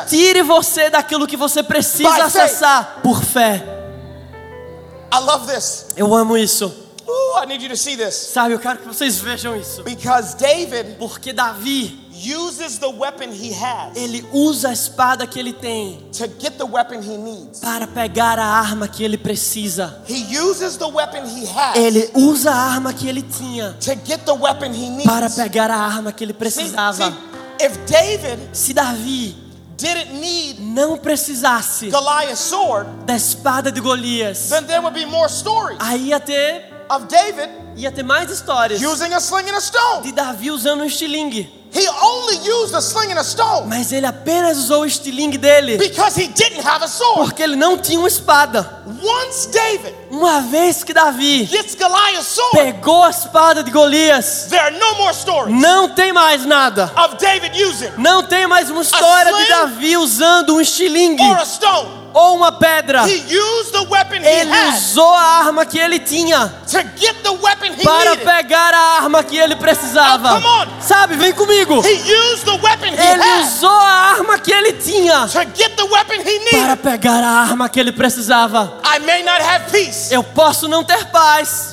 tire 0.08 0.44
você 0.44 0.88
daquilo 0.88 1.26
que 1.26 1.36
você 1.36 1.64
precisa 1.64 2.24
acessar 2.26 3.00
por 3.02 3.24
fé. 3.24 3.66
I 5.12 5.18
love 5.22 5.52
this. 5.52 5.88
Eu 5.98 6.14
amo 6.14 6.38
isso. 6.38 6.72
Ooh, 7.08 7.44
I 7.44 7.48
need 7.48 7.64
you 7.64 7.70
to 7.72 7.76
see 7.76 7.98
this. 7.98 8.14
Sabe, 8.14 8.54
eu 8.54 8.60
quero 8.60 8.78
que 8.78 8.88
vocês 8.88 9.18
vejam 9.18 9.56
isso. 9.56 9.82
Because 9.82 10.38
David 10.38 10.98
Porque 11.00 11.34
Davi, 11.34 12.00
uses 12.22 12.78
the 12.80 12.88
weapon 12.90 13.32
he 13.32 13.52
has 13.54 13.96
ele 13.96 14.26
usa 14.34 14.70
a 14.70 14.74
espada 14.74 15.26
que 15.28 15.40
ele 15.40 15.54
tem 15.54 15.98
to 16.12 16.28
get 16.40 16.58
the 16.58 16.66
weapon 16.66 17.02
he 17.02 17.18
needs. 17.18 17.60
para 17.60 17.88
pegar 17.88 18.38
a 18.40 18.46
arma 18.46 18.88
que 18.88 19.04
ele 19.04 19.18
precisa. 19.18 20.02
He 20.08 20.38
uses 20.40 20.78
the 20.78 20.88
weapon 20.88 21.26
he 21.26 21.46
has 21.46 21.76
Ele 21.78 22.10
usa 22.16 22.52
a 22.52 22.56
arma 22.74 22.94
que 22.94 23.08
ele 23.08 23.22
tinha 23.22 23.74
to 23.80 23.92
get 24.06 24.26
the 24.26 24.34
weapon 24.34 24.74
he 24.74 24.90
needs. 24.90 25.06
para 25.06 25.30
pegar 25.30 25.70
a 25.72 25.78
arma 25.78 26.12
que 26.12 26.24
ele 26.24 26.34
See- 26.34 26.38
precisava. 26.40 26.94
see, 27.12 27.14
if 27.66 27.78
David 27.86 28.40
Se 28.54 28.74
Davi 28.74 29.36
didn't 29.78 30.14
need 30.20 30.60
não 30.60 30.98
precisasse 30.98 31.90
sword, 32.36 32.90
da 33.06 33.16
espada 33.16 33.72
de 33.72 33.80
Golias, 33.80 34.50
then 34.50 34.66
there 34.66 34.82
would 34.82 34.94
be 34.94 35.06
more 35.06 35.30
stories 35.30 35.78
aí 35.80 36.08
ia 36.10 36.20
ter, 36.20 36.69
of 36.90 37.06
David 37.06 37.50
ia 37.76 37.92
ter 37.92 38.04
mais 38.04 38.30
histórias 38.32 38.82
using 38.82 39.14
a 39.14 39.20
sling 39.20 39.50
and 39.50 39.56
a 39.58 39.62
stone. 39.62 40.02
de 40.04 40.12
Davi 40.12 40.52
usando 40.52 40.82
um 40.82 40.86
estilingue. 40.86 41.58
He 41.72 41.88
only 41.88 42.38
used 42.50 42.74
a 42.74 42.82
sling 42.82 43.12
and 43.12 43.20
a 43.20 43.24
stone 43.24 43.68
Mas 43.68 43.92
ele 43.92 44.08
apenas 44.08 44.58
usou 44.58 44.82
o 44.82 44.86
estilingue 44.88 45.38
dele 45.38 45.78
because 45.78 46.20
he 46.20 46.28
didn't 46.28 46.66
have 46.68 46.84
a 46.84 46.88
sword. 46.88 47.26
porque 47.30 47.44
ele 47.44 47.56
não 47.56 47.78
tinha 47.78 48.00
uma 48.00 48.08
espada. 48.08 48.82
Once 48.88 49.48
David 49.50 49.94
Uma 50.10 50.42
vez 50.42 50.84
que 50.84 50.92
Davi 50.94 51.46
gets 51.46 51.76
Goliath's 51.76 52.26
sword, 52.26 52.56
pegou 52.58 53.04
a 53.04 53.12
espada 53.12 53.64
de 53.64 53.70
Golias, 53.70 54.48
there 54.50 54.60
are 54.60 54.76
no 54.80 54.96
more 54.96 55.14
stories 55.14 55.54
não 55.62 55.90
tem 55.90 56.12
mais 56.12 56.44
nada. 56.44 56.92
of 56.98 57.18
David 57.18 57.56
using 57.64 57.92
Não 58.00 58.24
tem 58.24 58.48
mais 58.48 58.72
uma 58.72 58.82
história 58.82 59.32
de? 59.32 59.48
Davi 59.50 59.96
usando 59.96 60.56
um 60.56 60.62
estilingue 60.62 61.22
or 61.24 61.38
a 61.38 61.46
stone. 61.46 61.99
Ou 62.14 62.36
uma 62.36 62.52
pedra. 62.52 63.06
He 63.08 63.24
used 63.36 63.72
the 63.72 63.86
weapon 63.90 64.22
he 64.22 64.28
Ele 64.28 64.52
had 64.52 64.76
usou 64.76 65.14
a 65.14 65.22
arma 65.46 65.66
que 65.66 65.78
ele 65.80 66.00
tinha 66.00 66.48
to 66.70 66.78
get 66.98 67.16
the 67.24 67.30
weapon 67.32 67.74
he 67.78 67.84
para 67.84 68.12
needed. 68.12 68.26
pegar 68.26 68.74
a 68.74 68.98
arma 69.02 69.24
que 69.24 69.38
ele 69.38 69.56
precisava. 69.56 70.30
Come 70.30 70.46
on. 70.48 70.68
Sabe, 70.82 71.16
vem 71.16 71.34
comigo. 71.34 71.82
He 71.82 71.94
used 72.14 72.46
the 72.46 72.58
weapon 72.62 72.90
he 72.94 72.98
Ele 73.00 73.22
had 73.22 73.44
usou 73.46 73.70
a 73.70 74.12
arma 74.18 74.38
que 74.40 74.52
ele 74.52 74.74
tinha 74.74 75.28
to 75.28 75.40
get 75.56 75.76
the 75.76 75.84
weapon 75.84 76.20
he 76.26 76.40
para 76.52 76.76
pegar 76.78 77.24
a 77.24 77.30
arma 77.42 77.70
que 77.70 77.80
ele 77.80 77.92
precisava. 77.92 78.80
Eu 80.12 80.24
posso 80.24 80.68
não 80.68 80.84
ter 80.84 81.06
paz, 81.06 81.68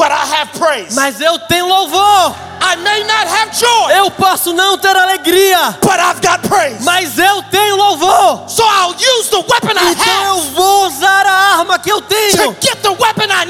mas 0.94 1.20
eu 1.20 1.38
tenho 1.40 1.66
louvor. 1.66 2.34
I 2.58 2.74
may 2.76 3.04
not 3.04 3.26
have 3.28 3.50
joy, 3.54 3.92
Eu 3.92 4.10
posso 4.10 4.52
não 4.52 4.76
ter 4.78 4.96
alegria, 4.96 5.76
but 5.82 6.00
I've 6.00 6.20
got 6.20 6.40
praise. 6.48 6.82
mas 6.84 7.16
eu 7.18 7.42
tenho 7.44 7.76
louvor. 7.76 8.48
So 8.48 8.62
I'll 8.64 8.94
use 8.94 9.28
the 9.30 9.36
weapon 9.36 9.76
I 9.78 9.92
Então 9.92 10.25
eu 10.26 10.40
vou 10.52 10.86
usar 10.86 11.26
a 11.26 11.58
arma 11.58 11.78
que 11.78 11.90
eu 11.90 12.00
tenho 12.00 12.54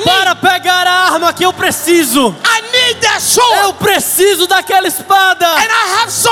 para 0.04 0.34
pegar 0.36 0.86
a 0.86 1.12
arma 1.12 1.32
que 1.32 1.44
eu 1.44 1.52
preciso. 1.52 2.34
I 2.44 2.62
need 2.72 3.00
that 3.00 3.20
sword. 3.20 3.58
Eu 3.62 3.74
preciso 3.74 4.46
daquela 4.46 4.86
espada. 4.86 5.46
So. 6.08 6.30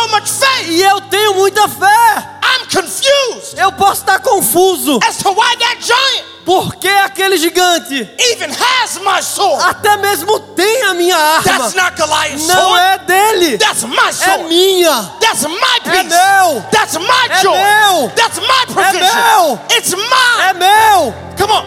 E 0.68 0.82
eu 0.82 1.00
tenho 1.02 1.34
muita 1.34 1.68
fé. 1.68 2.34
I'm 2.42 2.66
confused 2.66 3.58
Eu 3.58 3.72
posso 3.72 4.02
estar 4.02 4.20
confuso. 4.20 5.00
as 5.06 5.16
to 5.18 5.30
why 5.30 5.56
that 5.56 5.78
giant 5.80 6.33
Por 6.44 6.76
que 6.76 6.88
aquele 6.88 7.36
gigante 7.38 7.94
even 8.18 8.50
has 8.50 8.98
my 8.98 9.22
sword. 9.22 9.62
até 9.64 9.96
mesmo 9.96 10.38
tem 10.54 10.82
a 10.82 10.94
minha 10.94 11.16
arma? 11.16 11.42
That's 11.42 11.74
not 11.74 11.96
Goliath's 11.96 12.46
Não 12.46 12.60
sword. 12.68 12.80
é 12.80 12.98
dele. 12.98 13.58
That's 13.58 13.82
my 13.84 14.08
É 14.08 14.12
sword. 14.12 14.44
minha. 14.48 15.12
That's 15.20 15.42
my 15.42 15.76
É 15.76 15.80
peace. 15.90 16.04
meu. 16.08 16.62
That's 16.70 16.96
my 16.98 17.28
É 17.30 17.42
joy. 17.42 17.56
meu. 17.58 18.10
That's 18.10 18.38
my 18.38 18.66
provision. 18.72 19.14
meu. 19.14 19.60
It's 19.70 19.90
mine. 19.94 20.42
É 20.42 20.52
meu. 20.52 21.14
Come 21.38 21.52
on. 21.52 21.64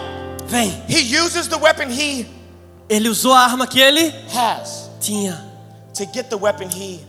Vem. 0.47 0.83
He 0.87 1.17
uses 1.19 1.47
the 1.47 1.57
weapon 1.57 1.89
he 1.89 2.25
Ele 2.89 3.09
usou 3.09 3.33
a 3.33 3.39
arma 3.41 3.67
que 3.67 3.79
ele 3.79 4.13
has 4.33 4.89
tinha 5.01 5.45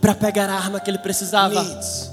para 0.01 0.15
pegar 0.15 0.49
a 0.49 0.53
arma 0.55 0.79
que 0.79 0.89
ele 0.89 0.97
precisava. 0.97 1.61
needs. 1.63 2.09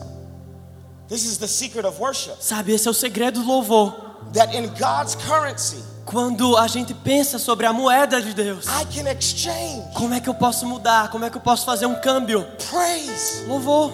This 1.09 1.25
is 1.25 1.39
the 1.39 1.47
secret 1.47 1.87
of 1.87 1.99
worship. 2.01 2.35
Sabe, 2.41 2.73
esse 2.75 2.87
é 2.87 2.91
o 2.91 2.95
segredo 2.95 3.41
do 3.41 3.47
louvor. 3.47 4.06
That 4.37 4.55
in 4.55 4.69
God's 4.79 5.15
currency, 5.17 5.83
Quando 6.05 6.57
a 6.57 6.69
gente 6.69 6.95
pensa 6.95 7.37
sobre 7.37 7.67
a 7.67 7.73
moeda 7.73 8.23
de 8.23 8.33
Deus, 8.33 8.67
I 8.67 8.85
can 8.95 9.11
exchange 9.11 9.83
como 9.93 10.15
é 10.15 10.21
que 10.21 10.29
eu 10.29 10.35
posso 10.35 10.65
mudar? 10.65 11.11
Como 11.11 11.25
é 11.25 11.31
que 11.31 11.37
eu 11.37 11.41
posso 11.41 11.65
fazer 11.65 11.87
um 11.87 11.97
câmbio? 12.01 12.47
praise 12.71 13.45
Louvor 13.49 13.93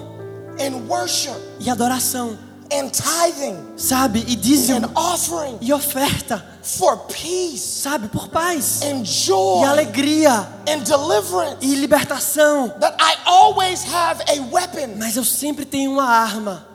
and 0.60 0.76
worship 0.88 1.32
e 1.58 1.70
adoração, 1.70 2.36
and 2.70 2.90
tithing 2.90 3.56
sabe? 3.78 4.24
E 4.28 4.36
dízimo 4.36 4.78
and 4.86 4.90
offering 4.94 5.56
e 5.62 5.72
oferta, 5.72 6.44
for 6.62 6.98
peace 7.06 7.58
sabe? 7.80 8.08
Por 8.08 8.28
paz 8.28 8.82
and 8.82 9.00
e 9.00 9.04
joy 9.04 9.64
alegria 9.64 10.46
and 10.68 10.80
deliverance. 10.80 11.56
e 11.62 11.74
libertação. 11.76 12.68
That 12.78 12.94
I 13.00 13.16
always 13.24 13.84
have 13.84 14.22
a 14.28 14.54
weapon 14.54 14.96
Mas 14.98 15.16
eu 15.16 15.24
sempre 15.24 15.64
tenho 15.64 15.92
uma 15.92 16.04
arma 16.04 16.66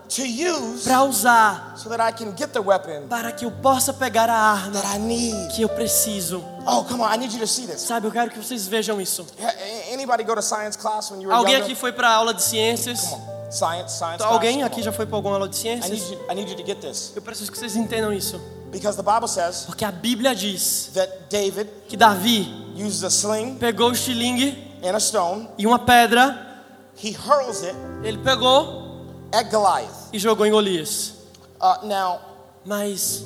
para 0.84 1.04
usar 1.04 1.74
so 1.78 1.90
that 1.90 2.02
I 2.02 2.12
can 2.12 2.34
get 2.38 2.52
the 2.54 2.60
weapon 2.60 3.08
para 3.10 3.32
que 3.32 3.46
eu 3.46 3.52
possa 3.52 3.94
pegar 3.94 4.30
a 4.30 4.34
arma 4.54 4.72
that 4.82 4.96
I 4.96 5.00
need. 5.00 5.54
que 5.54 5.62
eu 5.62 5.70
preciso. 5.70 6.44
Oh, 6.66 6.84
come 6.84 7.02
on, 7.02 7.12
I 7.14 7.18
need 7.18 7.34
you 7.34 7.40
to 7.40 7.48
see 7.48 7.66
this. 7.68 7.82
Sabe, 7.82 8.08
eu 8.08 8.12
quero 8.12 8.30
que 8.32 8.38
vocês 8.42 8.68
vejam 8.68 9.00
isso. 9.02 9.26
Anybody 9.94 10.24
go 10.24 10.36
to 10.36 10.42
science 10.42 10.78
class 10.78 11.12
when 11.12 11.22
you 11.22 11.28
were 11.30 11.36
Alguém 11.38 11.56
younger? 11.56 11.66
aqui 11.66 11.76
foi 11.76 11.92
para 11.92 12.10
aula 12.10 12.34
de 12.34 12.42
ciências? 12.44 13.02
Come 13.02 13.22
on. 13.22 13.38
Science, 13.52 13.98
science 13.98 14.22
Alguém 14.24 14.58
class. 14.60 14.72
aqui 14.72 14.82
já 14.84 14.92
foi 14.92 15.06
para 15.06 15.16
alguma 15.16 15.36
aula 15.36 15.48
de 15.48 15.58
I 15.68 15.76
need, 15.76 15.84
ciências? 15.88 16.12
you, 16.12 16.20
I 16.32 16.36
need 16.36 16.50
you 16.52 16.58
to 16.58 16.66
get 16.66 16.80
this. 16.82 17.14
Eu 17.16 17.22
preciso 17.22 17.52
que 17.52 17.58
vocês 17.58 17.76
entendam 17.76 18.12
isso. 18.12 18.40
Because 18.72 18.98
the 19.02 19.04
Bible 19.04 19.30
says 19.30 19.64
Porque 19.66 19.86
a 19.86 19.92
Bíblia 19.92 20.36
diz 20.36 20.90
that 20.94 21.10
David 21.30 21.70
que 21.88 21.96
Davi 21.96 22.74
uses 22.76 23.02
a 23.06 23.08
sling 23.10 23.56
pegou 23.56 23.90
o 23.90 23.94
estilingue 23.94 24.58
and 24.84 24.94
a 24.96 25.00
stone. 25.00 25.48
e 25.58 25.66
uma 25.66 25.80
pedra, 25.80 26.46
He 27.02 27.16
hurls 27.16 27.64
it 27.64 27.76
ele 28.04 28.18
pegou 28.18 28.87
at 29.32 29.50
Goliath. 29.50 30.10
e 30.14 30.20
jogou 30.20 30.46
em 30.46 30.52
Golias. 30.52 31.14
Uh, 31.60 31.86
now, 31.88 32.20
Mas 32.66 33.24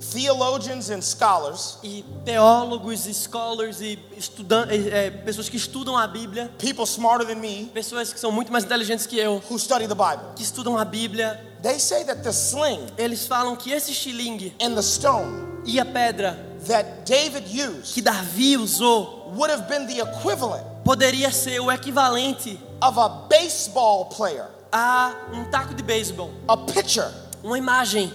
theologians 0.00 0.90
and 0.90 1.02
scholars, 1.02 1.78
e 1.82 2.04
teólogos, 2.24 3.06
e 3.06 3.14
scholars 3.14 3.80
e 3.80 3.98
estudan 4.16 4.66
é, 4.70 5.10
pessoas 5.10 5.48
que 5.48 5.56
estudam 5.56 5.96
a 5.96 6.06
Bíblia, 6.06 6.50
people 6.58 6.84
smarter 6.84 7.26
than 7.26 7.36
me 7.36 7.70
pessoas 7.74 8.12
que 8.12 8.20
são 8.20 8.30
muito 8.30 8.50
mais 8.50 8.64
inteligentes 8.64 9.06
que 9.06 9.18
eu, 9.18 9.42
who 9.50 9.58
study 9.58 9.86
the 9.86 9.94
Bible, 9.94 10.34
que 10.36 10.42
estudam 10.42 10.78
a 10.78 10.84
Bíblia, 10.84 11.38
they 11.62 11.78
say 11.78 12.04
that 12.04 12.22
the 12.22 12.32
sling 12.32 12.86
eles 12.96 13.26
falam 13.26 13.56
que 13.56 13.72
esse 13.72 13.90
estilingue 13.90 14.54
and 14.60 14.74
the 14.74 14.82
stone 14.82 15.62
e 15.66 15.78
a 15.80 15.84
pedra 15.84 16.38
that 16.66 17.04
David 17.04 17.46
used 17.48 17.94
que 17.94 18.00
Davi 18.00 18.56
usou 18.56 19.32
would 19.34 19.50
have 19.50 19.68
been 19.68 19.86
the 19.86 20.00
equivalent 20.00 20.64
poderia 20.84 21.30
ser 21.32 21.60
o 21.60 21.70
equivalente 21.70 22.58
of 22.80 22.98
a 22.98 23.08
baseball 23.28 24.06
player, 24.06 24.48
a 24.72 25.12
um 25.32 25.44
taco 25.44 25.74
de 25.74 25.82
beisebol, 25.82 26.30
a 26.46 26.56
pitcher, 26.56 27.10
uma 27.42 27.56
imagem, 27.58 28.12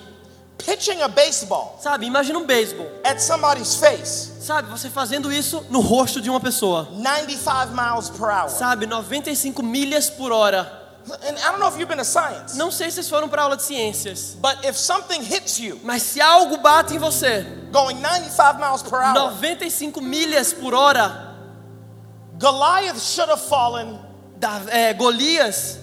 pitching 0.58 1.02
a 1.02 1.08
baseball 1.08 1.78
sabe? 1.82 2.06
Imagina 2.06 2.38
um 2.40 2.46
beisebol, 2.46 2.88
at 3.04 3.20
somebody's 3.20 3.76
face, 3.76 4.32
sabe? 4.42 4.70
Você 4.70 4.90
fazendo 4.90 5.32
isso 5.32 5.66
no 5.70 5.80
rosto 5.82 6.22
de 6.22 6.30
uma 6.30 6.40
pessoa, 6.40 6.88
95 6.92 7.72
miles 7.74 8.10
per 8.10 8.30
hour. 8.30 8.50
sabe? 8.50 8.86
95 8.86 9.64
milhas 9.64 10.10
por 10.10 10.32
hora. 10.32 10.82
And 11.06 11.38
I 11.38 11.52
don't 11.52 11.60
know 11.60 11.68
if 11.68 11.78
you've 11.78 11.90
been 11.90 11.98
to 11.98 12.06
science, 12.06 12.56
Não 12.56 12.72
sei 12.72 12.90
se 12.90 12.96
vocês 12.96 13.10
foram 13.10 13.28
para 13.28 13.42
aula 13.42 13.58
de 13.58 13.64
ciências, 13.64 14.38
but 14.40 14.64
if 14.64 14.78
something 14.78 15.22
hits 15.22 15.60
you 15.60 15.78
mas 15.84 16.02
se 16.02 16.22
algo 16.22 16.58
bate 16.60 16.96
em 16.96 16.98
você, 16.98 17.46
going 17.74 17.96
95 17.96 18.58
miles 18.58 18.82
per 18.84 19.02
hour, 19.02 19.14
95 19.14 20.00
milhas 20.00 20.54
por 20.54 20.74
hora, 20.74 21.36
Goliath 22.40 23.00
should 23.00 23.30
have 23.30 23.42
fallen 23.42 24.00
da, 24.38 24.62
é, 24.70 24.94
Golias 24.94 25.78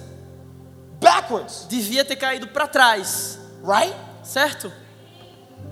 backwards, 1.01 1.67
devia 1.69 2.05
ter 2.05 2.17
caído 2.17 2.47
para 2.49 2.67
trás, 2.69 3.39
right? 3.63 3.95
certo? 4.23 4.71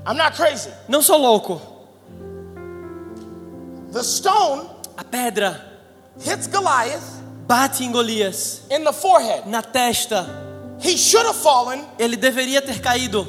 I'm 0.07 0.17
not 0.17 0.35
crazy. 0.37 0.71
Não 0.89 1.03
sou 1.03 1.19
louco. 1.19 1.61
The 3.93 4.03
stone 4.03 4.69
A 4.97 5.05
pedra 5.05 5.65
hits 6.19 6.47
Goliath 6.49 7.23
bate 7.47 7.85
em 7.85 7.93
Golias 7.93 8.63
in 8.71 8.83
the 8.85 8.93
forehead. 8.93 9.49
na 9.49 9.63
testa. 9.63 10.27
He 10.81 10.97
should 10.97 11.25
have 11.27 11.37
fallen, 11.37 11.85
Ele 11.99 12.17
deveria 12.17 12.61
ter 12.63 12.81
caído 12.81 13.27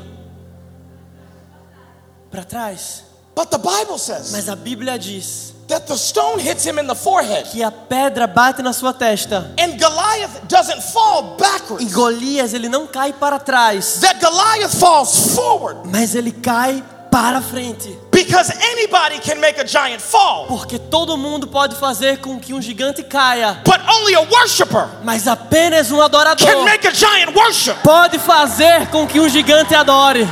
para 2.31 2.43
trás. 2.43 3.03
but 3.35 3.49
the 3.51 3.57
Bible 3.57 3.97
says 3.97 4.31
Mas 4.31 4.49
a 4.49 4.55
Bíblia 4.55 4.97
diz 4.99 5.53
that 5.69 5.85
the 5.87 5.95
stone 5.97 6.39
hits 6.39 6.65
him 6.65 6.77
in 6.79 6.87
the 6.87 6.95
forehead. 6.95 7.45
que 7.51 7.63
a 7.63 7.71
pedra 7.71 8.27
bate 8.27 8.61
na 8.61 8.73
sua 8.73 8.91
testa. 8.93 9.51
And 9.59 9.77
Goliath 9.79 10.47
doesn't 10.47 10.81
fall 10.91 11.35
E 11.37 11.41
backwards. 11.41 11.93
Golias 11.93 12.53
ele 12.53 12.67
não 12.67 12.85
cai 12.87 13.13
para 13.13 13.39
trás, 13.39 13.99
That 14.01 14.19
Goliath 14.19 14.75
falls 14.77 15.33
forward 15.35 15.81
mas 15.85 16.15
ele 16.15 16.31
cai 16.31 16.83
para 17.11 17.41
frente. 17.41 17.97
because 18.11 18.51
anybody 18.71 19.17
can 19.19 19.39
make 19.39 19.59
a 19.59 19.65
giant 19.65 19.99
fall, 20.01 20.45
Porque 20.47 20.77
todo 20.77 21.17
mundo 21.17 21.47
pode 21.47 21.75
fazer 21.75 22.17
com 22.19 22.39
que 22.39 22.53
um 22.53 22.61
gigante 22.61 23.01
caia, 23.03 23.61
but 23.65 23.79
only 23.89 24.13
a 24.15 24.21
worshiper 24.21 24.87
mas 25.03 25.27
apenas 25.27 25.89
um 25.91 26.01
adorador 26.01 26.45
can 26.47 26.63
make 26.65 26.85
a 26.87 26.91
giant 26.91 27.35
worship 27.35 27.75
pode 27.83 28.19
fazer 28.19 28.87
com 28.91 29.07
que 29.07 29.19
um 29.19 29.27
gigante 29.29 29.73
adore. 29.73 30.27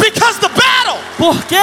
Because 0.00 0.38
the 0.40 0.48
battle 0.48 0.98
Porque 1.18 1.56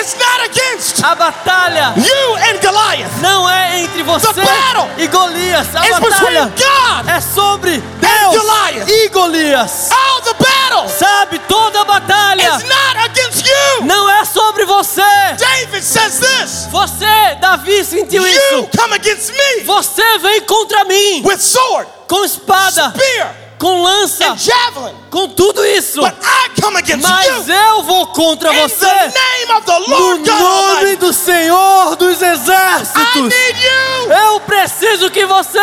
is 0.00 0.16
not 0.18 0.40
against 0.44 1.02
a 1.04 1.14
batalha 1.14 1.94
you 1.96 2.36
and 2.36 2.58
Goliath. 2.60 3.20
não 3.20 3.48
é 3.48 3.80
entre 3.82 4.02
você 4.02 4.32
The 4.32 4.42
battle 4.44 4.88
e 4.98 5.06
Golias. 5.06 5.66
A 5.74 5.86
It's 5.86 5.98
between 6.00 6.10
batalha 6.10 6.52
God 6.56 7.08
é 7.08 7.20
sobre 7.20 7.78
Deus 7.78 8.42
Goliath. 8.42 8.88
e 8.88 9.08
Golias. 9.10 9.90
Oh, 9.92 10.20
the 10.22 10.34
battle 10.34 10.88
Sabe, 10.88 11.38
toda 11.48 11.84
batalha 11.84 12.56
is 12.56 12.64
not 12.64 12.98
against 13.04 13.46
you. 13.46 13.84
não 13.86 14.10
é 14.10 14.24
sobre 14.24 14.64
você. 14.64 15.02
David 15.38 15.82
says 15.84 16.18
this 16.18 16.66
Você, 16.70 17.36
Davi, 17.40 17.84
sentiu 17.84 18.26
You 18.26 18.28
isso. 18.36 18.68
come 18.76 18.94
against 18.94 19.30
me 19.32 19.62
Você 19.64 20.18
vem 20.18 20.40
contra 20.42 20.84
mim 20.84 21.22
with 21.24 21.38
sword, 21.38 21.88
com 22.08 22.24
espada, 22.24 22.90
spear, 22.94 23.34
com 23.58 23.82
lança, 23.82 24.36
com 25.10 25.28
tudo 25.30 25.64
isso. 25.64 26.00
but 26.00 26.14
I 26.22 26.60
come 26.60 26.76
against 26.78 27.02
Mas 27.02 27.48
eu 27.48 27.82
vou 27.84 28.06
contra 28.08 28.52
você 28.52 28.86
no 29.88 30.16
nome 30.18 30.96
do 30.96 31.12
Senhor 31.12 31.96
dos 31.96 32.20
I 32.20 32.24
Exércitos. 32.26 33.22
need 33.22 33.58
you 33.64 34.12
Eu 34.12 34.40
preciso 34.40 35.10
que 35.10 35.24
você 35.24 35.58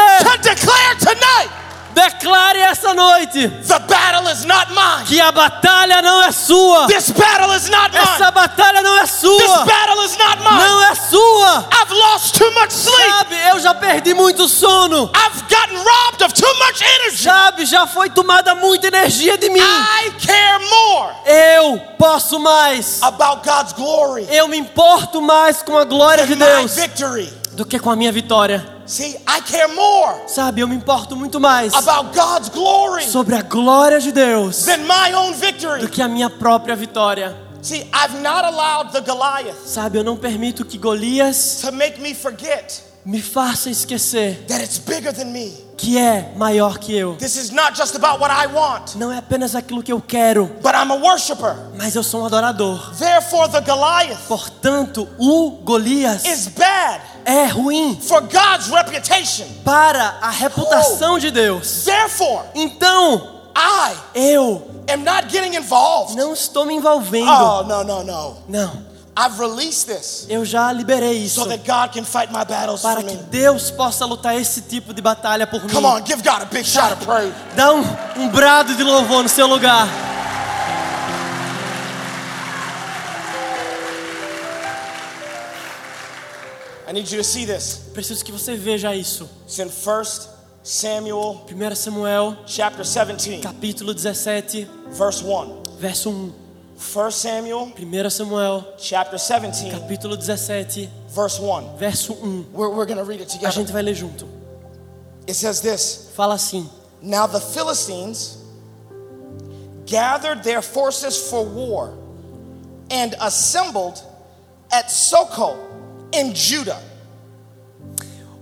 declare 1.94 2.60
essa 2.60 2.94
noite 2.94 3.48
the 3.68 3.80
battle 3.80 4.28
is 4.32 4.44
not 4.46 4.68
mine. 4.74 5.06
que 5.06 5.20
a 5.22 5.32
batalha 5.32 6.02
não 6.02 6.22
é 6.24 6.32
sua. 6.32 6.88
This 6.88 7.10
battle 7.12 7.56
is 7.56 7.70
not 7.70 7.96
Essa 7.96 8.32
batalha 8.32 8.82
não 8.82 8.98
é 8.98 9.02
This 9.02 9.12
sua. 9.20 9.66
battle 9.66 10.04
is 10.06 10.18
not 10.18 10.38
mine. 10.38 10.58
Não 10.58 10.84
é 10.84 10.96
sua. 10.96 11.68
I've 11.72 11.92
lost 11.94 12.38
too 12.38 12.52
much 12.54 12.72
sleep. 12.72 13.10
Sabe, 13.10 13.36
eu 13.50 13.60
já 13.60 13.74
perdi 13.76 14.14
muito 14.14 14.48
sono. 14.48 15.10
I've 15.16 15.42
gotten 15.44 15.78
robbed 15.78 16.24
of 16.26 16.34
too 16.34 16.54
much 16.66 16.82
energy. 16.82 17.24
Sabe, 17.24 17.66
já 17.66 17.86
foi 17.88 18.10
tomada 18.10 18.56
muita 18.56 18.88
energia 18.88 19.38
de 19.38 19.50
mim. 19.50 19.60
I 19.60 20.12
care 20.26 20.60
more 20.70 21.14
Eu 21.26 21.80
posso 21.98 22.40
mais. 22.40 23.02
about 23.02 23.48
God's 23.48 23.74
glory 23.74 24.28
Eu 24.30 24.48
me 24.48 24.58
importo 24.58 25.22
mais 25.22 25.62
com 25.62 25.78
a 25.78 25.84
glória 25.84 26.26
de 26.26 26.36
Deus 26.36 26.76
do 27.52 27.66
que 27.66 27.78
com 27.80 27.92
a 27.92 27.96
minha 27.96 28.12
vitória. 28.12 28.73
See, 28.86 29.16
I 29.28 29.42
care 29.42 29.68
more 29.70 30.28
Sabe, 30.28 30.62
eu 30.62 30.68
me 30.68 30.76
importo 30.76 31.16
muito 31.16 31.40
mais 31.40 31.74
about 31.74 32.14
God's 32.16 32.50
glory 32.50 33.06
sobre 33.08 33.36
a 33.36 33.42
glória 33.42 34.00
de 34.00 34.12
Deus 34.12 34.66
than 34.66 34.80
my 34.80 35.14
own 35.16 35.32
do 35.32 35.38
victory. 35.38 35.88
que 35.88 36.02
a 36.02 36.08
minha 36.08 36.30
própria 36.30 36.76
vitória. 36.76 37.36
See, 37.62 37.90
I've 37.94 38.20
not 38.22 38.44
allowed 38.46 38.92
the 38.92 39.00
Goliath 39.02 39.56
Sabe, 39.66 39.98
eu 39.98 40.04
não 40.04 40.18
permito 40.18 40.66
que 40.66 40.78
Golias 40.78 41.62
to 41.62 41.72
make 41.72 42.02
me 42.02 42.14
forget 42.14 42.84
me 43.06 43.22
faça 43.22 43.70
esquecer 43.70 44.46
that 44.48 44.64
it's 44.64 44.78
bigger 44.78 45.12
than 45.14 45.26
me. 45.26 45.52
que 45.78 45.98
é 45.98 46.32
maior 46.38 46.78
que 46.78 46.96
eu. 46.96 47.16
This 47.18 47.36
is 47.36 47.50
not 47.52 47.76
just 47.76 47.96
about 47.96 48.22
what 48.22 48.32
I 48.34 48.48
want, 48.48 48.96
Não 48.96 49.12
é 49.12 49.18
apenas 49.18 49.56
aquilo 49.56 49.84
que 49.84 49.92
eu 49.92 50.00
quero, 50.02 50.46
but 50.62 50.72
I'm 50.74 50.92
a 50.92 50.96
worshiper. 50.96 51.54
mas 51.78 51.96
eu 51.96 52.04
sou 52.04 52.22
um 52.22 52.26
adorador. 52.26 52.94
Therefore, 52.98 53.50
the 53.52 53.60
Goliath 53.62 54.20
Portanto, 54.28 55.08
o 55.20 55.52
Golias 55.64 56.24
is 56.26 56.48
bad 56.48 57.02
é 57.26 57.46
ruim 57.48 58.00
for 58.02 58.22
God's 58.22 58.68
reputation. 58.70 59.46
para 59.66 60.20
a 60.22 60.30
reputação 60.30 61.20
de 61.20 61.30
Deus. 61.32 61.84
Therefore, 61.84 62.44
Então, 62.56 63.32
I 63.56 63.96
eu 64.16 64.66
am 64.92 65.04
not 65.04 65.28
getting 65.30 65.56
involved. 65.58 66.16
não 66.16 66.34
estou 66.34 66.66
me 66.66 66.74
envolvendo. 66.76 67.30
Oh, 67.30 67.64
no, 67.64 67.84
no, 67.84 68.04
no. 68.04 68.38
Não, 68.48 68.93
I've 69.16 69.40
released 69.40 69.86
this 69.86 70.26
eu 70.28 70.44
já 70.44 70.72
liberei 70.72 71.14
isso 71.14 71.42
so 71.42 71.48
that 71.48 71.64
God 71.64 71.94
can 71.94 72.04
fight 72.04 72.32
my 72.34 72.44
battles 72.44 72.82
for 72.82 72.96
para 72.96 73.04
que 73.04 73.16
me. 73.16 73.24
Deus 73.30 73.70
possa 73.70 74.06
lutar 74.06 74.36
esse 74.36 74.62
tipo 74.62 74.94
de 74.94 75.02
batalha 75.02 75.46
por 75.46 75.62
mim. 75.64 75.70
Come 75.70 75.86
on, 75.86 76.06
give 76.06 76.24
God 76.24 76.42
a 76.42 76.46
big 76.46 76.66
shout 76.66 76.94
of 76.94 77.06
praise. 77.06 77.34
Dá 77.56 77.72
um, 77.74 77.84
um 78.18 78.30
brado 78.30 78.74
de 78.76 78.84
louvor 78.84 79.22
no 79.22 79.30
seu 79.30 79.46
lugar. 79.46 79.88
I 86.88 86.92
need 86.92 87.10
you 87.12 87.18
to 87.18 87.24
see 87.24 87.46
this. 87.46 87.82
Preciso 87.94 88.24
que 88.24 88.32
você 88.32 88.56
veja 88.56 88.96
isso. 88.96 89.30
It's 89.46 89.60
in 89.60 89.68
1 89.68 90.30
Samuel 90.64 91.46
1 91.52 91.76
Samuel, 91.76 92.38
chapter 92.46 92.84
17, 92.84 93.42
capítulo 93.42 93.94
17, 93.94 94.68
verse 94.92 95.24
1. 95.24 95.64
verso 95.80 96.10
1. 96.10 96.43
1 96.78 97.12
Samuel 97.12 97.72
1 97.78 98.10
Samuel, 98.10 98.66
chapter 98.78 99.18
17, 99.18 99.72
capítulo 99.72 100.18
17, 100.18 100.90
verse 101.10 101.40
1. 101.40 101.78
verso 101.78 102.14
1. 102.14 102.46
We're, 102.52 102.70
we're 102.70 102.86
going 102.86 102.98
to 102.98 103.04
read 103.04 103.22
it 103.22 103.30
A 103.30 103.34
together. 103.38 103.52
gente 103.52 103.72
vai 103.72 103.82
ler 103.84 103.94
junto. 103.94 104.28
It 105.28 105.36
says 105.36 105.62
this 105.62 106.12
Fala 106.16 106.36
assim: 106.36 106.70
Now 107.02 107.28
the 107.28 107.40
Philistines 107.40 108.38
gathered 109.86 110.44
their 110.44 110.62
forces 110.62 111.30
for 111.30 111.46
war 111.46 111.94
and 112.90 113.16
assembled 113.22 114.02
at 114.72 114.90
Soko 114.92 115.56
in 116.12 116.34
Judah. 116.34 116.82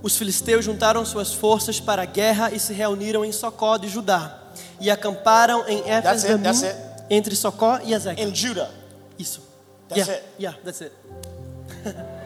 Os 0.02 0.16
filisteus 0.16 0.64
juntaram 0.64 1.04
suas 1.04 1.32
forças 1.32 1.78
para 1.78 2.02
a 2.02 2.06
guerra 2.06 2.50
e 2.52 2.58
se 2.58 2.72
reuniram 2.72 3.24
em 3.24 3.30
Socó 3.30 3.76
de 3.76 3.88
Judá. 3.88 4.38
E 4.80 4.90
acamparam 4.90 5.64
em 5.68 5.82
That's 5.82 6.24
entre 7.10 7.34
Socó 7.36 7.78
e 7.84 7.92
Ezequiel. 7.92 8.28
In 8.28 8.34
Judah. 8.34 8.70
Isso. 9.18 9.42
That's 9.88 10.06
yeah, 10.08 10.12
it. 10.12 10.24
yeah, 10.38 10.56
that's 10.64 10.80
it. 10.82 10.92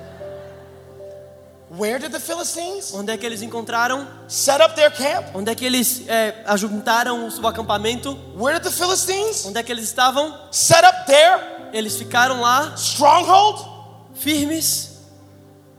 Where 1.69 1.99
did 1.99 2.13
the 2.13 2.21
Philistines 2.21 2.95
Onde 2.95 3.11
é 3.11 3.17
que 3.17 3.27
eles 3.27 3.43
encontraram? 3.43 4.07
set 4.29 4.61
up 4.63 4.75
their 4.77 4.91
camp? 4.91 5.35
Onde 5.35 5.51
é 5.51 5.55
que 5.55 5.65
eles 5.65 6.03
é, 6.09 6.43
ajuntaram 6.47 7.27
o 7.27 7.31
seu 7.31 7.45
acampamento? 7.47 8.17
Where 8.37 8.59
did 8.61 8.71
the 8.71 8.77
Philistines 8.77 9.45
Onde 9.45 9.59
é 9.59 9.63
que 9.65 9.73
eles 9.73 9.85
estavam? 9.85 10.33
set 10.53 10.85
up 10.85 11.07
their 11.07 11.71
Eles 11.73 11.97
ficaram 11.97 12.41
lá, 12.41 12.73
stronghold? 12.77 13.75
firmes. 14.15 14.97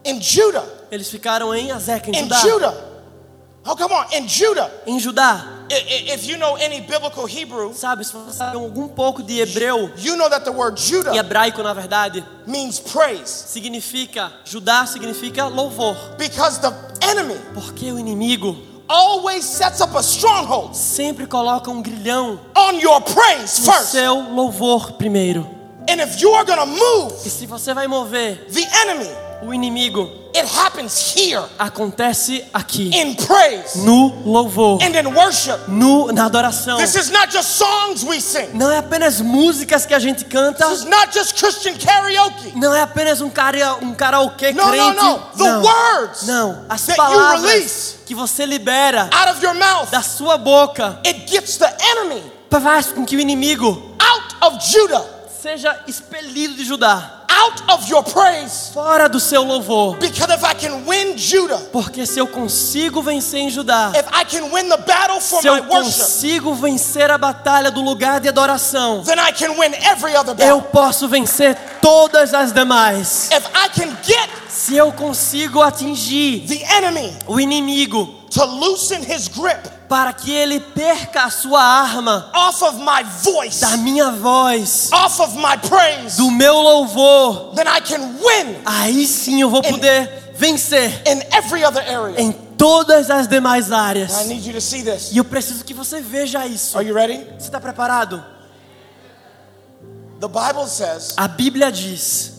In 0.05 0.21
Judah. 0.21 0.63
Eles 0.91 1.09
ficaram 1.09 1.55
em 1.55 1.71
Azeca, 1.71 2.09
em 2.09 2.15
In 2.15 2.23
Judá. 2.23 2.39
Judah. 2.39 2.73
Oh, 3.65 3.75
come 3.75 3.93
on. 3.93 4.05
In 4.13 4.27
Judah. 4.27 4.69
Em 4.85 4.99
Judá. 4.99 5.56
If 5.69 6.27
you 6.27 6.37
know 6.37 6.55
any 6.57 6.79
biblical 6.81 7.25
Hebrew, 7.25 7.73
Sabe, 7.73 8.05
se 8.05 8.13
você 8.13 8.31
sabe 8.37 8.55
algum 8.57 8.87
pouco 8.87 9.21
de 9.21 9.39
hebreu 9.41 9.91
you 9.97 10.15
know 10.15 10.29
that 10.29 10.43
the 10.45 10.51
word 10.51 10.79
e 10.79 10.83
Judah 10.83 11.15
hebraico, 11.15 11.61
na 11.61 11.73
verdade, 11.73 12.23
means 12.45 12.79
praise. 12.79 13.29
significa, 13.29 14.31
Judá 14.45 14.85
significa 14.85 15.45
louvor. 15.47 15.95
Because 16.17 16.59
the 16.59 16.73
enemy 17.01 17.35
Porque 17.53 17.91
o 17.91 17.99
inimigo 17.99 18.57
always 18.87 19.43
sets 19.43 19.81
up 19.81 19.93
a 19.97 20.01
stronghold 20.01 20.73
sempre 20.75 21.27
coloca 21.27 21.69
um 21.69 21.81
grilhão 21.81 22.39
on 22.55 22.79
your 22.79 23.01
praise 23.01 23.59
no 23.59 23.73
first. 23.73 23.91
seu 23.91 24.13
louvor 24.33 24.93
primeiro. 24.93 25.45
And 25.89 26.01
if 26.01 26.21
you 26.21 26.33
are 26.33 26.45
going 26.45 26.59
to 26.59 26.65
move 26.65 27.13
E 27.25 27.29
se 27.29 27.45
você 27.45 27.73
vai 27.73 27.87
mover 27.87 28.45
the 28.51 28.61
enemy, 28.81 29.09
o 29.41 29.53
inimigo, 29.53 30.09
it 30.35 30.47
happens 30.57 31.13
here 31.15 31.43
acontece 31.59 32.43
aqui, 32.53 32.89
in 32.93 33.15
praise 33.15 33.77
no 33.83 34.13
louvor, 34.25 34.79
and 34.81 34.95
in 34.99 35.07
worship. 35.13 35.57
no, 35.67 36.11
na 36.11 36.25
adoração. 36.25 36.77
This 36.77 36.95
is 36.95 37.09
not 37.09 37.31
just 37.31 37.49
songs 37.57 38.03
we 38.03 38.19
sing. 38.21 38.49
Não 38.53 38.69
é 38.71 38.77
apenas 38.77 39.21
músicas 39.21 39.85
que 39.85 39.93
a 39.93 39.99
gente 39.99 40.25
canta, 40.25 40.65
This 40.67 40.79
is 40.79 40.85
not 40.85 41.13
just 41.13 41.37
Christian 41.37 41.75
karaoke. 41.77 42.53
não 42.55 42.73
é 42.73 42.81
apenas 42.81 43.21
um, 43.21 43.29
cara, 43.29 43.75
um 43.81 43.93
karaokê 43.93 44.51
No, 44.53 44.65
no, 44.65 44.71
crente. 44.71 44.95
no. 45.03 45.19
The 45.37 45.43
não. 45.43 45.61
words 45.63 46.27
Não, 46.27 46.65
as 46.69 46.85
that 46.85 46.91
you 46.91 47.05
palavras 47.05 47.95
que 48.05 48.15
você 48.15 48.45
libera 48.45 49.09
out 49.11 49.31
of 49.31 49.43
your 49.45 49.53
mouth, 49.55 49.89
da 49.89 50.01
sua 50.01 50.37
boca 50.37 50.99
it 51.05 51.25
gets 51.27 51.57
the 51.57 51.75
enemy 51.79 52.23
faz 52.61 52.87
com 52.87 53.05
que 53.05 53.15
o 53.15 53.19
inimigo 53.19 53.95
out 53.99 54.35
of 54.55 54.71
Judah, 54.71 55.05
seja 55.41 55.79
expelido 55.87 56.55
de 56.55 56.63
Judá, 56.65 57.16
out 57.37 57.61
of 57.71 57.89
your 57.89 58.03
praise. 58.03 58.71
fora 58.73 59.07
do 59.07 59.19
seu 59.19 59.43
louvor. 59.43 59.97
Because 59.97 60.33
if 60.33 60.43
I 60.43 60.53
can 60.55 60.85
win 60.85 61.15
Judah, 61.17 61.57
Porque 61.71 62.05
se 62.05 62.19
eu 62.19 62.27
consigo 62.27 63.01
vencer 63.01 63.39
em 63.41 63.49
Judá, 63.49 63.91
if 63.95 64.05
I 64.11 64.23
can 64.25 64.49
win 64.51 64.69
the 64.69 64.77
battle 64.77 65.19
for 65.21 65.41
se 65.41 65.49
my 65.49 65.57
eu 65.59 65.63
worship, 65.65 65.99
consigo 65.99 66.53
vencer 66.55 67.11
a 67.11 67.17
batalha 67.17 67.69
do 67.71 67.81
lugar 67.81 68.19
de 68.19 68.29
adoração, 68.29 69.03
then 69.03 69.19
I 69.19 69.31
can 69.31 69.51
win 69.57 69.73
every 69.83 70.15
other 70.15 70.31
eu 70.39 70.59
battle. 70.59 70.61
posso 70.71 71.07
vencer 71.07 71.55
todas 71.81 72.33
as 72.33 72.51
demais. 72.51 73.29
If 73.31 73.45
I 73.55 73.69
can 73.69 73.95
get 74.03 74.29
Se 74.49 74.75
eu 74.75 74.91
consigo 74.91 75.61
atingir 75.61 76.45
the 76.47 76.63
enemy 76.77 77.15
o 77.27 77.39
inimigo 77.39 78.15
to 78.29 78.43
loosen 78.45 79.01
his 79.03 79.27
grip 79.27 79.69
para 79.87 80.11
que 80.13 80.31
ele 80.31 80.59
perca 80.59 81.23
a 81.23 81.29
sua 81.29 81.61
arma 81.61 82.29
off 82.33 82.61
of 82.63 82.77
my 82.79 83.03
voice, 83.23 83.61
da 83.61 83.77
minha 83.77 84.11
voz, 84.11 84.89
off 84.91 85.21
of 85.21 85.35
my 85.37 85.57
praise, 85.69 86.17
do 86.17 86.29
meu 86.31 86.55
louvor, 86.55 87.53
then 87.55 87.67
I 87.67 87.79
can 87.81 88.01
win 88.19 88.57
aí 88.65 89.07
sim 89.07 89.41
eu 89.41 89.49
vou 89.49 89.61
poder 89.61 90.33
vencer 90.35 91.01
in 91.07 91.21
every 91.35 91.63
other 91.63 91.81
area. 91.87 92.19
em 92.21 92.31
todas 92.57 93.09
as 93.09 93.27
demais 93.27 93.69
I 93.69 93.73
áreas. 93.73 94.25
need 94.27 94.45
you 94.45 94.53
to 94.53 94.61
see 94.61 94.83
this. 94.83 95.11
E 95.11 95.17
eu 95.17 95.23
preciso 95.25 95.63
que 95.63 95.73
você 95.73 96.01
veja 96.01 96.45
isso. 96.45 96.77
Are 96.77 96.85
you 96.87 96.93
ready? 96.93 97.23
Você 97.39 97.47
está 97.47 97.59
preparado? 97.61 98.23
The 100.19 100.27
Bible 100.27 100.67
says 100.67 101.13
A 101.15 101.27
Bíblia 101.27 101.71
diz 101.71 102.33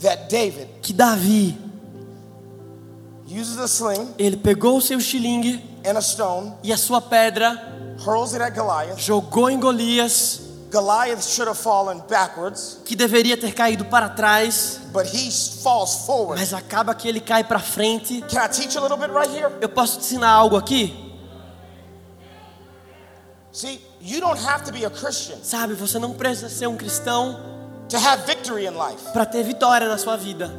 that 0.00 0.28
David 0.28 0.68
que 0.80 0.92
Davi, 0.92 1.58
uses 3.38 3.58
a 3.58 3.66
sling 3.68 4.14
ele 4.18 4.36
pegou 4.36 4.76
o 4.78 4.80
seu 4.80 4.98
estilingue 4.98 5.62
and 5.84 5.96
a 5.96 6.00
stone, 6.00 6.54
e 6.62 6.72
a 6.72 6.76
sua 6.76 7.00
pedra, 7.00 7.60
hurls 8.04 8.34
it 8.34 8.42
at 8.42 8.54
Goliath. 8.54 8.98
jogou 8.98 9.48
em 9.50 9.58
Golias, 9.60 10.40
Goliath 10.70 11.22
should 11.22 11.48
have 11.48 11.58
fallen 11.58 12.02
backwards, 12.08 12.78
que 12.84 12.96
deveria 12.96 13.36
ter 13.36 13.52
caído 13.54 13.84
para 13.84 14.08
trás, 14.08 14.80
but 14.92 15.06
he 15.06 15.30
falls 15.62 16.04
forward. 16.06 16.40
mas 16.40 16.52
acaba 16.52 16.94
que 16.94 17.06
ele 17.08 17.20
cai 17.20 17.44
para 17.44 17.58
frente. 17.60 18.20
Can 18.22 18.44
I 18.44 18.48
teach 18.48 18.76
a 18.76 18.80
little 18.80 18.96
bit 18.96 19.10
right 19.12 19.30
here? 19.30 19.50
Eu 19.60 19.68
posso 19.68 19.98
te 19.98 20.04
ensinar 20.06 20.30
algo 20.30 20.56
aqui? 20.56 21.04
See, 23.52 23.80
you 24.02 24.20
don't 24.20 24.38
have 24.38 24.64
to 24.64 24.72
be 24.72 24.84
a 24.84 24.90
Christian 24.90 25.38
Sabe, 25.42 25.74
você 25.74 25.98
não 25.98 26.12
precisa 26.12 26.48
ser 26.50 26.66
um 26.66 26.76
cristão 26.76 27.38
to 27.88 27.96
have 27.96 28.26
victory 28.26 28.66
in 28.66 28.72
life. 28.72 29.12
para 29.12 29.24
ter 29.24 29.42
vitória 29.44 29.88
na 29.88 29.96
sua 29.96 30.16
vida. 30.16 30.50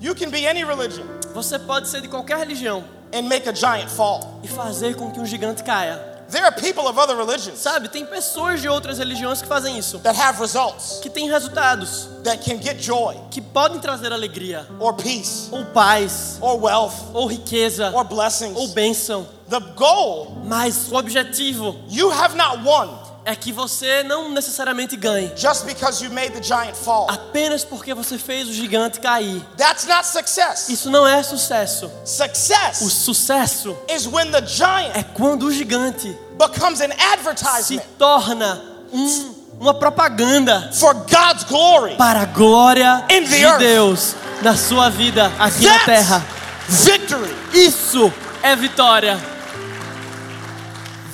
You 0.00 0.14
can 0.14 0.30
be 0.30 0.46
any 0.46 0.64
religion 0.64 1.06
Você 1.36 1.58
pode 1.58 1.86
ser 1.86 2.00
de 2.00 2.08
qualquer 2.08 2.38
religião 2.38 2.82
and 3.12 3.24
make 3.24 3.46
a 3.46 3.52
giant 3.52 3.90
fall. 3.90 4.40
e 4.42 4.48
fazer 4.48 4.96
com 4.96 5.10
que 5.10 5.20
um 5.20 5.26
gigante 5.26 5.62
caia. 5.62 6.16
There 6.30 6.42
are 6.42 6.50
people 6.50 6.88
of 6.88 6.98
other 6.98 7.14
religions 7.14 7.58
Sabe, 7.60 7.88
tem 7.88 8.04
pessoas 8.06 8.60
de 8.62 8.68
outras 8.68 8.98
religiões 8.98 9.42
que 9.42 9.46
fazem 9.46 9.78
isso, 9.78 9.98
that 9.98 10.18
have 10.18 10.40
results, 10.40 10.98
que 11.02 11.10
têm 11.10 11.28
resultados, 11.30 12.08
that 12.24 12.38
can 12.38 12.60
get 12.60 12.80
joy 12.82 13.14
que 13.30 13.42
podem 13.42 13.78
trazer 13.78 14.12
alegria, 14.14 14.66
or 14.80 14.94
peace 14.94 15.48
ou 15.52 15.64
paz, 15.66 16.38
or 16.40 16.58
wealth 16.58 16.94
ou 17.12 17.26
riqueza, 17.26 17.90
or 17.90 17.98
ou 17.98 18.04
blessings. 18.04 18.70
bênção. 18.72 19.26
The 19.50 19.60
goal, 19.76 20.38
Mas 20.42 20.90
o 20.90 20.96
objetivo 20.96 21.76
you 21.90 22.10
have 22.10 22.34
not 22.34 22.62
won 22.64 22.88
é 23.26 23.34
que 23.34 23.52
você 23.52 24.02
não 24.04 24.30
necessariamente 24.30 24.96
ganhe 24.96 25.32
just 25.36 25.64
because 25.64 26.02
you 26.02 26.10
made 26.12 26.30
the 26.30 26.42
giant 26.42 26.74
fall. 26.76 27.06
apenas 27.10 27.64
porque 27.64 27.92
você 27.92 28.16
fez 28.16 28.48
o 28.48 28.52
gigante 28.52 29.00
cair. 29.00 29.42
That's 29.58 29.84
not 29.84 30.06
success. 30.06 30.68
Isso 30.68 30.88
não 30.90 31.06
é 31.06 31.22
sucesso. 31.22 31.90
O 32.02 32.06
Success 32.06 32.78
sucesso 32.78 33.76
is 33.94 34.06
when 34.06 34.30
the 34.30 34.46
giant 34.46 34.94
é 34.96 35.02
quando 35.02 35.42
o 35.46 35.52
gigante 35.52 36.16
becomes 36.38 36.80
an 36.80 36.88
se 36.92 37.02
advertisement 37.12 37.82
torna 37.98 38.62
um- 38.92 39.34
uma 39.58 39.74
propaganda 39.74 40.70
for 40.72 40.94
God's 40.94 41.44
glory. 41.44 41.96
para 41.96 42.20
a 42.20 42.26
glória 42.26 43.04
In 43.10 43.24
the 43.24 43.36
de 43.38 43.42
earth. 43.44 43.58
Deus 43.58 44.14
na 44.42 44.56
sua 44.56 44.88
vida 44.88 45.32
aqui 45.38 45.64
na 45.66 45.78
terra. 45.80 46.24
That's 46.68 46.84
victory. 46.84 47.34
Isso 47.54 48.12
é 48.42 48.54
vitória. 48.54 49.18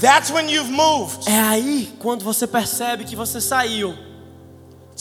That's 0.02 0.30
when 0.32 0.50
you've 0.50 0.70
moved 0.70 1.28
É 1.28 1.38
aí 1.38 1.94
quando 2.00 2.24
você 2.24 2.46
percebe 2.46 3.04
que 3.04 3.14
você 3.14 3.40
saiu 3.40 3.96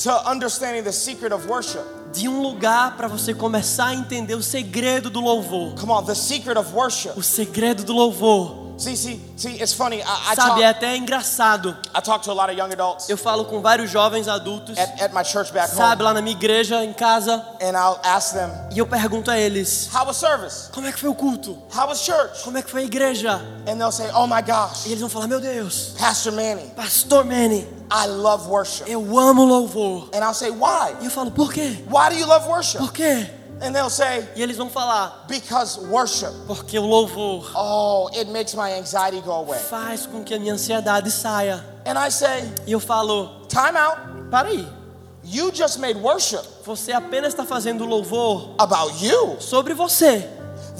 to 0.03 0.11
understanding 0.29 0.83
the 0.83 0.91
secret 0.91 1.33
of 1.33 1.47
worship. 1.47 1.81
de 2.13 2.27
um 2.27 2.41
lugar 2.41 2.95
para 2.97 3.07
você 3.07 3.33
começar 3.33 3.87
a 3.87 3.95
entender 3.95 4.35
o 4.35 4.43
segredo 4.43 5.09
do 5.09 5.19
louvor. 5.19 5.73
Come 5.79 5.91
on, 5.91 6.03
the 6.03 6.13
secret 6.13 6.57
of 6.57 6.71
worship. 6.73 7.13
O 7.17 7.23
segredo 7.23 7.83
do 7.83 7.93
louvor. 7.93 8.60
See, 8.81 8.97
see, 8.97 9.21
see, 9.37 9.61
it's 9.61 9.73
funny. 9.73 10.01
I, 10.01 10.31
I, 10.31 10.35
Sabe, 10.35 10.63
é 10.63 10.73
talk, 10.73 10.77
até 10.77 10.97
engraçado. 10.97 11.77
I 11.95 12.01
talk 12.01 12.23
to 12.23 12.31
a 12.31 12.33
lot 12.33 12.49
of 12.49 12.57
young 12.57 12.71
adults 12.71 13.07
Eu 13.09 13.15
falo 13.15 13.45
com 13.45 13.61
vários 13.61 13.91
jovens 13.91 14.27
adultos, 14.27 14.75
at, 14.75 14.99
at 14.99 15.13
my 15.13 15.23
church 15.23 15.53
back 15.53 15.69
sabe, 15.69 16.01
home, 16.01 16.03
lá 16.05 16.13
na 16.15 16.21
minha 16.21 16.35
igreja, 16.35 16.83
em 16.83 16.91
casa, 16.91 17.45
and 17.61 17.73
I'll 17.77 17.99
ask 18.03 18.33
them, 18.33 18.49
e 18.73 18.79
eu 18.79 18.87
pergunto 18.87 19.29
a 19.29 19.37
eles: 19.37 19.87
How 19.93 20.07
was 20.07 20.17
service? 20.17 20.71
como 20.71 20.87
é 20.87 20.91
que 20.91 20.99
foi 20.99 21.09
o 21.09 21.13
culto? 21.13 21.61
How 21.71 21.87
was 21.89 21.99
church? 21.99 22.41
Como 22.43 22.57
é 22.57 22.63
que 22.63 22.71
foi 22.71 22.81
a 22.81 22.85
igreja? 22.85 23.39
And 23.67 23.77
they'll 23.77 23.91
say, 23.91 24.09
Oh 24.15 24.25
my 24.25 24.39
E 24.39 24.41
gosh, 24.41 24.87
eles 24.87 24.99
vão 24.99 25.09
falar: 25.09 25.27
Meu 25.27 25.39
Deus, 25.39 25.93
Pastor 25.99 26.31
Manny, 26.33 26.71
Pastor 26.75 27.23
Manny, 27.23 27.67
I 27.91 28.07
love 28.07 28.49
worship. 28.49 28.85
eu 28.89 29.19
amo 29.19 29.45
louvor. 29.45 30.09
And 30.11 30.23
I'll 30.25 30.33
say, 30.33 30.49
Why? 30.49 30.95
E 31.01 31.05
eu 31.05 31.11
falo: 31.11 31.29
Por 31.29 31.53
quê? 31.53 31.83
Why 31.87 32.09
do 32.09 32.15
you 32.15 32.25
love 32.25 32.47
worship? 32.49 32.79
Por 32.79 32.91
quê? 32.91 33.29
And 33.63 33.73
they'll 33.73 33.89
say, 33.91 34.27
E 34.35 34.41
eles 34.41 34.57
vão 34.57 34.69
falar: 34.69 35.25
Because 35.27 35.79
worship, 35.87 36.31
Porque 36.47 36.77
o 36.79 36.85
louvor 36.85 37.51
oh, 37.55 38.09
it 38.13 38.29
makes 38.31 38.55
my 38.55 38.73
anxiety 38.73 39.21
go 39.21 39.31
away. 39.33 39.59
faz 39.59 40.05
com 40.05 40.23
que 40.23 40.33
a 40.33 40.39
minha 40.39 40.53
ansiedade 40.53 41.11
saia. 41.11 41.63
And 41.85 41.93
I 41.97 42.09
say, 42.11 42.43
E 42.65 42.71
eu 42.71 42.79
falo: 42.79 43.29
Time 43.47 43.77
out. 43.77 43.99
Para 44.31 44.49
aí, 44.49 44.67
You 45.23 45.51
just 45.53 45.77
made 45.77 45.99
worship 45.99 46.41
você 46.65 46.91
apenas 46.93 47.29
está 47.33 47.45
fazendo 47.45 47.85
louvor 47.85 48.55
about 48.57 49.05
you. 49.05 49.37
sobre 49.39 49.73
você. 49.75 50.27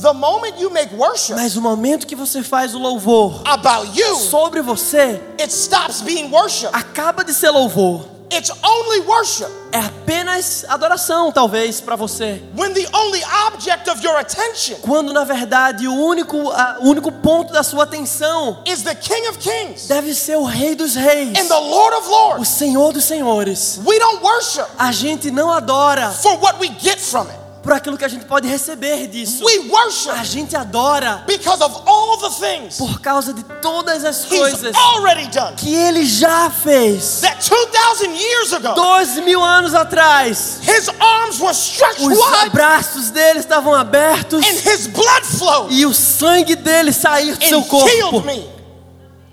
The 0.01 0.13
moment 0.13 0.59
you 0.59 0.71
make 0.71 0.95
worship 0.95 1.35
Mas 1.35 1.55
o 1.57 1.61
momento 1.61 2.07
que 2.07 2.15
você 2.15 2.41
faz 2.41 2.73
o 2.73 2.79
louvor 2.79 3.41
about 3.45 3.91
you, 3.99 4.15
sobre 4.15 4.61
você, 4.61 5.21
it 5.39 5.51
stops 5.53 6.01
being 6.01 6.31
worship. 6.31 6.69
acaba 6.73 7.23
de 7.23 7.33
ser 7.33 7.51
louvor. 7.51 8.05
It's 8.31 8.49
only 8.63 9.01
worship 9.01 9.49
É 9.73 9.79
apenas 9.79 10.65
adoração, 10.67 11.31
talvez, 11.31 11.81
para 11.81 11.95
você. 11.95 12.41
when 12.57 12.73
the 12.73 12.87
only 12.93 13.21
object 13.47 13.89
of 13.89 14.01
your 14.05 14.17
attention 14.17 14.75
Quando 14.81 15.11
na 15.13 15.23
verdade 15.23 15.87
o 15.87 15.93
único, 15.93 16.49
a- 16.51 16.77
o 16.81 16.89
único 16.89 17.11
ponto 17.11 17.51
da 17.53 17.61
sua 17.63 17.83
atenção 17.83 18.61
is 18.65 18.83
the 18.83 18.95
King 18.95 19.27
of 19.29 19.37
Kings 19.39 19.87
deve 19.87 20.13
ser 20.15 20.37
o 20.37 20.43
Rei 20.45 20.75
dos 20.75 20.95
Reis, 20.95 21.37
and 21.37 21.47
the 21.47 21.59
Lord 21.59 21.95
of 21.97 22.07
o 22.07 22.11
Lords. 22.11 22.47
Senhor 22.49 22.93
dos 22.93 23.03
Senhores. 23.05 23.79
We 23.85 23.99
don't 23.99 24.23
worship 24.23 24.65
A 24.77 24.91
gente 24.91 25.29
não 25.31 25.51
adora 25.51 26.11
for 26.11 26.37
what 26.39 26.59
we 26.59 26.69
get 26.79 26.99
from 26.99 27.23
it. 27.27 27.40
Por 27.61 27.73
aquilo 27.73 27.97
que 27.97 28.05
a 28.05 28.07
gente 28.07 28.25
pode 28.25 28.47
receber 28.47 29.07
disso. 29.07 29.45
We 29.45 29.71
A 30.11 30.23
gente 30.23 30.55
adora 30.55 31.23
because 31.27 31.63
of 31.63 31.81
all 31.85 32.17
the 32.17 32.29
things 32.29 32.77
por 32.77 32.99
causa 33.01 33.33
de 33.33 33.43
todas 33.61 34.03
as 34.03 34.25
coisas 34.25 34.75
already 34.75 35.27
done. 35.27 35.55
que 35.55 35.73
Ele 35.73 36.05
já 36.05 36.49
fez. 36.49 37.21
That 37.21 37.37
2,000 37.47 38.15
years 38.15 38.53
ago, 38.53 38.73
Dois 38.73 39.15
mil 39.23 39.43
anos 39.43 39.73
atrás, 39.73 40.59
His 40.63 40.89
arms 40.99 41.39
were 41.39 41.53
stretched 41.53 42.01
os 42.05 42.17
wide 42.17 42.49
braços 42.51 43.09
dele 43.11 43.39
estavam 43.39 43.73
abertos 43.73 44.43
and 44.45 44.69
His 44.69 44.87
blood 44.87 45.25
flowed 45.25 45.73
e 45.73 45.85
o 45.85 45.93
sangue 45.93 46.55
dele 46.55 46.91
saiu 46.91 47.35
do 47.35 47.45
seu 47.45 47.63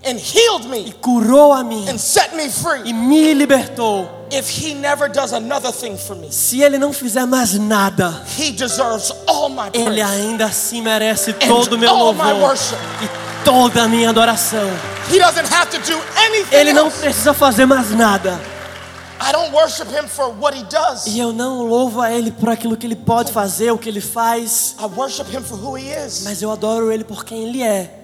and 0.09 0.17
healed 0.19 0.67
me 0.69 0.89
e 0.89 0.93
curou 0.93 1.53
a 1.53 1.63
mim 1.63 1.89
and 1.89 1.99
set 1.99 2.35
me 2.35 2.47
e 2.47 2.51
free. 2.51 2.93
me 2.93 3.35
libertou. 3.35 4.09
If 4.31 4.49
He 4.63 4.75
never 4.75 5.09
does 5.11 5.33
another 5.33 5.73
thing 5.73 5.97
for 5.97 6.15
me, 6.17 6.31
Se 6.31 6.61
ele 6.63 6.79
não 6.79 6.93
fizer 6.93 7.27
mais 7.27 7.55
nada, 7.55 8.23
He 8.39 8.51
deserves 8.53 9.13
all 9.27 9.49
my 9.49 9.69
ele 9.73 9.85
praise 9.85 10.03
ainda 10.03 10.47
assim 10.47 10.83
merece 10.83 11.33
todo 11.33 11.75
o 11.75 11.79
meu 11.79 11.95
louvor 11.95 12.35
worship. 12.41 12.77
e 13.03 13.09
toda 13.45 13.85
a 13.85 13.89
minha 13.89 14.11
adoração. 14.11 14.69
He 15.11 15.19
doesn't 15.19 15.51
have 15.53 15.71
to 15.71 15.79
do 15.91 15.99
anything 16.27 16.55
Ele 16.55 16.73
não 16.75 16.87
else. 16.87 16.99
precisa 16.99 17.33
fazer 17.33 17.65
mais 17.65 17.91
nada. 17.91 18.39
I 19.21 19.33
don't 19.33 19.51
worship 19.53 19.87
Him 19.89 20.07
for 20.07 20.29
what 20.39 20.57
He 20.57 20.63
does. 20.65 21.07
E 21.07 21.19
eu 21.19 21.33
não 21.33 21.63
louvo 21.67 22.01
a 22.03 22.13
ele 22.13 22.31
por 22.31 22.51
aquilo 22.51 22.77
que 22.77 22.87
ele 22.87 22.95
pode 22.97 23.33
fazer, 23.33 23.71
o 23.73 23.79
que 23.79 23.89
ele 23.89 24.01
faz, 24.03 24.77
I 24.79 24.85
worship 24.95 25.25
Him 25.35 25.43
for 25.43 25.59
who 25.59 25.77
He 25.79 25.91
is. 26.07 26.23
mas 26.25 26.43
eu 26.43 26.51
adoro 26.53 26.93
ele 26.93 27.03
por 27.03 27.25
quem 27.25 27.45
ele 27.49 27.63
é. 27.63 27.95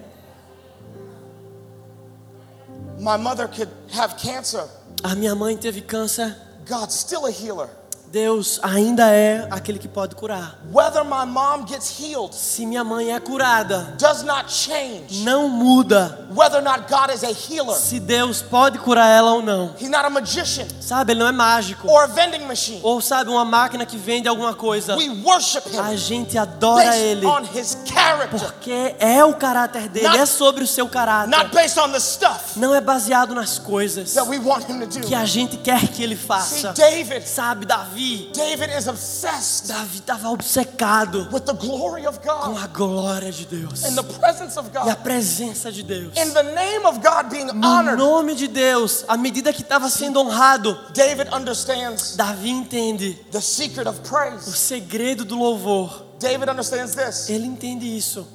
My 3.04 3.18
mother 3.18 3.46
could 3.46 3.68
have 3.92 4.16
cancer. 4.16 4.66
A 5.04 5.14
minha 5.14 5.34
mãe 5.34 5.58
teve 5.58 5.82
câncer. 5.82 6.34
God's 6.64 6.94
still 6.94 7.26
a 7.26 7.30
healer. 7.30 7.68
Deus 8.10 8.60
ainda 8.62 9.10
é 9.10 9.48
aquele 9.50 9.76
que 9.78 9.88
pode 9.88 10.14
curar. 10.14 10.58
Whether 10.72 11.02
my 11.04 11.26
mom 11.26 11.66
gets 11.66 11.98
healed 11.98 12.32
Se 12.34 12.64
minha 12.64 12.84
mãe 12.84 13.12
é 13.12 13.18
curada, 13.18 13.94
does 13.98 14.22
not 14.22 14.52
change 14.52 15.24
não 15.24 15.48
muda 15.48 16.28
whether 16.32 16.58
or 16.60 16.62
not 16.62 16.84
God 16.88 17.10
is 17.12 17.24
a 17.24 17.30
healer. 17.30 17.74
se 17.76 17.98
Deus 17.98 18.40
pode 18.40 18.78
curar 18.78 19.08
ela 19.08 19.32
ou 19.32 19.42
não. 19.42 19.74
He's 19.80 19.88
not 19.90 20.04
a 20.04 20.10
magician 20.10 20.66
Sabe, 20.80 21.12
ele 21.12 21.20
não 21.20 21.26
é 21.28 21.32
mágico. 21.32 21.88
or 21.90 22.04
a 22.04 22.06
vending 22.06 22.44
machine. 22.46 22.78
Ou 22.84 23.00
sabe, 23.00 23.30
uma 23.30 23.44
máquina 23.44 23.84
que 23.84 23.96
vende 23.96 24.28
alguma 24.28 24.54
coisa. 24.54 24.96
We 24.96 25.08
worship 25.24 25.62
A 25.76 25.92
Him 25.92 25.96
gente 25.96 26.38
adora 26.38 26.84
based 26.84 27.00
ele 27.02 27.26
on 27.26 27.40
His 27.52 27.76
character, 27.84 28.38
porque 28.38 28.94
é 29.00 29.24
o 29.24 29.34
caráter 29.34 29.88
dele, 29.88 30.06
Not- 30.06 30.20
é 30.20 30.26
sobre 30.26 30.62
o 30.62 30.66
seu 30.68 30.88
caráter. 30.88 31.30
not 31.36 31.50
based 31.52 31.78
on 31.80 31.90
the 31.90 31.98
stuff 31.98 32.56
Não 32.60 32.72
é 32.72 32.80
baseado 32.80 33.34
nas 33.34 33.58
coisas 33.58 34.12
that 34.14 34.28
we 34.28 34.38
want 34.38 34.68
Him 34.68 34.78
to 34.86 35.00
do. 35.00 35.06
que 35.06 35.14
a 35.16 35.24
gente 35.24 35.56
quer 35.56 35.88
que 35.88 36.00
ele 36.02 36.16
See, 36.16 36.26
faça. 36.26 36.72
David, 36.74 37.28
Sabe, 37.28 37.66
Davi, 37.66 38.03
David 38.32 38.70
is 38.76 38.86
obsessed 38.86 39.68
Davi 39.68 39.98
estava 39.98 40.28
obcecado 40.30 41.28
with 41.32 41.44
the 41.46 41.52
glory 41.54 42.06
of 42.06 42.20
com 42.20 42.52
God 42.52 42.62
a 42.62 42.66
glória 42.68 43.32
de 43.32 43.44
Deus 43.46 43.84
and 43.84 43.94
the 43.96 44.02
presence 44.18 44.58
of 44.58 44.68
e 44.74 44.78
a 44.78 44.84
God. 44.84 44.96
presença 45.02 45.70
de 45.72 45.82
Deus. 45.82 46.16
In 46.16 46.32
the 46.32 46.42
name 46.42 46.84
of 46.86 47.00
God 47.00 47.30
being 47.30 47.46
No 47.46 47.66
honored, 47.66 47.98
nome 47.98 48.34
de 48.34 48.48
Deus, 48.48 49.04
à 49.08 49.16
medida 49.16 49.52
que 49.52 49.62
estava 49.62 49.88
sendo 49.88 50.20
honrado, 50.20 50.76
David 50.92 51.28
understands 51.32 52.16
Davi 52.16 52.50
entende 52.50 53.14
the 53.30 53.40
secret 53.40 53.86
of 53.88 53.98
o 54.00 54.02
praise. 54.02 54.44
segredo 54.56 55.24
do 55.24 55.36
louvor. 55.36 56.04
David 56.18 56.48
understands 56.50 56.94
this 56.94 57.28
Ele 57.28 57.46
entende 57.46 57.84
isso, 57.86 58.26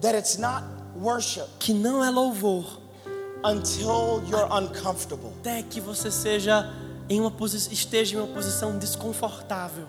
that 0.00 0.16
it's 0.16 0.36
not 0.38 0.64
worship 0.96 1.46
que 1.58 1.72
não 1.72 2.04
é 2.04 2.10
louvor 2.10 2.78
until 3.44 4.22
you're 4.28 4.48
uncomfortable. 4.50 5.32
até 5.40 5.62
que 5.62 5.80
você 5.80 6.10
seja 6.10 6.68
em 7.08 7.20
uma 7.20 7.32
esteja 7.70 8.16
em 8.16 8.18
uma 8.20 8.26
posição 8.34 8.78
desconfortável. 8.78 9.86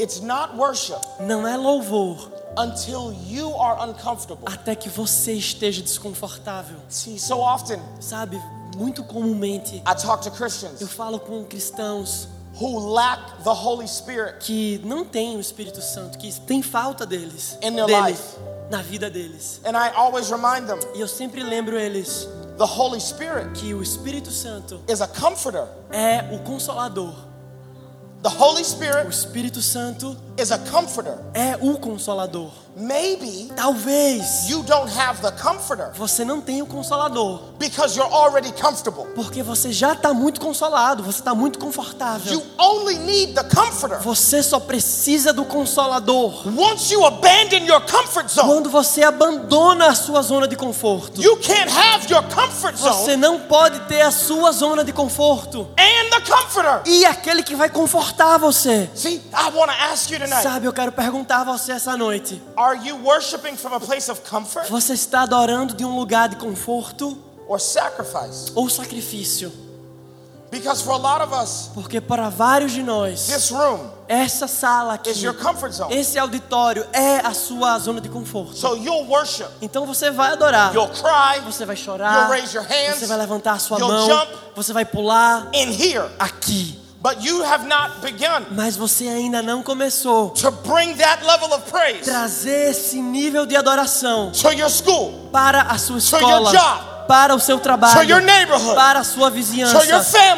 It's 0.00 0.20
not 0.20 0.56
worship 0.56 1.00
Não 1.20 1.46
é 1.46 1.56
louvor 1.56 2.30
until 2.56 3.12
you 3.26 3.60
are 3.60 3.90
uncomfortable. 3.90 4.44
até 4.46 4.74
que 4.76 4.88
você 4.88 5.32
esteja 5.32 5.82
desconfortável. 5.82 6.76
See, 6.88 7.18
so 7.18 7.38
often 7.40 7.80
Sabe, 8.00 8.40
muito 8.76 9.02
comumente 9.02 9.76
I 9.76 9.94
talk 10.00 10.22
to 10.22 10.28
eu 10.28 10.32
Christians 10.32 10.80
falo 10.92 11.18
com 11.18 11.44
cristãos 11.44 12.28
who 12.60 12.92
lack 12.94 13.42
the 13.42 13.50
Holy 13.50 13.86
Spirit 13.88 14.38
que 14.40 14.80
não 14.84 15.04
têm 15.04 15.36
o 15.36 15.40
Espírito 15.40 15.80
Santo, 15.82 16.16
que 16.18 16.32
tem 16.42 16.62
falta 16.62 17.04
deles, 17.04 17.58
In 17.62 17.72
their 17.74 17.86
dele, 17.86 18.10
life. 18.10 18.22
na 18.70 18.82
vida 18.82 19.10
deles. 19.10 19.60
and 19.64 19.76
I 19.76 19.90
always 19.96 20.28
remind 20.30 20.66
them 20.66 20.78
E 20.94 21.00
eu 21.00 21.08
sempre 21.08 21.42
lembro 21.42 21.76
eles 21.78 22.28
the 22.58 22.66
Holy 22.66 23.00
Spirit 23.00 23.52
que 23.54 23.72
o 23.72 23.82
Espírito 23.82 24.30
Santo 24.30 24.80
is 24.88 25.00
a 25.00 25.06
comforter. 25.06 25.66
é 25.90 26.24
o 26.34 26.38
consolador. 26.40 27.14
The 28.20 28.30
Holy 28.30 28.62
O 28.62 28.64
Spirit 28.64 29.08
Espírito 29.10 29.62
Santo 29.62 30.16
is 30.36 30.50
a 30.50 30.58
comforter. 30.58 31.16
é 31.34 31.56
o 31.60 31.78
consolador. 31.78 32.50
Maybe 32.76 33.50
Talvez 33.56 34.48
you 34.48 34.62
don't 34.62 34.88
have 34.96 35.20
the 35.20 35.32
comforter 35.32 35.90
você 35.96 36.24
não 36.24 36.40
tenha 36.40 36.62
o 36.62 36.66
consolador, 36.66 37.40
because 37.58 37.96
you're 37.96 38.12
already 38.12 38.52
comfortable. 38.52 39.04
porque 39.16 39.42
você 39.42 39.72
já 39.72 39.92
está 39.94 40.12
muito 40.14 40.40
consolado, 40.40 41.02
você 41.02 41.18
está 41.20 41.34
muito 41.34 41.58
confortável. 41.60 42.32
You 42.32 42.42
only 42.58 42.98
need 42.98 43.34
the 43.34 43.42
comforter 43.44 43.98
Você 44.00 44.42
só 44.42 44.58
precisa 44.60 45.32
do 45.32 45.44
consolador 45.44 46.42
once 46.56 46.92
you 46.92 47.04
abandon 47.04 47.64
your 47.66 47.80
comfort 47.82 48.28
zone. 48.28 48.48
quando 48.48 48.68
você 48.70 49.02
abandona 49.02 49.88
a 49.90 49.94
sua 49.94 50.22
zona 50.22 50.46
de 50.48 50.56
conforto. 50.56 51.20
You 51.20 51.36
can't 51.38 51.70
have 51.70 52.08
your 52.12 52.22
comfort 52.24 52.47
Você 52.76 53.16
não 53.16 53.40
pode 53.40 53.80
ter 53.86 54.02
a 54.02 54.10
sua 54.10 54.52
zona 54.52 54.84
de 54.84 54.92
conforto 54.92 55.68
and 55.78 56.10
the 56.10 56.20
comforter. 56.20 56.82
e 56.86 57.04
aquele 57.04 57.42
que 57.42 57.54
vai 57.56 57.68
confortar 57.70 58.38
você. 58.38 58.88
See, 58.94 59.22
I 59.32 59.50
want 59.54 59.70
to 59.70 59.76
ask 59.92 60.10
you 60.10 60.18
tonight 60.18 60.42
Sabe, 60.42 60.66
eu 60.66 60.72
quero 60.72 60.92
perguntar 60.92 61.40
a 61.40 61.44
você 61.44 61.72
essa 61.72 61.96
noite: 61.96 62.40
are 62.56 62.78
you 62.86 62.96
worshiping 63.04 63.56
from 63.56 63.74
a 63.74 63.80
place 63.80 64.10
of 64.10 64.20
comfort 64.28 64.68
você 64.68 64.92
está 64.94 65.22
adorando 65.22 65.74
de 65.74 65.84
um 65.84 65.96
lugar 65.96 66.28
de 66.28 66.36
conforto 66.36 67.16
or 67.48 67.60
sacrifice? 67.60 68.52
ou 68.54 68.68
sacrifício? 68.68 69.52
Because 70.50 70.82
for 70.82 70.92
a 70.92 70.96
lot 70.96 71.22
of 71.22 71.34
us, 71.34 71.70
Porque 71.74 72.00
para 72.00 72.28
vários 72.30 72.72
de 72.72 72.82
nós, 72.82 73.26
this 73.26 73.50
room 73.50 73.90
essa 74.08 74.48
sala 74.48 74.94
aqui, 74.94 75.10
is 75.10 75.22
your 75.22 75.34
comfort 75.34 75.72
zone. 75.72 75.94
esse 75.94 76.18
auditório 76.18 76.86
é 76.92 77.18
a 77.18 77.34
sua 77.34 77.78
zona 77.78 78.00
de 78.00 78.08
conforto. 78.08 78.56
So 78.56 78.74
you'll 78.76 79.06
worship, 79.06 79.48
Então 79.60 79.84
você 79.86 80.10
vai 80.10 80.32
adorar, 80.32 80.74
you'll 80.74 80.88
cry 80.88 81.40
você 81.44 81.64
vai 81.66 81.76
chorar, 81.76 82.22
You'll 82.22 82.30
raise 82.40 82.56
your 82.56 82.64
hands. 82.66 82.98
você 83.00 83.06
vai 83.06 83.18
levantar 83.18 83.52
a 83.52 83.58
sua 83.58 83.78
You'll 83.78 83.88
mão, 83.88 84.06
jump. 84.08 84.32
você 84.56 84.72
vai 84.72 84.84
pular 84.84 85.48
in 85.52 85.70
here, 85.72 86.08
aqui. 86.18 86.78
but 87.00 87.22
you 87.24 87.44
have 87.44 87.64
not 87.66 88.00
begun 88.00 88.44
Mas 88.50 88.76
você 88.76 89.06
ainda 89.06 89.40
não 89.42 89.62
começou 89.62 90.30
to 90.30 90.50
bring 90.50 90.94
that 90.96 91.24
level 91.24 91.52
of 91.54 91.70
praise 91.70 92.00
trazer 92.02 92.70
esse 92.70 93.00
nível 93.00 93.46
de 93.46 93.54
adoração 93.56 94.32
to 94.32 94.52
your 94.52 94.68
school, 94.70 95.12
para 95.30 95.62
a 95.62 95.78
sua 95.78 96.00
To 96.00 96.16
your 96.16 96.40
escola, 96.48 96.50
job. 96.52 96.97
Para 97.08 97.34
o 97.34 97.40
seu 97.40 97.58
trabalho, 97.58 98.06
para 98.74 99.00
a 99.00 99.04
sua 99.04 99.30
vizinhança, 99.30 99.80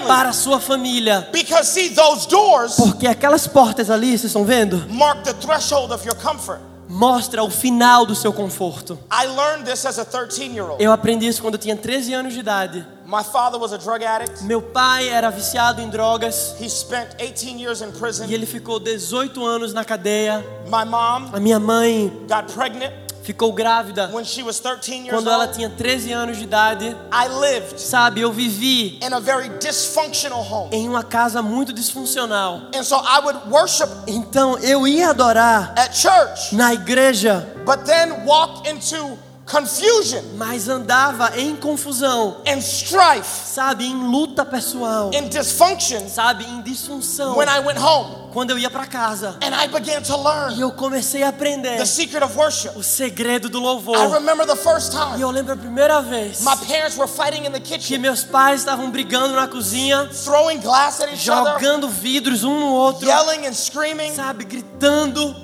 para 0.07 0.31
a 0.31 0.33
sua 0.33 0.61
família. 0.61 1.29
because 1.33 1.68
see, 1.68 1.91
those 1.91 2.29
doors 2.29 2.77
Porque 2.77 3.07
aquelas 3.07 3.47
portas 3.47 3.91
ali, 3.91 4.11
vocês 4.16 4.25
estão 4.27 4.45
vendo? 4.45 4.87
mark 4.89 5.23
the 5.25 5.35
threshold 5.35 5.93
of 5.93 6.07
your 6.07 6.16
comfort. 6.16 6.61
Mostra 6.89 7.45
o 7.45 7.51
final 7.51 8.05
do 8.05 8.16
seu 8.16 8.33
conforto. 8.33 8.99
I 9.12 9.27
learned 9.27 9.64
this 9.64 9.87
as 9.87 9.97
a 9.99 10.05
13 10.05 10.47
year 10.55 10.68
old. 10.68 10.83
Eu 10.83 10.91
aprendi 10.93 11.27
isso 11.27 11.41
quando 11.41 11.55
eu 11.55 11.61
tinha 11.61 11.77
13 11.77 12.12
anos 12.14 12.33
de 12.35 12.41
idade. 12.41 12.85
My 13.07 13.23
father 13.25 13.61
was 13.61 13.73
a 13.73 13.77
drug 13.77 14.05
addict. 14.05 14.43
Meu 14.45 14.61
pai 14.62 15.09
era 15.09 15.31
viciado 15.31 15.81
em 15.81 15.89
drogas 15.89 16.55
He 16.61 16.68
spent 16.68 17.09
18 17.18 17.59
years 17.61 17.81
in 17.81 17.91
prison. 17.93 18.27
e 18.29 18.35
ele 18.35 18.47
ficou 18.47 18.79
18 18.81 19.45
anos 19.45 19.73
na 19.73 19.85
cadeia. 19.85 20.45
My 20.66 20.85
mom 20.85 21.31
A 21.33 21.39
minha 21.41 21.59
mãe 21.61 22.09
got 22.29 22.53
pregnant 22.53 22.93
ficou 23.23 23.53
grávida 23.53 24.11
when 24.12 24.25
she 24.25 24.43
was 24.43 24.59
13 24.61 25.05
years 25.07 25.11
quando 25.11 25.31
ela 25.31 25.45
old. 25.45 25.55
tinha 25.55 25.68
13 25.71 26.12
anos 26.12 26.37
de 26.39 26.45
idade. 26.45 26.97
I 27.12 27.29
lived 27.29 27.79
Sabe, 27.81 28.21
eu 28.21 28.33
vivi 28.33 28.99
in 29.03 29.12
a 29.12 29.21
very 29.21 29.49
dysfunctional 29.59 30.43
home. 30.43 30.71
em 30.75 30.89
uma 30.89 31.03
casa 31.05 31.43
muito 31.43 31.73
disfuncional. 31.73 32.62
And 32.75 32.83
so 32.83 32.97
I 32.97 33.21
would 33.25 33.39
worship 33.51 33.89
Então 34.07 34.59
eu 34.59 34.87
ia 34.87 35.11
adorar 35.11 35.75
at 35.77 35.95
church, 35.95 36.55
na 36.55 36.73
igreja, 36.75 37.47
but 37.64 37.85
then 37.85 38.25
walk 38.27 38.68
into 38.68 39.18
confusion 39.51 40.22
mas 40.36 40.68
andava 40.68 41.32
em 41.38 41.57
confusão, 41.57 42.36
and 42.46 42.59
strife 42.61 43.46
sabe, 43.46 43.84
em 43.84 43.94
luta 43.94 44.44
pessoal, 44.44 45.11
and 45.14 45.28
dysfunction 45.28 46.09
sabe, 46.09 46.44
em 46.44 46.62
disfunção. 46.62 47.36
when 47.36 47.48
I 47.48 47.59
went 47.61 47.78
home. 47.78 48.30
quando 48.32 48.51
eu 48.51 48.59
ia 48.59 48.70
para 48.70 48.86
casa. 48.86 49.36
and 49.42 49.55
I 49.55 49.66
began 49.66 50.01
to 50.03 50.12
E 50.14 50.16
learn 50.22 50.61
eu 50.61 50.70
comecei 50.72 51.22
a 51.22 51.28
aprender 51.30 51.76
the 51.78 51.84
secret 51.84 52.22
of 52.24 52.36
worship. 52.38 52.70
o 52.76 52.82
segredo 52.82 53.48
do 53.48 53.59
louvor. 53.59 53.96
I 53.96 54.07
remember 54.12 54.46
the 54.46 54.57
first 54.57 54.92
E 54.94 54.96
time 54.96 55.20
eu 55.20 55.30
lembro 55.30 55.55
a 55.55 55.57
primeira 55.57 56.01
vez 56.01 56.40
my 56.42 56.57
parents 56.66 56.96
were 56.96 57.09
fighting 57.09 57.44
in 57.46 57.51
the 57.53 57.61
que 57.61 57.76
kitchen, 57.76 57.98
meus 57.98 58.22
pais 58.22 58.61
estavam 58.61 58.90
brigando 58.90 59.34
na 59.34 59.48
cozinha, 59.48 60.09
throwing 60.24 60.61
glass 60.61 61.01
at 61.01 61.12
each 61.12 61.28
other, 61.28 61.53
jogando 61.61 61.88
vidros 61.88 62.44
um 62.44 62.61
no 62.61 62.72
outro, 62.72 63.07
yelling 63.07 63.46
and 63.46 63.55
screaming. 63.55 64.14
sabe, 64.14 64.44
gritando. 64.44 65.34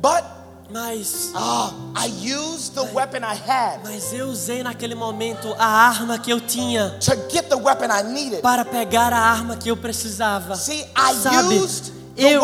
But 0.00 0.24
Mas, 0.72 1.32
ah, 1.34 1.72
I 1.94 2.06
used 2.06 2.74
the 2.74 2.82
weapon 2.94 3.22
I 3.22 3.34
had 3.34 3.80
mas 3.84 4.12
eu 4.12 4.28
usei 4.28 4.62
naquele 4.62 4.94
momento 4.94 5.54
a 5.58 5.66
arma 5.66 6.18
que 6.18 6.30
eu 6.32 6.40
tinha 6.40 6.96
to 7.00 7.12
get 7.30 7.48
the 7.48 7.56
weapon 7.56 7.88
I 7.90 8.02
needed. 8.02 8.40
para 8.40 8.64
pegar 8.64 9.12
a 9.12 9.18
arma 9.18 9.56
que 9.56 9.70
eu 9.70 9.76
precisava. 9.76 10.56
See, 10.56 10.82
I 10.96 11.14
Sabe, 11.14 11.56
used 11.58 11.92
eu-. 12.16 12.42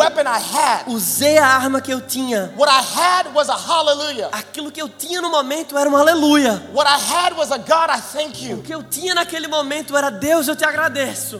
Usei 0.87 1.37
a 1.37 1.45
arma 1.45 1.81
que 1.81 1.91
eu 1.91 2.01
tinha. 2.01 2.53
What 2.57 2.71
I 2.71 2.79
had 2.99 3.33
was 3.33 3.49
a 3.49 3.55
hallelujah. 3.55 4.29
Aquilo 4.31 4.71
que 4.71 4.81
eu 4.81 4.89
tinha 4.89 5.21
no 5.21 5.29
momento 5.29 5.77
era 5.77 5.89
um 5.89 5.95
aleluia. 5.95 6.61
What 6.73 6.89
I 6.89 6.97
had 7.13 7.37
was 7.37 7.51
a 7.51 7.57
God, 7.57 7.89
I 7.89 8.01
thank 8.01 8.53
O 8.53 8.61
que 8.61 8.73
eu 8.73 8.83
tinha 8.83 9.13
naquele 9.13 9.47
momento 9.47 9.95
era 9.95 10.09
Deus, 10.09 10.47
eu 10.47 10.55
te 10.55 10.65
agradeço. 10.65 11.37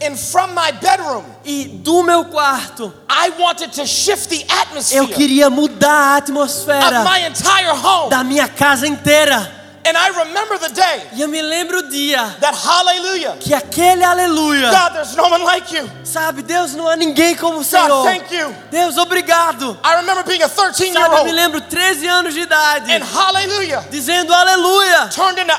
Bedroom, 0.80 1.24
E 1.44 1.64
do 1.66 2.02
meu 2.02 2.24
quarto, 2.26 2.92
eu 4.92 5.08
queria 5.08 5.50
mudar 5.50 6.14
a 6.14 6.16
atmosfera 6.16 7.04
da 8.08 8.24
minha 8.24 8.48
casa 8.48 8.86
inteira. 8.86 9.59
And 9.82 9.96
I 9.96 10.08
remember 10.10 10.58
the 10.58 10.68
day 10.68 11.08
E 11.14 11.22
eu 11.22 11.28
me 11.28 11.40
lembro 11.40 11.78
o 11.78 11.82
dia 11.88 12.36
that 12.40 12.54
hallelujah, 12.54 13.36
que 13.40 13.54
aquele 13.54 14.04
aleluia, 14.04 14.70
God, 14.70 14.92
there's 14.92 15.16
no 15.16 15.24
one 15.24 15.42
like 15.44 15.74
you. 15.74 15.90
sabe, 16.04 16.42
Deus 16.42 16.74
não 16.74 16.86
há 16.86 16.96
ninguém 16.96 17.34
como 17.34 17.54
o 17.54 17.60
God, 17.60 17.66
Senhor. 17.66 18.04
thank 18.04 18.34
you. 18.34 18.54
Deus, 18.70 18.96
obrigado. 18.98 19.78
I 19.84 19.96
remember 19.96 20.22
being 20.24 20.42
a 20.42 20.48
13 20.48 20.84
year 20.84 20.92
Sabe, 20.94 21.14
eu 21.14 21.24
me 21.24 21.30
old 21.30 21.32
lembro 21.32 21.60
13 21.62 22.06
anos 22.06 22.34
de 22.34 22.40
idade, 22.40 22.92
and 22.92 23.02
hallelujah 23.02 23.84
dizendo 23.90 24.32
aleluia. 24.34 25.08
turned 25.08 25.38
into 25.40 25.52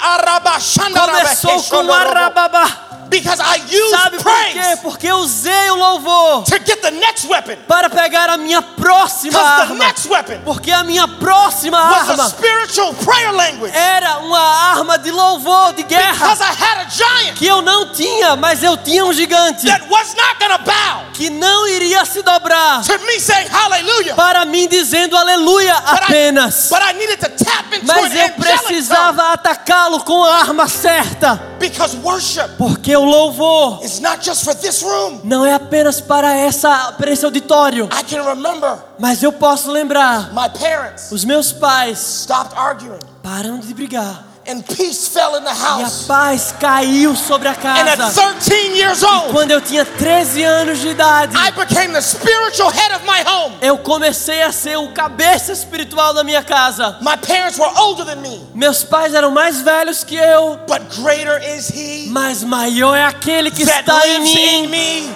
Começou 1.41 1.63
com 1.63 1.91
arababá. 1.91 2.91
Because 3.12 3.39
I 3.39 3.57
used 3.70 3.89
Sabe 3.91 4.18
por 4.18 4.34
quê? 4.34 4.51
praise 4.53 4.82
Porque 4.82 5.05
eu 5.07 5.18
usei 5.18 5.70
o 5.70 5.76
louvor 5.76 6.43
to 6.45 6.55
get 6.66 6.82
the 6.82 6.89
next 6.91 7.28
weapon. 7.28 7.57
para 7.68 7.89
pegar 7.89 8.30
a 8.30 8.38
minha 8.38 8.62
próxima 8.64 9.32
Because 9.38 9.55
the 9.57 9.62
arma. 9.74 9.76
next 9.86 10.07
weapon 10.09 10.39
Porque 10.43 10.72
a 10.72 10.84
minha 10.84 11.07
próxima 11.07 11.78
was 11.78 12.09
a 12.09 12.12
arma 12.14 12.30
spiritual 12.30 12.93
prayer 12.95 13.32
language. 13.34 13.76
era 13.76 14.20
uma 14.20 14.39
arma 14.72 14.97
de 14.97 15.12
louvor, 15.12 15.74
de 15.74 15.84
guerra, 15.84 16.14
Because 16.14 16.41
I 16.41 16.51
had 16.51 16.88
a 16.88 16.89
giant 16.89 17.38
que 17.38 17.45
eu 17.45 17.62
não 17.62 17.91
tinha, 17.93 18.36
mas 18.36 18.64
eu 18.64 18.76
tinha 18.78 19.05
um 19.05 19.14
gigante 19.14 19.68
that 19.68 19.86
was 19.89 20.16
not 20.16 20.32
to 20.39 20.57
bow 20.64 21.03
que 21.14 21.30
não 21.30 21.68
iria 21.68 22.03
se 22.05 22.22
dobrar 22.24 22.82
to 22.84 22.97
me 23.05 23.20
saying 23.20 23.47
hallelujah. 23.49 24.16
para 24.16 24.45
mim 24.45 24.68
dizendo 24.68 25.16
aleluia 25.18 25.76
But 25.82 26.01
I, 26.01 26.03
apenas. 26.05 26.70
but 26.70 26.80
I 26.82 26.93
needed 26.93 27.20
to 27.20 27.30
tap 27.43 27.66
into 27.76 27.86
Mas 27.86 28.16
eu 28.16 28.30
precisava 28.32 29.34
atacá-lo 29.34 29.99
com 30.03 30.24
a 30.24 30.38
arma 30.38 30.68
certa, 30.68 31.36
because 31.59 31.95
worship 31.97 32.47
porque 32.57 32.95
o 33.02 33.06
louvor. 33.06 33.84
Is 33.84 33.99
not 33.99 34.24
just 34.24 34.43
for 34.43 34.56
this 34.56 34.82
room. 34.82 35.22
não 35.24 35.45
é 35.45 35.54
apenas 35.54 35.99
para 35.99 36.34
essa 36.36 36.93
para 36.93 37.12
esse 37.12 37.26
auditório, 37.26 37.86
I 37.86 38.04
can 38.04 38.24
remember 38.24 38.78
mas 38.99 39.24
eu 39.24 39.32
posso 39.32 39.72
lembrar 39.72 40.34
my 40.34 40.49
parents 40.49 41.12
os 41.12 41.26
meus 41.26 41.52
pais 41.52 41.99
stopped 41.99 42.58
arguing. 42.58 42.99
param 43.24 43.60
de 43.60 43.74
brigar 43.74 44.31
and 44.48 44.64
peace 44.64 45.08
fell 45.08 45.36
in 45.38 45.44
the 45.44 45.50
e 45.50 45.54
a 45.54 45.56
house. 45.84 46.06
paz 46.08 46.54
caiu 46.60 47.16
sobre 47.16 47.48
a 47.48 47.52
And 47.52 47.89
at 47.89 47.98
casa. 47.98 48.12
13 48.39 48.76
years 48.76 49.04
old, 49.04 49.32
Quando 49.32 49.52
eu 49.52 49.62
tinha 49.62 49.86
13 49.86 50.44
anos 50.44 50.80
de 50.80 50.89
idade, 50.89 51.36
I 51.38 51.52
became 51.52 51.94
the 51.94 52.02
spiritual 52.02 52.70
head 52.72 52.94
of 52.96 53.06
my 53.06 53.22
home. 53.26 53.56
eu 53.62 53.78
comecei 53.78 54.42
a 54.42 54.52
ser 54.52 54.78
o 54.78 54.92
cabeça 54.94 55.52
espiritual 55.52 56.14
da 56.14 56.24
minha 56.24 56.44
casa. 56.44 56.98
My 57.02 57.16
parents 57.18 57.58
were 57.60 57.72
older 57.78 58.04
than 58.06 58.18
me, 58.22 58.42
Meus 58.54 58.84
pais 58.84 59.14
eram 59.14 59.32
mais 59.32 59.62
velhos 59.62 60.04
que 60.04 60.16
eu, 60.16 60.60
but 60.68 60.82
greater 61.02 61.39
is 61.56 61.70
He 61.70 62.08
mas 62.10 62.44
maior 62.44 62.96
é 62.96 63.06
aquele 63.06 63.52
que 63.52 63.66
that 63.66 63.82
está 63.82 64.08
em 64.08 64.20
lives 64.20 64.36
in 64.36 64.62
mim 64.64 64.68
me 64.70 65.16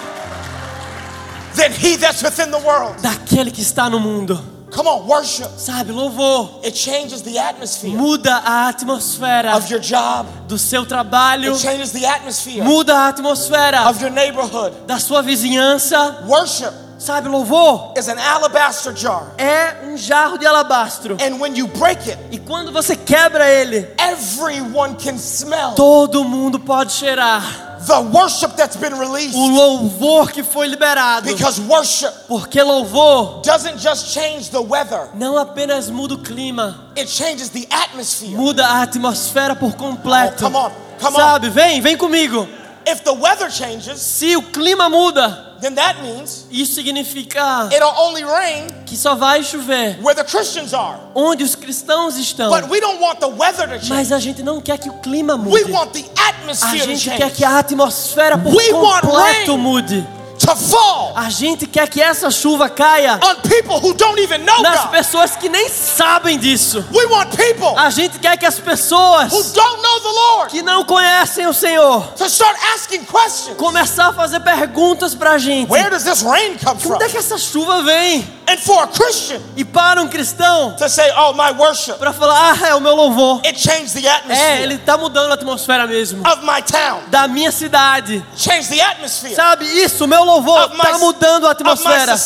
than 1.56 1.72
He 1.72 1.98
that's 1.98 2.22
within 2.22 2.52
the 2.52 2.60
world. 2.60 3.02
daquele 3.02 3.50
que 3.52 3.62
está 3.62 3.90
no 3.90 4.00
mundo. 4.00 4.55
Come 4.76 4.88
on, 4.88 5.08
worship. 5.08 5.50
Sabe, 5.58 5.92
louvor 5.94 6.60
It 6.62 6.72
changes 6.76 7.22
the 7.22 7.38
atmosphere 7.40 7.98
muda 7.98 8.42
a 8.46 8.74
atmosfera 8.74 9.56
of 9.56 9.70
your 9.72 9.80
job. 9.80 10.28
do 10.50 10.58
seu 10.58 10.86
trabalho, 10.86 11.54
It 11.56 11.62
changes 11.62 11.92
the 11.94 12.06
atmosphere 12.06 12.62
muda 12.64 12.94
a 12.94 13.08
atmosfera 13.14 13.88
of 13.90 14.02
your 14.02 14.12
neighborhood. 14.12 14.74
da 14.86 15.00
sua 15.00 15.22
vizinhança. 15.22 16.26
Worship 16.28 16.74
Sabe, 16.98 17.28
louvor 17.30 17.94
is 17.98 18.08
an 18.10 18.18
alabaster 18.18 18.94
jar. 18.94 19.34
é 19.38 19.86
um 19.86 19.98
jarro 19.98 20.38
de 20.38 20.46
alabastro. 20.46 21.18
And 21.22 21.40
when 21.40 21.56
you 21.56 21.68
break 21.68 22.06
it, 22.10 22.18
E 22.32 22.38
quando 22.40 22.72
você 22.72 22.96
quebra 22.98 23.48
ele, 23.50 23.86
everyone 23.98 24.96
can 24.96 25.18
smell 25.18 25.74
todo 25.76 26.24
mundo 26.24 26.60
pode 26.60 26.92
cheirar 26.94 27.75
the 27.86 28.02
worship 28.02 28.56
that's 28.56 28.76
been 28.76 28.98
released. 28.98 29.36
o 29.36 29.48
louvor 29.48 30.32
que 30.32 30.44
foi 30.44 30.68
liberado. 30.68 31.26
Because 31.28 31.60
worship 31.62 32.12
Porque 32.28 32.62
louvor 32.62 33.42
doesn't 33.44 33.78
just 33.80 34.08
change 34.14 34.50
the 34.50 34.62
weather, 34.62 35.10
não 35.14 35.38
apenas 35.38 35.90
muda 35.90 36.16
o 36.16 36.18
clima, 36.18 36.92
it 36.98 37.08
changes 37.10 37.50
the 37.50 37.68
atmosphere. 37.72 38.36
muda 38.38 38.66
a 38.66 38.82
atmosfera 38.84 39.56
por 39.56 39.74
completo. 39.76 40.46
Oh, 40.46 40.50
come 40.50 40.56
on, 40.58 40.72
come 41.00 41.16
on. 41.16 41.20
Sabe, 41.20 41.50
vem, 41.50 41.82
vem 41.82 41.98
comigo. 41.98 42.48
If 42.88 43.04
the 43.04 43.14
weather 43.14 43.50
changes, 43.50 44.00
Se 44.00 44.36
o 44.36 44.42
clima 44.44 44.90
muda, 44.90 45.55
then 45.66 45.74
that 45.76 46.02
means 46.04 46.46
isso 46.52 46.76
significa 46.76 47.70
it'll 47.72 47.94
only 47.98 48.24
rain 48.24 48.68
que 48.86 48.96
só 48.96 49.16
vai 49.16 49.42
chover 49.44 49.98
where 50.02 50.14
the 50.16 50.24
Christians 50.24 50.74
are. 50.74 51.00
onde 51.16 51.44
os 51.44 51.56
cristãos 51.56 52.18
estão. 52.18 52.50
But 52.52 52.70
we 52.70 52.80
don't 52.80 53.02
want 53.02 53.20
the 53.20 53.28
weather 53.28 53.68
to 53.68 53.74
change. 53.80 53.90
Mas 53.90 54.12
a 54.12 54.20
gente 54.20 54.44
não 54.44 54.62
quer 54.62 54.78
que 54.78 54.90
o 54.90 54.94
clima 55.00 55.34
We 55.36 55.64
mude. 55.64 55.72
want 55.72 55.92
the 55.94 56.06
A 56.22 56.30
atmosphere 56.30 56.84
to 56.84 56.86
gente 56.96 57.10
quer 57.10 57.18
change. 57.20 57.36
que 57.36 57.44
a 57.46 57.58
atmosfera 57.60 58.38
por 58.38 58.54
We 58.56 58.72
want 58.74 59.02
completo 59.02 59.52
rain. 59.54 59.58
mude. 59.58 60.08
To 60.46 60.56
fall 60.56 61.14
A 61.16 61.30
gente 61.30 61.66
quer 61.66 61.88
que 61.90 62.02
essa 62.02 62.30
chuva 62.30 62.70
caia 62.70 63.20
on 63.24 63.36
people 63.50 63.78
who 63.80 63.94
don't 63.96 64.20
even 64.22 64.40
know 64.46 64.62
nas 64.62 64.82
God. 64.82 64.92
pessoas 64.92 65.36
que 65.36 65.50
nem 65.50 65.68
sabem 65.70 66.38
disso. 66.38 66.86
We 66.94 67.06
want 67.08 67.36
people 67.36 67.74
A 67.78 67.90
gente 67.90 68.20
quer 68.20 68.38
que 68.38 68.46
as 68.46 68.60
pessoas 68.60 69.32
who 69.34 69.42
don't 69.54 69.82
know 69.82 70.00
the 70.02 70.10
Lord 70.10 70.52
que 70.52 70.62
não 70.62 70.86
conhecem 70.86 71.48
o 71.48 71.54
Senhor 71.54 72.02
to 72.18 72.26
start 72.26 72.56
asking 72.76 73.04
questions. 73.06 73.58
começar 73.58 74.10
a 74.10 74.14
fazer 74.14 74.40
perguntas 74.42 75.16
pra 75.16 75.38
gente. 75.40 75.72
Where 75.72 75.90
does 75.90 76.04
this 76.04 76.22
rain 76.22 76.58
come 76.64 76.80
from? 76.80 76.94
Onde 76.96 77.06
é 77.06 77.10
que 77.10 77.18
essa 77.18 77.38
chuva 77.40 77.82
vem? 77.82 78.36
And 78.48 78.60
for 78.60 78.84
a 78.84 78.88
Christian 78.88 79.42
E 79.56 79.66
para 79.66 80.00
um 80.04 80.08
cristão 80.08 80.76
to 80.78 80.88
say, 80.88 81.12
oh, 81.18 81.34
my 81.34 81.52
worship, 81.60 81.94
para 81.98 82.14
falar, 82.14 82.54
ah, 82.62 82.68
é 82.68 82.76
o 82.76 82.80
meu 82.82 82.94
louvor. 82.94 83.42
it 83.44 83.60
changed 83.60 83.94
the 84.00 84.08
É, 84.08 84.12
atmosphere 84.18 84.62
ele 84.62 84.78
tá 84.78 84.96
mudando 84.98 85.32
a 85.32 85.34
atmosfera 85.34 85.88
mesmo. 85.88 86.22
of 86.30 86.46
my 86.46 86.62
town. 86.62 87.02
Da 87.08 87.28
minha 87.28 87.52
cidade. 87.52 88.24
The 88.70 88.82
atmosphere 88.82 89.34
Sabe, 89.34 89.66
isso, 89.66 90.06
meu 90.06 90.24
louvor 90.24 90.35
of 90.38 90.76
my, 90.76 90.84
tá 90.84 90.98
mudando 91.00 91.48
a 91.48 91.52
atmosfera. 91.52 92.18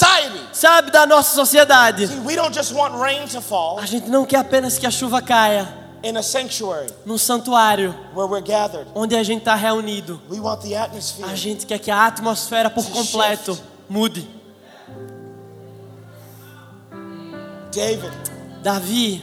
Sabe, 0.52 0.92
da 0.92 1.06
nossa 1.06 1.34
sociedade. 1.36 2.08
See, 2.08 2.20
we 2.20 2.36
don't 2.36 2.54
just 2.54 2.74
want 2.74 2.94
rain 2.96 3.28
to 3.30 3.42
fall 3.42 3.80
A 3.80 3.86
gente 3.86 4.10
não 4.10 4.26
quer 4.26 4.38
apenas 4.38 4.78
que 4.78 4.86
a 4.86 4.92
chuva 4.92 5.22
caia 5.22 5.68
in 6.04 6.16
a 6.18 6.24
sanctuary 6.24 6.88
num 7.06 7.18
santuário 7.18 7.94
where 8.16 8.28
we're 8.28 8.42
gathered. 8.42 8.88
onde 8.96 9.16
a 9.16 9.24
gente 9.24 9.40
está 9.40 9.56
reunido. 9.56 10.20
We 10.30 10.40
want 10.40 10.62
the 10.62 10.76
atmosphere 10.76 11.30
A 11.30 11.36
gente 11.36 11.66
quer 11.66 11.80
que 11.80 11.92
a 11.92 12.06
atmosfera 12.06 12.70
por 12.70 12.86
completo 12.86 13.58
mude. 13.90 14.28
David, 17.72 18.12
Davi, 18.64 19.22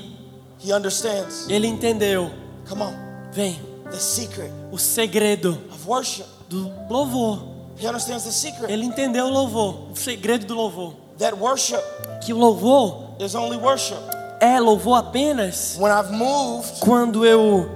he 0.62 0.72
understands. 0.72 1.46
ele 1.48 1.66
entendeu. 1.66 2.30
Come 2.68 2.82
on, 2.82 2.94
Vem, 3.32 3.58
the 3.90 3.98
secret 3.98 4.50
o 4.70 4.78
segredo 4.78 5.58
of 5.70 5.86
worship. 5.88 6.26
do 6.48 6.70
louvor. 6.88 7.55
He 7.78 7.86
understands 7.86 8.24
the 8.24 8.30
secret 8.32 8.70
Ele 8.70 8.84
entendeu 8.86 9.26
o 9.26 9.30
louvor, 9.30 9.90
o 9.92 9.96
segredo 9.96 10.46
do 10.46 10.54
louvor. 10.54 10.94
that 11.18 11.34
worship 11.36 11.82
Que 12.24 12.32
o 12.32 12.38
louvor 12.38 13.16
is 13.20 13.34
only 13.34 13.56
worship. 13.56 13.98
é 14.40 14.58
louvor 14.60 14.98
apenas 14.98 15.76
When 15.78 15.90
I've 15.92 16.10
moved 16.12 16.80
quando 16.80 17.24
eu 17.24 17.68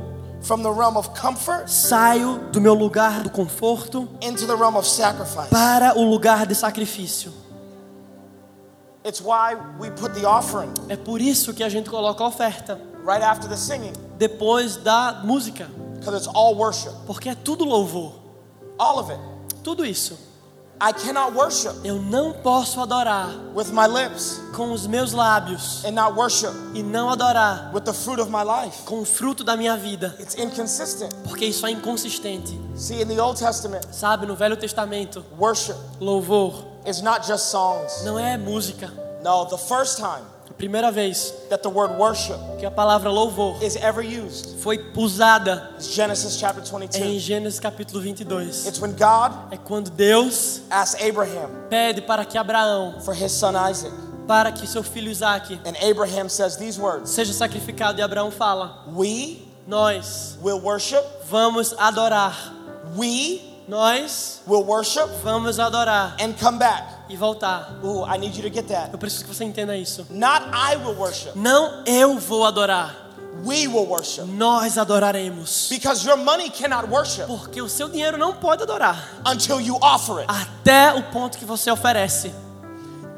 from 0.42 0.62
the 0.62 0.70
realm 0.70 0.96
of 0.96 1.10
comfort 1.10 1.68
saio 1.68 2.38
do 2.50 2.60
meu 2.60 2.72
lugar 2.74 3.22
do 3.22 3.30
conforto 3.30 4.08
into 4.22 4.46
the 4.46 4.54
realm 4.56 4.76
of 4.76 4.88
sacrifice. 4.88 5.48
para 5.50 5.98
o 5.98 6.02
lugar 6.08 6.46
de 6.46 6.54
sacrifício. 6.54 7.32
It's 9.04 9.20
why 9.20 9.54
we 9.78 9.90
put 9.90 10.12
the 10.14 10.26
offering 10.26 10.72
É 10.88 10.96
por 10.96 11.20
isso 11.22 11.54
que 11.54 11.62
a 11.62 11.68
gente 11.68 11.88
coloca 11.88 12.22
a 12.22 12.26
oferta 12.26 12.78
right 13.06 13.22
after 13.22 13.48
the 13.48 13.56
singing, 13.56 13.92
depois 14.18 14.76
da 14.76 15.22
música, 15.24 15.68
because 15.98 16.14
it's 16.16 16.28
all 16.34 16.54
worship. 16.54 16.92
porque 17.06 17.30
é 17.30 17.34
tudo 17.34 17.64
louvor. 17.64 18.12
All 18.78 18.98
of 18.98 19.10
it. 19.10 19.18
Tudo 19.62 19.84
isso. 19.84 20.28
I 20.82 20.94
cannot 20.94 21.34
worship 21.36 21.74
Eu 21.84 21.96
não 22.00 22.32
posso 22.32 22.80
adorar 22.80 23.28
with 23.54 23.66
my 23.70 23.86
lips 23.86 24.40
com 24.56 24.72
os 24.72 24.86
meus 24.86 25.12
lábios 25.12 25.84
and 25.84 25.90
not 25.90 26.16
worship 26.18 26.50
e 26.74 26.82
não 26.82 27.10
adorar 27.10 27.70
with 27.74 27.82
the 27.82 27.92
fruit 27.92 28.18
of 28.18 28.30
my 28.30 28.42
life. 28.42 28.82
com 28.86 29.00
o 29.00 29.04
fruto 29.04 29.44
da 29.44 29.58
minha 29.58 29.76
vida, 29.76 30.16
It's 30.18 30.36
inconsistent. 30.38 31.12
porque 31.24 31.44
isso 31.44 31.66
é 31.66 31.70
inconsistente. 31.70 32.58
See, 32.74 33.02
in 33.02 33.06
the 33.08 33.20
Old 33.22 33.38
Testament, 33.38 33.82
Sabe, 33.92 34.24
no 34.26 34.34
Velho 34.34 34.56
Testamento, 34.56 35.22
worship 35.38 35.76
louvor 36.00 36.64
is 36.86 37.02
not 37.02 37.26
just 37.26 37.44
songs. 37.50 38.02
não 38.02 38.18
é 38.18 38.38
música. 38.38 38.90
No, 39.22 39.44
the 39.44 39.58
first 39.58 39.98
time 39.98 40.24
primeira 40.60 40.92
vez 40.92 41.32
that 41.48 41.62
the 41.62 41.68
word 41.70 41.98
worship 41.98 42.36
que 42.58 42.66
a 42.66 42.70
palavra 42.70 43.10
louvor 43.10 43.56
is 43.62 43.76
ever 43.76 44.02
used 44.04 44.58
foi 44.60 44.78
usada 44.94 45.70
is 45.78 45.86
Genesis 45.86 46.36
chapter 46.36 46.62
é 46.62 46.76
em 46.76 46.88
22. 46.88 47.18
Gênesis 47.20 47.58
capítulo 47.58 48.02
22. 48.02 48.66
It's 48.66 48.78
when 48.78 48.92
God 48.92 49.32
É 49.50 49.56
quando 49.56 49.90
Deus 49.90 50.60
asked 50.70 51.02
Abraham 51.02 51.48
pede 51.70 52.02
para 52.02 52.26
que 52.26 52.36
Abraão, 52.36 53.00
for 53.00 53.14
his 53.14 53.32
son 53.32 53.54
Isaac. 53.70 53.90
para 54.26 54.52
que 54.52 54.66
seu 54.66 54.82
filho 54.82 55.10
Isaque 55.10 55.58
And 55.64 55.74
Abraham 55.82 56.28
says 56.28 56.56
these 56.56 56.78
words 56.78 57.08
seja 57.10 57.32
sacrificado. 57.32 57.98
E 57.98 58.02
Abraão 58.02 58.30
fala: 58.30 58.84
We 58.94 59.48
Nós 59.66 60.36
will 60.42 60.60
worship, 60.60 61.02
vamos 61.28 61.74
adorar. 61.78 62.36
we 62.96 63.49
Nós 63.70 64.40
worship 64.48 65.06
vamos 65.22 65.60
adorar 65.60 66.16
and 66.20 66.32
come 66.42 66.58
back. 66.58 66.82
e 67.08 67.16
voltar. 67.16 67.72
Ooh, 67.84 68.04
I 68.04 68.18
need 68.18 68.36
you 68.36 68.42
to 68.50 68.52
get 68.52 68.66
that. 68.66 68.90
Eu 68.92 68.98
preciso 68.98 69.24
que 69.24 69.32
você 69.34 69.44
entenda 69.44 69.76
isso. 69.76 70.04
Not 70.10 70.46
I 70.52 70.76
will 70.76 70.96
worship, 70.96 71.30
Não 71.36 71.84
eu 71.86 72.18
vou 72.18 72.44
adorar, 72.44 72.94
we 73.44 73.68
will 73.68 73.86
worship. 73.86 74.24
nós 74.26 74.76
adoraremos. 74.76 75.68
Because 75.70 76.04
your 76.04 76.16
money 76.16 76.50
cannot 76.50 76.88
worship 76.90 77.26
Porque 77.26 77.62
o 77.62 77.68
seu 77.68 77.88
dinheiro 77.88 78.18
não 78.18 78.34
pode 78.34 78.64
adorar 78.64 79.08
until 79.24 79.60
you 79.60 79.76
offer 79.80 80.18
it. 80.18 80.26
até 80.28 80.92
o 80.94 81.04
ponto 81.04 81.38
que 81.38 81.44
você 81.44 81.70
oferece. 81.70 82.32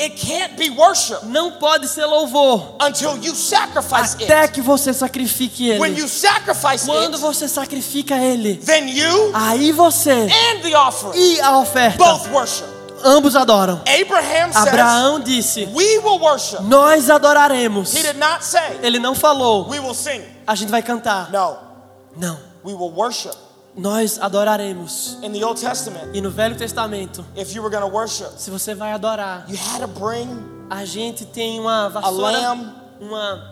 It 0.00 0.16
can't 0.16 0.56
be 0.56 0.70
worship 0.70 1.22
Não 1.24 1.52
pode 1.52 1.86
ser 1.86 2.06
louvor 2.06 2.76
until 2.80 3.16
you 3.22 3.34
sacrifice 3.34 4.14
até 4.14 4.40
it. 4.42 4.52
que 4.54 4.60
você 4.60 4.92
sacrifique 4.92 5.70
When 5.78 5.92
ele. 5.92 6.00
you 6.00 6.08
sacrifice 6.08 6.86
Quando 6.86 7.14
it, 7.14 7.20
você 7.20 7.46
sacrifica 7.46 8.16
ele, 8.16 8.56
then 8.56 8.88
you 8.88 9.30
aí 9.34 9.70
você 9.70 10.10
and 10.12 10.60
the 10.62 10.74
offering 10.76 11.12
e 11.20 11.40
a 11.40 11.58
oferta 11.58 11.98
both 11.98 12.26
worship. 12.32 12.64
ambos 13.04 13.36
adoram. 13.36 13.82
Abraham 13.86 14.52
says, 14.52 14.66
Abraão 14.68 15.20
disse: 15.20 15.64
We 15.74 15.98
will 15.98 16.18
worship. 16.20 16.62
Nós 16.62 17.10
adoraremos. 17.10 17.94
He 17.94 18.02
did 18.02 18.16
not 18.16 18.44
say, 18.44 18.78
Ele 18.82 18.98
não 18.98 19.14
falou: 19.14 19.68
We 19.68 19.78
will 19.80 19.94
sing. 19.94 20.22
A 20.46 20.54
gente 20.54 20.70
vai 20.70 20.82
cantar. 20.82 21.30
No, 21.30 21.56
Não. 22.16 22.38
we 22.64 22.72
will 22.72 22.92
worship. 22.94 23.34
Nós 23.74 24.18
adoraremos. 24.20 25.16
In 25.22 25.32
the 25.32 25.44
Old 25.44 25.60
Testament, 25.60 26.10
E 26.14 26.20
no 26.20 26.30
Velho 26.30 26.56
Testamento, 26.56 27.24
if 27.36 27.54
you 27.54 27.62
were 27.62 27.74
worship, 27.90 28.28
se 28.38 28.50
você 28.50 28.74
vai 28.74 28.92
adorar, 28.92 29.46
you 29.48 29.56
had 29.56 29.80
to 29.80 29.88
bring 29.88 30.28
a 30.68 30.84
gente 30.84 31.24
tem 31.24 31.58
uma 31.60 31.86
a 31.86 31.88
vassoura, 31.88 32.32
lamb 32.32 32.72
uma 33.00 33.50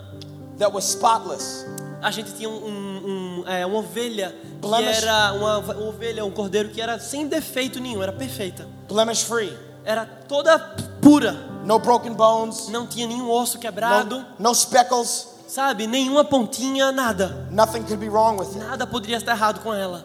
that 0.59 0.73
was 0.75 0.85
spotless. 0.91 1.65
a 2.03 2.11
gente 2.11 2.33
tinha 2.35 2.49
um, 2.49 2.53
um- 2.67 3.41
um, 3.45 3.49
é, 3.49 3.65
uma 3.65 3.79
ovelha 3.79 4.35
que 4.61 4.69
Blemish. 4.69 5.03
era 5.03 5.33
uma, 5.33 5.59
uma 5.59 5.89
ovelha, 5.89 6.25
um 6.25 6.31
cordeiro 6.31 6.69
que 6.71 6.81
era 6.81 6.99
sem 6.99 7.27
defeito 7.27 7.81
nenhum, 7.81 8.03
era 8.03 8.13
perfeita. 8.13 8.67
blemish 8.89 9.23
free, 9.23 9.53
Era 9.85 10.05
toda 10.05 10.59
pura, 11.01 11.33
no 11.65 11.79
broken 11.79 12.13
bones, 12.13 12.69
não 12.69 12.87
tinha 12.87 13.07
nenhum 13.07 13.31
osso 13.31 13.59
quebrado, 13.59 14.19
no, 14.39 14.51
no 14.51 14.55
speckles, 14.55 15.29
sabe? 15.51 15.87
Nenhuma 15.87 16.25
pontinha, 16.25 16.93
nada. 16.93 17.49
nothing 17.51 17.83
could 17.85 18.01
be 18.01 18.09
wrong 18.09 18.39
with 18.39 18.55
it. 18.55 18.59
Nada 18.59 18.87
poderia 18.87 19.17
estar 19.19 19.37
errado 19.37 19.61
com 19.61 19.75
ela. 19.75 20.05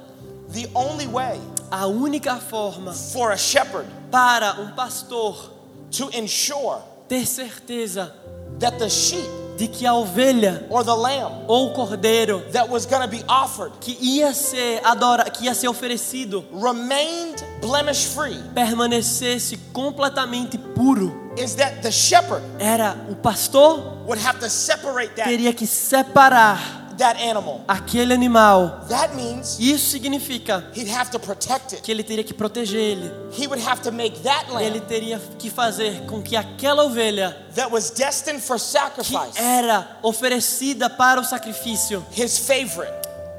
The 0.49 0.69
only 0.73 1.07
way 1.07 1.39
A 1.71 1.87
única 1.87 2.37
forma 2.37 2.93
for 2.93 3.31
a 3.31 3.37
shepherd 3.37 3.87
para 4.11 4.61
um 4.61 4.71
pastor 4.75 5.51
to 5.91 6.09
ensure 6.15 6.81
ter 7.09 7.25
certeza 7.25 8.13
that 8.59 8.77
the 8.77 8.89
sheep 8.89 9.44
de 9.57 9.67
que 9.67 9.85
a 9.85 9.93
ovelha 9.93 10.65
or 10.69 10.83
the 10.83 10.93
lamb 10.93 11.45
ou 11.47 11.67
o 11.67 11.73
cordeiro 11.73 12.41
that 12.51 12.69
was 12.69 12.85
going 12.85 13.01
to 13.01 13.07
be 13.07 13.23
offered 13.27 13.71
que 13.79 13.97
ia 14.01 14.33
ser 14.33 14.81
adora, 14.83 15.29
que 15.29 15.45
ia 15.45 15.53
ser 15.53 15.67
oferecido 15.67 16.45
remained 16.51 17.43
blemish 17.61 18.05
free 18.05 18.41
permanecesse 18.53 19.57
completamente 19.73 20.57
puro, 20.57 21.31
is 21.37 21.55
that 21.55 21.81
the 21.81 21.91
shepherd 21.91 22.43
era 22.59 22.95
o 23.09 23.15
pastor 23.15 24.03
would 24.05 24.19
have 24.19 24.39
to 24.39 24.49
separate 24.49 25.15
that, 25.15 25.25
teria 25.27 25.53
que 25.53 25.65
separar 25.65 26.84
that 26.97 27.19
animal. 27.21 27.63
aquele 27.67 28.13
animal. 28.13 28.85
That 28.89 29.15
means 29.15 29.57
Isso 29.59 29.89
significa 29.91 30.63
he'd 30.73 30.89
have 30.89 31.09
to 31.11 31.19
protect 31.19 31.73
it. 31.73 31.81
que 31.81 31.91
ele 31.91 32.03
teria 32.03 32.23
que 32.23 32.33
proteger 32.33 32.79
ele. 32.79 33.11
He 33.37 33.47
would 33.47 33.61
have 33.65 33.81
to 33.81 33.91
make 33.91 34.19
that 34.23 34.45
Ele 34.49 34.79
lamb 34.79 34.81
teria 34.81 35.21
que 35.39 35.49
fazer 35.49 36.01
com 36.07 36.21
que 36.21 36.35
aquela 36.35 36.83
ovelha 36.83 37.35
that 37.55 37.71
was 37.71 37.89
destined 37.91 38.41
for 38.41 38.57
que 38.57 38.63
sacrifice 38.65 39.37
era 39.39 39.97
oferecida 40.03 40.89
para 40.89 41.19
o 41.19 41.23
sacrifício, 41.23 42.05
his 42.15 42.37
favorite, 42.37 42.91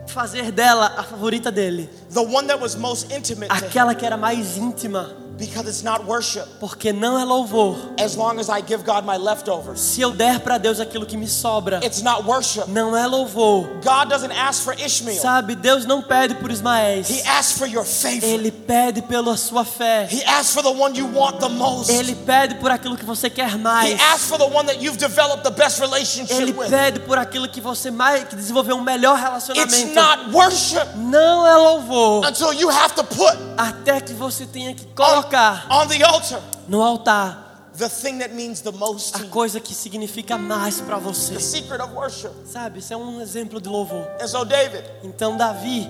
fazer 0.07 0.51
dela 0.53 0.95
a 0.97 1.03
favorita 1.03 1.51
dele, 1.51 1.89
the 2.13 2.21
one 2.21 2.47
that 2.47 2.61
was 2.63 2.75
most 2.77 3.13
intimate 3.13 3.51
aquela 3.51 3.95
que 3.95 4.05
era 4.07 4.17
mais 4.17 4.57
íntima, 4.57 5.17
because 5.39 5.69
it's 5.69 5.83
not 5.83 6.05
worship 6.07 6.45
porque 6.59 6.93
não 6.93 7.19
é 7.19 7.25
louvor. 7.25 7.77
as 8.01 8.15
long 8.17 8.39
as 8.39 8.49
I 8.49 8.61
give 8.67 8.85
God 8.85 9.05
my 9.05 9.17
leftovers. 9.19 9.81
Se 9.81 10.01
eu 10.01 10.11
der 10.13 10.41
para 10.41 10.59
Deus 10.59 10.81
aquilo 10.81 11.05
que 11.07 11.17
me 11.17 11.29
sobra, 11.29 11.81
It's 11.85 12.03
not 12.03 12.25
worship. 12.25 12.65
não 12.69 12.97
é 12.97 13.07
louvor. 13.07 13.67
God 13.85 14.09
doesn't 14.09 14.33
ask 14.33 14.63
for 14.63 14.75
Ishmael. 14.75 15.21
Sabe, 15.21 15.55
Deus 15.55 15.85
não 15.85 16.03
pede 16.03 16.35
por 16.37 16.51
Ismael. 16.51 17.03
He 17.09 17.23
asks 17.27 17.59
for 17.59 17.67
your 17.67 17.85
favorite. 17.85 18.25
Ele 18.27 18.51
pede 18.51 19.03
pela 19.03 19.37
sua 19.37 19.65
fé. 19.65 20.09
He 20.11 20.23
asks 20.25 20.53
for 20.55 20.63
the 20.63 20.71
one 20.71 20.97
you 20.99 21.07
want 21.15 21.39
the 21.41 21.49
most. 21.49 21.91
Ele 21.91 22.15
pede 22.15 22.55
por 22.57 22.71
aquilo 22.71 22.97
que 22.97 23.05
você 23.05 23.29
quer 23.29 23.51
He 23.55 23.59
mais. 23.59 24.01
asks 24.01 24.27
for 24.29 24.39
the 24.39 24.45
one 24.47 24.67
that 24.67 24.83
you've 24.83 24.99
developed 24.99 25.43
the 25.43 25.51
best 25.51 25.81
relationship 25.81 26.35
Ele 26.41 26.53
with. 26.53 26.69
pede 26.71 27.01
por 27.01 27.19
aquilo 27.19 27.49
que 27.49 27.61
você 27.61 27.91
mais 27.91 28.25
que 28.25 28.35
desenvolveu 28.37 28.77
um 28.77 28.83
melhor 28.83 29.17
It's 29.19 29.25
relacionamento. 29.49 29.95
not 29.95 30.35
worship 30.35 30.87
Não 30.97 31.47
é 31.47 31.57
louvor 31.57 32.27
until 32.27 32.53
you 32.53 32.71
have 32.71 32.95
to 32.95 33.05
put 33.05 33.37
até 33.57 34.01
que 34.01 34.13
você 34.15 34.47
tenha 34.47 34.75
que 34.75 34.85
on, 34.99 35.23
colocar 35.27 35.67
on 35.71 35.89
the 35.89 36.03
altar 36.05 36.43
no 36.69 36.83
altar 36.83 37.37
the 37.75 37.89
thing 37.89 38.19
that 38.19 38.35
means 38.35 38.63
the 38.63 38.73
most 38.73 39.15
a 39.17 39.29
coisa 39.29 39.61
que 39.61 39.75
significa 39.75 40.39
mais 40.39 40.81
para 40.81 40.97
você. 40.97 41.35
The 41.35 41.41
secret 41.41 41.83
of 41.83 41.93
worship. 41.95 42.33
Sabe, 42.47 42.79
isso 42.79 42.93
é 42.95 42.97
um 42.97 43.21
exemplo 43.21 43.61
de 43.61 43.69
louvor. 43.69 44.07
And 44.19 44.27
so 44.27 44.47
David, 44.47 44.83
Então 45.05 45.37
Davi, 45.37 45.87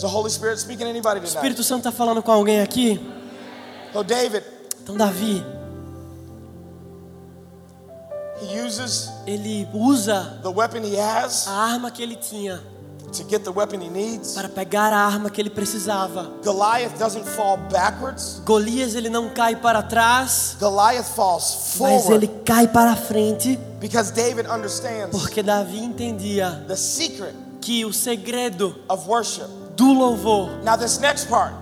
the 0.00 0.06
Holy 0.06 0.30
Spirit 0.30 0.58
speaking 0.58 0.84
to 0.84 0.90
anybody 0.90 1.20
o? 1.20 1.24
Espírito 1.24 1.62
Santo 1.62 1.80
está 1.88 1.92
falando 1.92 2.22
com 2.22 2.32
alguém 2.32 2.62
aqui? 2.62 2.98
So 3.92 4.02
David, 4.02 4.44
Então 4.82 4.96
Davi, 4.96 5.44
he 8.40 8.60
uses 8.60 9.10
ele 9.26 9.68
usa 9.74 10.40
the 10.42 10.48
weapon 10.48 10.82
he 10.84 10.96
has 10.96 11.46
a 11.46 11.52
arma 11.52 11.90
que 11.90 12.02
ele 12.02 12.16
tinha 12.16 12.62
to 13.12 13.24
get 13.24 13.40
the 13.44 13.50
weapon 13.50 13.80
he 13.80 13.88
needs. 13.88 14.34
para 14.34 14.48
pegar 14.48 14.92
a 14.92 14.98
arma 14.98 15.30
que 15.30 15.40
ele 15.40 15.50
precisava. 15.50 16.30
Goliath 16.44 16.98
doesn't 16.98 17.24
fall 17.24 17.56
backwards. 17.70 18.40
Golias 18.44 18.94
ele 18.94 19.08
não 19.08 19.28
cai 19.30 19.56
para 19.56 19.82
trás, 19.82 20.56
Goliath 20.60 21.06
falls 21.14 21.76
mas 21.78 22.02
forward 22.04 22.12
ele 22.12 22.28
cai 22.44 22.66
para 22.68 22.94
frente, 22.96 23.58
because 23.80 24.12
David 24.12 24.46
understands 24.48 25.10
porque 25.10 25.42
Davi 25.42 25.78
entendia 25.82 26.64
the 26.66 26.76
secret 26.76 27.34
que 27.60 27.84
o 27.84 27.92
segredo 27.92 28.74
of 28.88 29.08
worship. 29.08 29.48
do 29.76 29.92
louvor. 29.92 30.50
Now 30.64 30.76
this 30.76 30.98
next 30.98 31.28
part, 31.28 31.54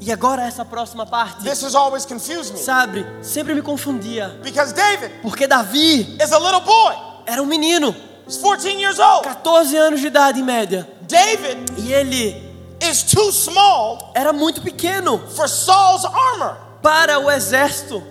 E 0.00 0.12
agora 0.12 0.42
essa 0.42 0.64
próxima 0.64 1.04
parte, 1.04 1.42
this 1.42 1.62
has 1.64 1.74
always 1.74 2.06
confused 2.06 2.52
me 2.52 2.60
sabe, 2.60 3.04
sempre 3.20 3.52
me 3.54 3.62
confundia, 3.62 4.28
because 4.44 4.72
David 4.72 5.10
porque 5.22 5.46
Davi 5.46 6.16
is 6.22 6.30
a 6.32 6.38
little 6.38 6.60
boy. 6.60 6.94
era 7.26 7.42
um 7.42 7.46
menino, 7.46 7.94
14 8.28 8.78
years 8.80 8.98
old. 8.98 9.22
14 9.24 9.76
anos 9.76 10.00
de 10.00 10.06
idade 10.08 10.40
em 10.40 10.44
média, 10.44 10.88
David 11.02 11.72
e 11.78 11.92
ele 11.92 12.48
is 12.80 13.02
too 13.02 13.32
small 13.32 14.12
era 14.14 14.32
muito 14.32 14.60
pequeno 14.62 15.18
for 15.34 15.48
Saul's 15.48 16.04
armor. 16.04 16.56
para 16.82 17.18
o 17.18 17.30
exército. 17.30 18.02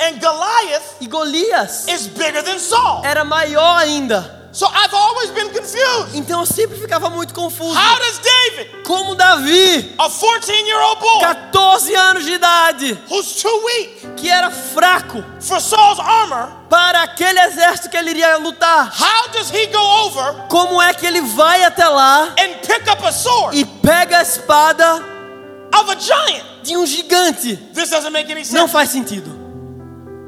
And 0.00 0.18
Goliath 0.18 0.96
E 1.00 1.06
Golias 1.06 1.86
is 1.88 2.06
bigger 2.06 2.42
than 2.42 2.58
Saul. 2.58 3.02
era 3.04 3.24
maior 3.24 3.78
ainda. 3.78 4.35
So 4.56 4.66
I've 4.68 4.94
always 4.94 5.30
been 5.32 5.50
confused. 5.50 6.14
Então 6.16 6.40
eu 6.40 6.46
sempre 6.46 6.78
ficava 6.78 7.10
muito 7.10 7.34
confuso. 7.34 7.78
How 7.78 7.98
does 7.98 8.18
David, 8.18 8.82
Como 8.84 9.14
Davi, 9.14 9.92
a 9.98 10.08
14 10.08 10.50
year 10.50 10.80
old 10.80 10.98
boy 10.98 11.20
14 11.20 11.94
anos 11.94 12.24
de 12.24 12.32
idade, 12.32 12.98
who's 13.10 13.42
too 13.42 13.64
weak 13.66 14.14
que 14.16 14.30
era 14.30 14.50
fraco 14.50 15.22
for 15.40 15.60
Saul's 15.60 16.00
armor, 16.00 16.48
para 16.70 17.02
aquele 17.02 17.38
exército 17.38 17.90
que 17.90 17.98
ele 17.98 18.12
iria 18.12 18.38
lutar, 18.38 18.90
how 18.98 19.28
does 19.28 19.50
he 19.50 19.66
go 19.66 20.06
over 20.06 20.48
como 20.48 20.80
é 20.80 20.94
que 20.94 21.04
ele 21.04 21.20
vai 21.20 21.62
até 21.62 21.86
lá 21.86 22.34
and 22.40 22.54
pick 22.66 22.90
up 22.90 23.04
a 23.04 23.12
sword 23.12 23.58
e 23.58 23.62
pega 23.62 24.20
a 24.20 24.22
espada 24.22 25.04
of 25.78 25.90
a 25.90 25.96
giant? 25.96 26.56
de 26.62 26.78
um 26.78 26.86
gigante? 26.86 27.56
This 27.74 27.90
doesn't 27.90 28.10
make 28.10 28.32
any 28.32 28.40
Não 28.40 28.62
sense. 28.62 28.72
faz 28.72 28.88
sentido. 28.88 29.45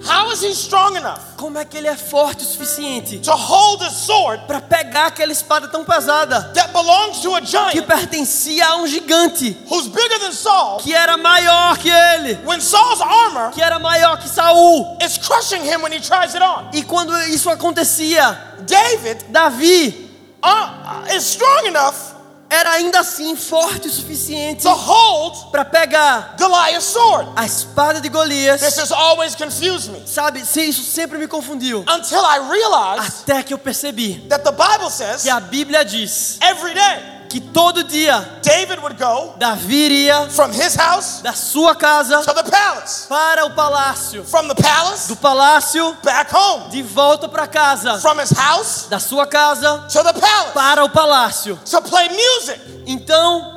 How 0.05 0.31
is 0.31 0.43
he 0.43 0.55
strong 0.55 0.97
enough 0.97 1.37
Como 1.37 1.59
é 1.59 1.65
que 1.65 1.77
ele 1.77 1.89
é 1.89 1.97
forte 1.97 2.43
o 2.43 2.47
suficiente 2.47 3.19
to 3.19 3.33
hold 3.33 3.83
a 3.83 3.91
sword 3.91 4.45
para 4.47 4.61
pegar 4.61 5.07
aquela 5.07 5.33
espada 5.33 5.69
tão 5.69 5.85
pesada 5.85 6.53
that 6.55 6.73
belongs 6.73 7.21
to 7.21 7.35
a 7.35 7.41
que 7.41 7.47
giant 7.47 7.87
pertencia 7.87 8.67
a 8.67 8.77
um 8.77 8.87
gigante 8.87 9.57
who's 9.71 9.89
bigger 9.89 10.19
than 10.21 10.33
Saul 10.33 10.79
que 10.79 10.95
era 10.95 11.17
maior 11.17 11.77
que 11.79 11.91
ele, 11.91 12.39
when 12.45 12.61
Saul's 12.61 13.01
armor 13.01 13.51
que 13.53 13.63
era 13.63 13.79
maior 13.79 14.19
que 14.19 14.29
Saul? 14.29 14.99
is 15.03 15.19
crushing 15.19 15.63
him 15.63 15.83
when 15.83 15.93
he 15.93 16.01
tries 16.01 16.35
it 16.35 16.43
on? 16.43 16.71
E 16.73 16.83
quando 16.83 17.17
isso 17.29 17.51
acontecia, 17.51 18.57
David 18.61 19.25
Davi 19.31 20.09
uh, 20.43 21.15
is 21.15 21.25
strong 21.25 21.67
enough 21.67 22.08
era 22.51 22.71
ainda 22.73 23.01
assim 23.01 23.37
forte 23.37 23.89
o 23.89 23.91
suficiente 23.91 24.63
to 24.63 24.71
hold 24.73 25.51
para 25.51 25.65
pegar 25.65 26.35
Goliath's 26.39 26.85
sword. 26.85 27.29
a 27.37 27.45
espada 27.45 28.01
de 28.01 28.09
Golias. 28.09 28.61
This 28.61 28.79
has 28.79 28.93
always 28.93 29.35
confused 29.35 29.91
me 29.91 30.03
Sabe, 30.07 30.45
se 30.47 30.63
isso 30.63 30.83
sempre 30.83 31.19
me 31.19 31.27
confundiu. 31.29 31.85
until 31.89 32.21
I 32.21 32.39
realized 32.51 33.23
Até 33.29 33.43
que 33.43 33.53
eu 33.53 33.59
percebi 33.59 34.25
that 34.29 34.43
the 34.45 34.53
Bible 34.53 34.91
says 34.91 35.23
que 35.23 35.31
a 35.31 35.41
Bíblia 35.41 35.85
diz 35.85 36.39
every 36.41 36.75
day 36.75 37.18
que 37.29 37.41
todo 37.41 37.85
dia 37.85 38.41
David 38.43 38.79
would 38.81 38.97
go 38.99 39.35
Davi 39.39 39.87
iria 39.87 40.29
from 40.31 40.51
his 40.53 40.75
house 40.75 41.21
da 41.23 41.33
sua 41.33 41.75
casa 41.75 42.23
to 42.23 42.33
the 42.35 42.51
palace, 42.51 43.07
para 43.09 43.45
o 43.47 43.51
palácio, 43.55 44.25
from 44.25 44.49
the 44.49 44.55
palace 44.55 45.09
do 45.09 45.17
palácio 45.17 45.97
back 46.03 46.31
home, 46.35 46.71
de 46.71 46.83
volta 46.83 47.29
para 47.29 47.47
casa, 47.47 47.99
from 48.01 48.19
his 48.21 48.31
house 48.33 48.87
da 48.89 48.99
sua 48.99 49.27
casa 49.27 49.87
to 49.93 50.03
the 50.03 50.13
palace 50.13 50.53
para 50.55 50.85
o 50.85 50.89
palácio. 50.91 51.57
to 51.65 51.81
play 51.83 52.09
music 52.09 52.61
Então, 52.87 53.55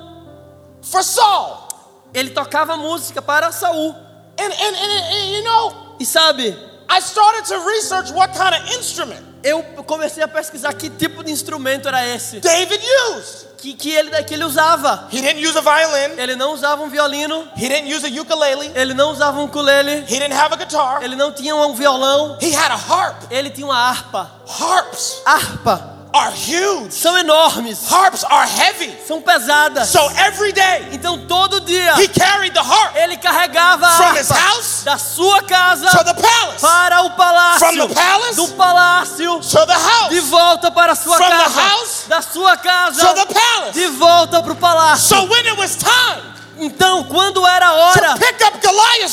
for 0.81 1.03
Saul. 1.03 1.67
ele 2.13 2.31
tocava 2.31 2.75
música 2.75 3.21
para 3.21 3.51
Saul. 3.51 3.95
And, 4.37 4.51
and, 4.51 4.75
and, 4.75 5.13
and 5.13 5.31
you 5.31 5.43
know, 5.43 5.95
E 5.99 6.05
sabe, 6.05 6.55
I 6.89 6.99
started 6.99 7.45
to 7.45 7.59
research 7.65 8.11
what 8.11 8.33
kind 8.35 8.53
of 8.55 8.69
instrument 8.73 9.23
eu 9.43 9.63
comecei 9.85 10.23
a 10.23 10.27
pesquisar 10.27 10.73
que 10.73 10.89
tipo 10.89 11.23
de 11.23 11.31
instrumento 11.31 11.87
era 11.87 12.05
esse 12.07 12.39
David 12.39 12.83
used. 13.15 13.47
que, 13.57 13.73
que, 13.73 13.91
ele, 13.91 14.23
que 14.23 14.33
ele 14.33 14.43
usava. 14.43 15.07
He 15.11 15.21
didn't 15.21 15.45
use 15.45 15.57
a 15.57 15.61
violin, 15.61 16.19
Ele 16.19 16.35
não 16.35 16.53
usava 16.53 16.81
um 16.83 16.89
violino, 16.89 17.47
he 17.55 17.67
didn't 17.69 17.93
use 17.93 18.05
a 18.05 18.21
ukulele, 18.21 18.71
ele 18.75 18.93
não 18.93 19.11
usava 19.11 19.39
um 19.39 19.43
ukulele, 19.45 20.03
he 20.07 20.19
didn't 20.19 20.33
have 20.33 20.53
a 20.53 20.57
guitar. 20.57 21.03
ele 21.03 21.15
não 21.15 21.31
tinha 21.31 21.55
um 21.55 21.73
violão, 21.73 22.37
He 22.41 22.53
had 22.55 22.71
a 22.71 22.75
harp. 22.75 23.23
ele 23.31 23.49
tinha 23.49 23.65
uma 23.67 23.77
harpa. 23.77 24.31
Harps 24.59 25.21
Harpa 25.25 25.90
are 26.13 26.31
huge, 26.31 26.93
são 26.93 27.17
enormes, 27.17 27.87
harps 27.89 28.23
are 28.25 28.45
heavy. 28.47 28.97
são 29.07 29.21
pesadas. 29.21 29.89
So 29.89 29.99
every 30.17 30.51
day 30.51 30.89
Então 30.91 31.17
todo 31.27 31.61
dia 31.61 31.95
he 31.95 32.07
carried 32.07 32.53
the 32.53 32.61
harp 32.61 32.95
ele 32.95 33.17
carregava 33.17 33.87
a 33.87 33.91
from 33.97 34.15
his 34.17 34.29
house 34.29 34.83
da 34.83 34.97
sua 34.97 35.41
casa 35.43 35.87
to 35.89 36.03
the 36.03 36.13
palace, 36.13 36.59
para 36.61 37.01
o 37.03 37.09
from 37.09 37.15
palácio, 37.17 37.87
the 37.87 37.93
palace 37.95 38.35
do 38.35 38.47
palácio 38.49 39.39
to 39.39 39.65
the 39.65 39.73
de 39.73 40.19
house, 40.19 40.29
volta 40.29 40.71
para 40.71 40.91
a 40.91 40.95
sua 40.95 41.17
From 41.17 41.29
the 41.29 41.43
casa, 41.43 41.61
house 41.61 42.03
da 42.07 42.21
sua 42.21 42.57
to 42.57 42.63
casa 42.63 43.13
the 43.13 43.25
palace. 43.33 43.73
de 43.73 43.87
volta 43.87 44.41
para 44.41 44.51
o 44.53 44.55
palácio. 44.55 45.07
So 45.17 45.25
when 45.25 45.45
it 45.45 45.57
was 45.57 45.75
time 45.77 46.21
Então, 46.63 47.03
quando 47.05 47.45
era 47.47 47.67
a 47.69 47.73
hora 47.73 48.13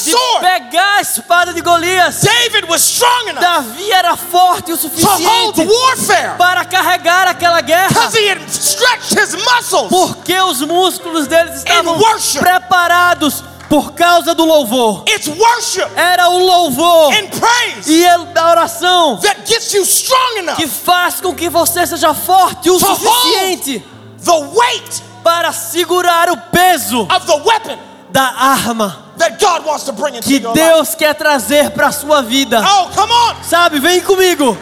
de 0.04 0.10
pegar 0.40 0.96
a 0.96 1.00
espada 1.00 1.54
de 1.54 1.62
Golias, 1.62 2.20
Davi 3.40 3.90
era 3.90 4.16
forte 4.16 4.70
o 4.70 4.76
suficiente 4.76 5.62
para 6.36 6.64
carregar 6.66 7.26
aquela 7.26 7.62
guerra, 7.62 8.10
porque 9.88 10.38
os 10.42 10.60
músculos 10.60 11.26
deles 11.26 11.56
estavam 11.56 11.98
preparados 12.38 13.42
por 13.66 13.92
causa 13.92 14.34
do 14.34 14.44
louvor. 14.44 15.04
Era 15.96 16.28
o 16.28 16.38
louvor 16.38 17.10
e 17.86 18.06
a 18.06 18.50
oração 18.50 19.18
que 20.56 20.66
faz 20.66 21.20
com 21.20 21.34
que 21.34 21.48
você 21.48 21.86
seja 21.86 22.12
forte 22.12 22.68
o 22.70 22.78
suficiente 22.78 23.82
The 24.24 24.32
weight 24.32 25.07
para 25.22 25.52
segurar 25.52 26.30
o 26.30 26.36
peso 26.36 27.06
da 28.10 28.24
arma 28.24 29.08
que. 30.22 30.38
Deus 30.38 30.94
quer 30.94 31.14
trazer 31.14 31.70
para 31.70 31.88
a 31.88 31.92
sua 31.92 32.22
vida. 32.22 32.60
Oh, 32.60 32.88
come 32.94 33.12
on. 33.12 33.42
Sabe, 33.42 33.80
vem 33.80 34.00
comigo. 34.00 34.56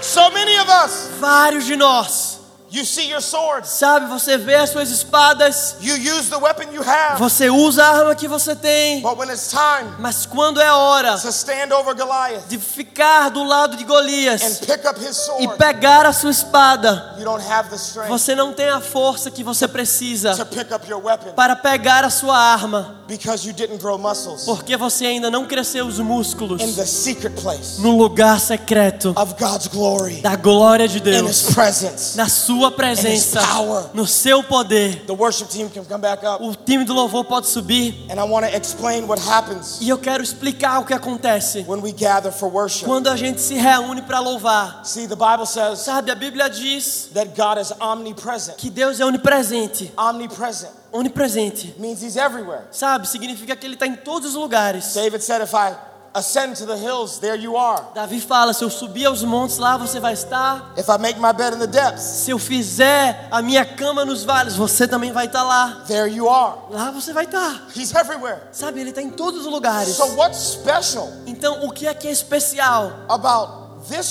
So 0.00 0.30
many 0.30 0.58
of 0.58 0.70
us, 0.84 1.10
Vários 1.20 1.66
de 1.66 1.76
nós, 1.76 2.37
you 2.78 2.84
see 2.84 3.10
your 3.10 3.20
swords, 3.20 3.68
sabe, 3.70 4.06
você 4.06 4.38
vê 4.38 4.54
as 4.54 4.70
suas 4.70 4.90
espadas, 4.90 5.76
you 5.80 5.96
use 5.96 6.30
the 6.30 6.36
weapon 6.36 6.72
you 6.72 6.82
have, 6.82 7.18
você 7.18 7.50
usa 7.50 7.84
a 7.84 7.98
arma 7.98 8.14
que 8.14 8.28
você 8.28 8.54
tem, 8.54 9.00
but 9.02 9.18
when 9.18 9.28
it's 9.28 9.50
time 9.50 9.92
mas 9.98 10.24
quando 10.24 10.60
é 10.60 10.72
hora 10.72 11.18
to 11.18 11.28
stand 11.28 11.74
over 11.74 11.94
Goliath 11.94 12.46
de 12.48 12.58
ficar 12.58 13.30
do 13.30 13.42
lado 13.42 13.76
de 13.76 13.84
and 13.84 13.86
Golias 13.86 14.58
pick 14.60 14.84
up 14.88 14.98
his 15.00 15.16
e 15.16 15.26
sword, 15.26 15.58
pegar 15.58 16.06
a 16.06 16.12
sua 16.12 16.30
espada, 16.30 17.16
you 17.18 17.24
don't 17.24 17.44
have 17.44 17.68
the 17.68 17.76
strength 17.76 18.08
você 18.08 18.34
não 18.34 18.52
tem 18.52 18.68
a 18.68 18.80
força 18.80 19.30
que 19.30 19.42
você 19.42 19.66
to 19.66 19.72
precisa 19.72 20.44
pick 20.46 20.72
up 20.72 20.88
your 20.88 21.04
weapon 21.04 21.32
para 21.32 21.56
pegar 21.56 22.04
a 22.04 22.10
sua 22.10 22.36
arma, 22.38 23.02
because 23.08 23.46
you 23.46 23.52
didn't 23.52 23.78
grow 23.80 23.98
muscles 23.98 24.44
porque 24.44 24.76
você 24.76 25.06
ainda 25.06 25.30
não 25.30 25.46
cresceu 25.46 25.86
os 25.86 25.98
músculos 25.98 26.62
in 26.62 26.72
the 26.74 26.86
secret 26.86 27.34
place 27.40 27.80
no 27.80 27.96
lugar 27.96 28.40
secreto 28.40 29.12
of 29.16 29.34
God's 29.38 29.66
glory, 29.66 30.20
da 30.20 30.36
glória 30.36 30.86
de 30.86 30.98
in 30.98 31.02
Deus, 31.02 31.30
his 31.30 31.54
presence. 31.54 32.16
na 32.16 32.28
sua 32.28 32.67
presença, 32.72 33.40
power. 33.40 33.90
no 33.94 34.06
seu 34.06 34.42
poder. 34.42 35.04
The 35.06 35.12
worship 35.12 35.48
team 35.48 35.68
can 35.68 35.84
come 35.84 36.00
back 36.00 36.24
up, 36.24 36.42
O 36.42 36.54
time 36.54 36.84
do 36.84 36.92
louvor 36.94 37.24
pode 37.24 37.46
subir 37.48 37.94
and 38.10 38.18
I 38.20 38.24
want 38.24 38.46
to 38.46 38.56
explain 38.56 39.06
what 39.06 39.20
happens 39.26 39.78
e 39.80 39.88
eu 39.88 39.98
quero 39.98 40.22
explicar 40.22 40.80
o 40.80 40.84
que 40.84 40.94
acontece 40.94 41.64
when 41.68 41.80
we 41.82 41.92
gather 41.92 42.32
for 42.32 42.48
worship. 42.52 42.84
quando 42.86 43.08
a 43.08 43.16
gente 43.16 43.40
se 43.40 43.54
reúne 43.54 44.02
para 44.02 44.20
louvar. 44.20 44.80
See, 44.84 45.06
the 45.06 45.16
Bible 45.16 45.46
says 45.46 45.80
Sabe, 45.80 46.10
a 46.10 46.14
Bíblia 46.14 46.48
diz 46.48 47.10
that 47.14 47.30
God 47.36 47.58
is 47.60 47.72
omnipresent. 47.80 48.56
que 48.56 48.70
Deus 48.70 49.00
é 49.00 49.04
onipresente. 49.04 49.92
Omnipresent 49.96 50.72
Onipresente. 50.90 51.74
means 51.78 52.02
He's 52.02 52.16
everywhere. 52.16 52.62
Sabe, 52.70 53.06
significa 53.06 53.54
que 53.54 53.66
Ele 53.66 53.74
está 53.74 53.86
em 53.86 53.94
todos 53.94 54.30
os 54.30 54.34
lugares. 54.34 54.94
David 54.94 55.22
said, 55.22 55.42
If 55.42 55.52
I 55.54 55.74
ascend 56.18 56.56
to 56.56 56.66
the 56.66 56.76
hills, 56.76 57.18
there 57.18 57.36
you 57.36 57.56
are. 57.56 57.82
Davi 57.94 58.20
fala: 58.20 58.52
se 58.52 58.62
eu 58.62 58.70
subir 58.70 59.06
aos 59.06 59.22
montes, 59.22 59.58
lá 59.58 59.76
você 59.76 59.98
vai 60.00 60.12
estar. 60.12 60.72
If 60.76 60.88
I 60.88 60.98
make 60.98 61.18
my 61.18 61.32
bed 61.32 61.54
in 61.56 61.58
the 61.60 61.66
depths, 61.66 62.02
Se 62.02 62.30
eu 62.30 62.38
fizer 62.38 63.28
a 63.30 63.40
minha 63.40 63.64
cama 63.64 64.04
nos 64.04 64.24
vales, 64.24 64.56
você 64.56 64.86
também 64.86 65.12
vai 65.12 65.26
estar 65.26 65.42
lá. 65.42 65.84
there 65.86 66.08
you 66.12 66.28
are. 66.28 66.56
Lá 66.70 66.90
você 66.90 67.12
vai 67.12 67.24
estar. 67.24 67.62
He's 67.74 67.94
everywhere. 67.94 68.40
Sabe, 68.52 68.80
Ele 68.80 68.90
está 68.90 69.00
em 69.00 69.10
todos 69.10 69.46
os 69.46 69.52
lugares. 69.52 69.94
So, 69.96 70.04
what's 70.16 70.38
special 70.38 71.08
Então, 71.26 71.64
o 71.66 71.70
que 71.72 71.86
é 71.86 71.94
que 71.94 72.08
é 72.08 72.10
especial 72.10 72.92
about 73.08 73.67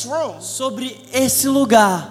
room 0.08 0.42
sobre 0.42 1.02
esse 1.14 1.48
lugar? 1.48 2.10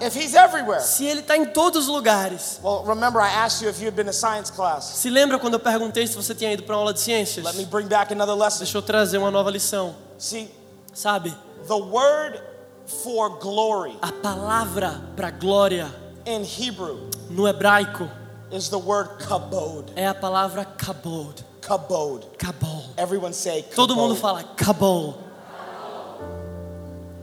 Se 0.80 1.04
Ele 1.06 1.20
está 1.20 1.36
em 1.36 1.46
todos 1.46 1.88
os 1.88 1.88
lugares. 1.88 2.60
Well, 2.62 2.84
remember, 2.86 3.20
I 3.20 3.28
asked 3.28 3.62
you 3.62 3.70
if 3.70 3.80
you 3.80 3.86
had 3.86 3.94
been 3.94 4.06
to 4.06 4.12
science 4.12 4.50
class. 4.50 4.84
Se 4.84 5.10
lembra 5.10 5.38
quando 5.38 5.54
eu 5.54 5.60
perguntei 5.60 6.06
se 6.06 6.14
você 6.16 6.34
tinha 6.34 6.52
ido 6.52 6.62
para 6.62 6.74
uma 6.74 6.80
aula 6.80 6.92
de 6.94 7.00
ciências? 7.00 7.44
Let 7.44 7.56
me 7.56 7.64
bring 7.66 7.86
back 7.86 8.12
another 8.12 8.34
lesson. 8.34 8.58
Deixa 8.58 8.78
eu 8.78 8.82
trazer 8.82 9.18
uma 9.18 9.30
nova 9.30 9.50
lição. 9.50 9.94
See, 10.18 10.50
Sabe, 10.94 11.34
the 11.68 11.74
word 11.74 12.40
for 12.86 13.38
glory 13.38 13.98
a 14.00 14.10
palavra 14.12 15.02
para 15.14 15.30
glória 15.30 15.92
in 16.24 16.42
Hebrew 16.42 17.10
no 17.28 17.46
hebraico 17.46 18.08
is 18.50 18.68
the 18.70 18.78
word 18.78 19.10
kabod. 19.18 19.92
é 19.94 20.06
a 20.06 20.14
palavra 20.14 20.64
kabod. 20.64 21.44
Kabod. 21.60 22.24
Kabod. 22.38 22.88
Everyone 22.96 23.34
say 23.34 23.62
kabod. 23.62 23.74
Todo 23.74 23.96
mundo 23.96 24.14
fala 24.16 24.42
kabod. 24.56 25.16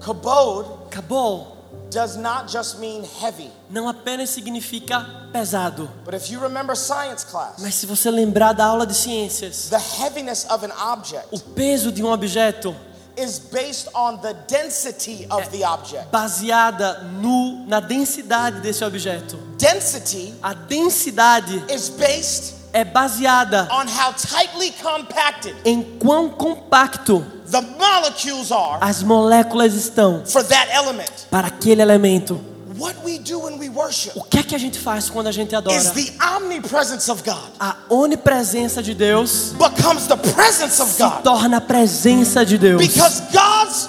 Kabod 0.03 0.89
Kabod 0.91 1.47
does 1.89 2.17
not 2.17 2.47
just 2.51 2.79
mean 2.79 3.03
heavy. 3.21 3.49
não 3.69 3.87
apenas 3.87 4.29
significa 4.31 5.05
pesado, 5.31 5.89
But 6.05 6.13
if 6.15 6.29
you 6.31 6.39
remember 6.41 6.75
science 6.75 7.23
class, 7.23 7.55
mas 7.59 7.75
se 7.75 7.85
você 7.85 8.09
lembrar 8.11 8.53
da 8.53 8.65
aula 8.65 8.85
de 8.85 8.93
ciências, 8.95 9.69
the 9.69 9.77
heaviness 9.77 10.45
of 10.49 10.65
an 10.65 10.71
object 10.91 11.27
o 11.31 11.39
peso 11.39 11.91
de 11.91 12.03
um 12.03 12.11
objeto 12.11 12.75
is 13.15 13.37
based 13.37 13.89
on 13.93 14.17
the 14.21 14.33
density 14.47 15.27
of 15.29 15.47
the 15.51 15.63
object. 15.63 16.09
baseada 16.11 17.03
no 17.21 17.63
na 17.67 17.79
densidade 17.79 18.59
desse 18.59 18.83
objeto. 18.83 19.37
Density 19.57 20.33
A 20.41 20.53
densidade 20.55 21.63
is 21.71 21.89
based 21.89 22.55
é 22.73 22.83
baseada 22.83 23.67
on 23.71 23.85
how 23.85 24.11
tightly 24.13 24.73
compacted 24.81 25.55
em 25.63 25.81
quão 25.99 26.29
compacto 26.29 27.23
the 27.51 27.61
molecules 27.61 28.51
are 28.51 28.77
as 28.81 29.03
moléculas 29.03 29.73
estão 29.75 30.23
for 30.25 30.43
that 30.43 30.69
element. 30.71 31.09
para 31.29 31.47
aquele 31.47 31.81
elemento. 31.81 32.39
What 32.75 32.95
we 33.05 33.19
do 33.19 33.39
when 33.39 33.59
we 33.59 33.69
worship 33.69 34.13
O 34.15 34.23
que 34.23 34.39
é 34.39 34.43
que 34.43 34.55
a 34.55 34.57
gente 34.57 34.79
faz 34.79 35.07
quando 35.07 35.27
a 35.27 35.31
gente 35.31 35.55
adora? 35.55 35.77
is 35.77 35.91
the 35.91 36.11
omnipresence 36.35 37.09
of 37.09 37.21
God 37.23 37.51
A 37.59 37.75
onipresença 37.87 38.81
de 38.81 38.95
Deus 38.95 39.53
becomes 39.53 40.07
the 40.07 40.17
presence 40.17 40.81
of 40.81 40.91
se 40.91 41.03
God 41.03 41.21
torna 41.23 41.57
a 41.57 41.61
presença 41.61 42.43
de 42.43 42.57
Deus. 42.57 42.81
because 42.81 43.21
God's 43.31 43.87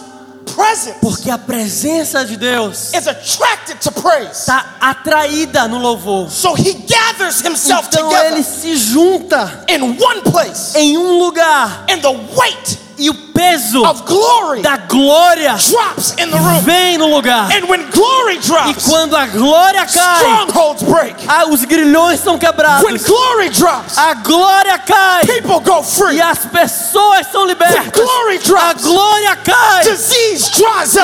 Porque 1.01 1.31
a 1.31 1.39
presença 1.39 2.25
de 2.25 2.37
Deus 2.37 2.93
is 2.95 3.07
attracted 3.07 3.79
to 3.81 3.93
praise. 3.93 4.41
está 4.41 4.77
atraída 4.81 5.69
no 5.69 5.79
louvor. 5.79 6.31
So 6.31 6.55
he 6.55 6.75
gathers 6.87 7.41
himself 7.41 7.89
Então 7.89 8.09
together 8.09 8.33
ele 8.33 8.43
se 8.43 8.77
junta 8.77 9.65
in 9.69 9.83
one 9.83 10.21
place 10.23 10.79
em 10.79 10.97
um 10.99 11.19
lugar 11.19 11.85
and 11.91 11.99
the 12.01 12.11
weight 12.37 12.84
e 12.99 13.11
o 13.11 13.15
peso 13.15 13.85
of 13.85 14.03
glory 14.05 14.63
da 14.63 14.77
glória 14.77 15.55
drops 15.57 16.13
in 16.19 16.31
the 16.31 16.37
room. 16.39 16.61
vem 16.63 16.99
no 16.99 17.07
lugar. 17.09 17.51
And 17.53 17.67
when 17.69 17.85
glory 17.91 18.35
E 18.35 18.75
quando 18.89 19.17
a 19.17 19.27
glória 19.27 19.85
cai, 19.87 21.45
os 21.51 21.65
grilhões 21.65 22.21
são 22.21 22.35
When 22.35 22.41
quebrados. 22.41 23.03
glory 23.05 23.49
drops, 23.51 23.97
A 23.99 24.15
glória 24.15 24.79
cai 24.79 25.23
people 25.27 25.61
go 25.61 25.83
free. 25.83 26.17
e 26.17 26.21
as 26.23 26.39
pessoas 26.47 27.27
são 27.33 27.47
libertas. 27.47 27.77
A 27.87 28.73
glória 28.75 29.37
cai 29.37 29.85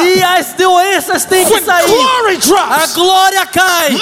e 0.05 0.23
as 0.23 0.53
doenças 0.55 1.25
têm 1.25 1.45
que 1.47 1.61
sair. 1.63 1.91
A 2.71 2.87
glória 2.95 3.47
cai 3.47 3.97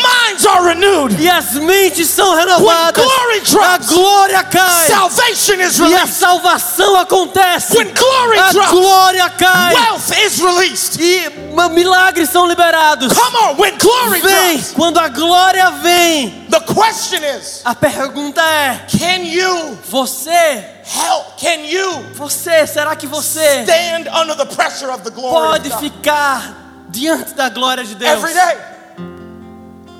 e 1.18 1.28
as 1.28 1.54
mentes 1.54 2.08
são 2.08 2.34
renovadas. 2.34 3.04
A 3.04 3.78
glória 3.78 4.42
cai 4.44 4.86
salvation 4.86 5.60
is 5.60 5.78
e 5.78 5.94
a 5.94 6.06
salvação 6.06 6.96
acontece. 6.96 7.77
When 7.78 7.94
glory 7.94 8.38
A 8.38 8.52
drops, 8.52 8.72
glória 8.72 9.30
cai 9.38 9.72
wealth 9.72 10.10
is 10.18 10.40
released. 10.42 11.00
e 11.00 11.30
milagres 11.70 12.28
são 12.28 12.44
liberados. 12.48 13.12
Come 13.12 13.36
on, 13.36 13.56
when 13.56 13.78
glory 13.78 14.20
Vem, 14.20 14.56
drops, 14.56 14.72
quando 14.72 14.98
a 14.98 15.08
glória 15.08 15.70
vem. 15.80 16.46
the 16.50 16.58
question 16.60 17.22
is, 17.22 17.62
A 17.64 17.76
pergunta 17.76 18.40
é: 18.42 18.84
can 18.98 19.22
you 19.22 19.78
você, 19.88 20.64
help? 20.84 21.38
Can 21.38 21.64
you 21.66 22.02
você, 22.14 22.66
será 22.66 22.96
que 22.96 23.06
você 23.06 23.62
stand 23.62 24.10
under 24.12 24.34
the 24.36 24.46
pressure 24.46 24.90
of 24.90 25.04
the 25.04 25.10
glory 25.10 25.60
pode 25.60 25.70
ficar 25.78 26.86
diante 26.88 27.32
da 27.34 27.48
glória 27.48 27.84
de 27.84 27.94
Deus? 27.94 28.10
Every 28.10 28.34
day, 28.34 28.58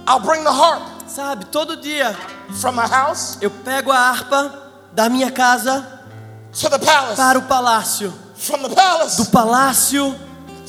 I'll 0.08 0.18
bring 0.18 0.42
the 0.42 0.50
harp 0.50 0.82
Sabe, 1.06 1.46
todo 1.46 1.76
dia 1.76 2.14
from 2.60 2.72
my 2.74 2.86
house 2.86 3.38
eu 3.40 3.50
pego 3.50 3.92
a 3.92 4.10
harpa 4.10 4.52
da 4.92 5.08
minha 5.08 5.30
casa 5.30 5.97
para 7.16 7.38
o 7.38 7.42
palácio, 7.42 8.12
from 8.36 8.58
the 8.62 8.74
palace 8.74 9.16
do 9.16 9.26
palácio 9.26 10.14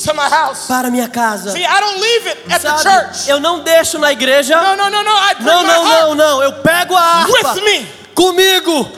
to 0.03 0.13
my 0.13 0.29
house. 0.29 0.65
para 0.67 0.89
minha 0.89 1.07
casa. 1.09 1.51
See, 1.51 1.65
I 1.65 1.79
don't 1.79 1.99
leave 1.99 2.27
it 2.27 2.53
at 2.53 2.61
the 2.61 2.77
Sabe, 2.77 2.83
church. 2.83 3.29
eu 3.29 3.39
não 3.39 3.61
deixo 3.61 3.97
na 3.99 4.11
igreja. 4.11 4.55
No, 4.61 4.75
no, 4.75 4.89
no, 4.89 5.03
no. 5.03 5.09
I 5.11 5.35
bring 5.35 5.45
Não, 5.45 5.63
não, 5.63 5.83
não, 5.85 6.15
não. 6.15 6.43
Eu 6.43 6.53
pego 6.61 6.95
a 6.95 7.01
harpa 7.23 7.53
with 7.53 7.61
me 7.63 7.99
comigo, 8.15 8.91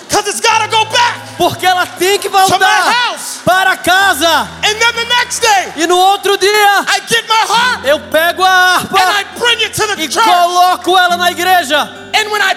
porque 1.38 1.65
ela 1.65 1.86
tem 1.86 2.17
que 2.19 2.27
To 2.29 2.36
my 2.36 2.47
voltar 2.47 3.15
para 3.45 3.77
casa. 3.77 4.47
And 4.63 4.73
then 4.79 4.93
the 4.93 5.05
next 5.05 5.41
day, 5.41 5.73
E 5.84 5.88
no 5.88 5.97
outro 5.97 6.38
dia, 6.38 6.86
I 6.88 7.01
get 7.07 7.25
my 7.27 7.53
harp 7.53 7.86
eu 7.86 7.99
pego 7.99 8.43
a 8.43 8.77
and 8.77 8.88
I 8.91 9.23
harpa 9.23 9.39
bring 9.39 9.61
it 9.63 9.73
to 9.75 9.88
the 9.95 10.01
e 10.03 10.09
coloco 10.09 10.97
ela 10.97 11.17
na 11.17 11.32
igreja. 11.32 12.01
And 12.14 12.32
when 12.32 12.41
I 12.41 12.55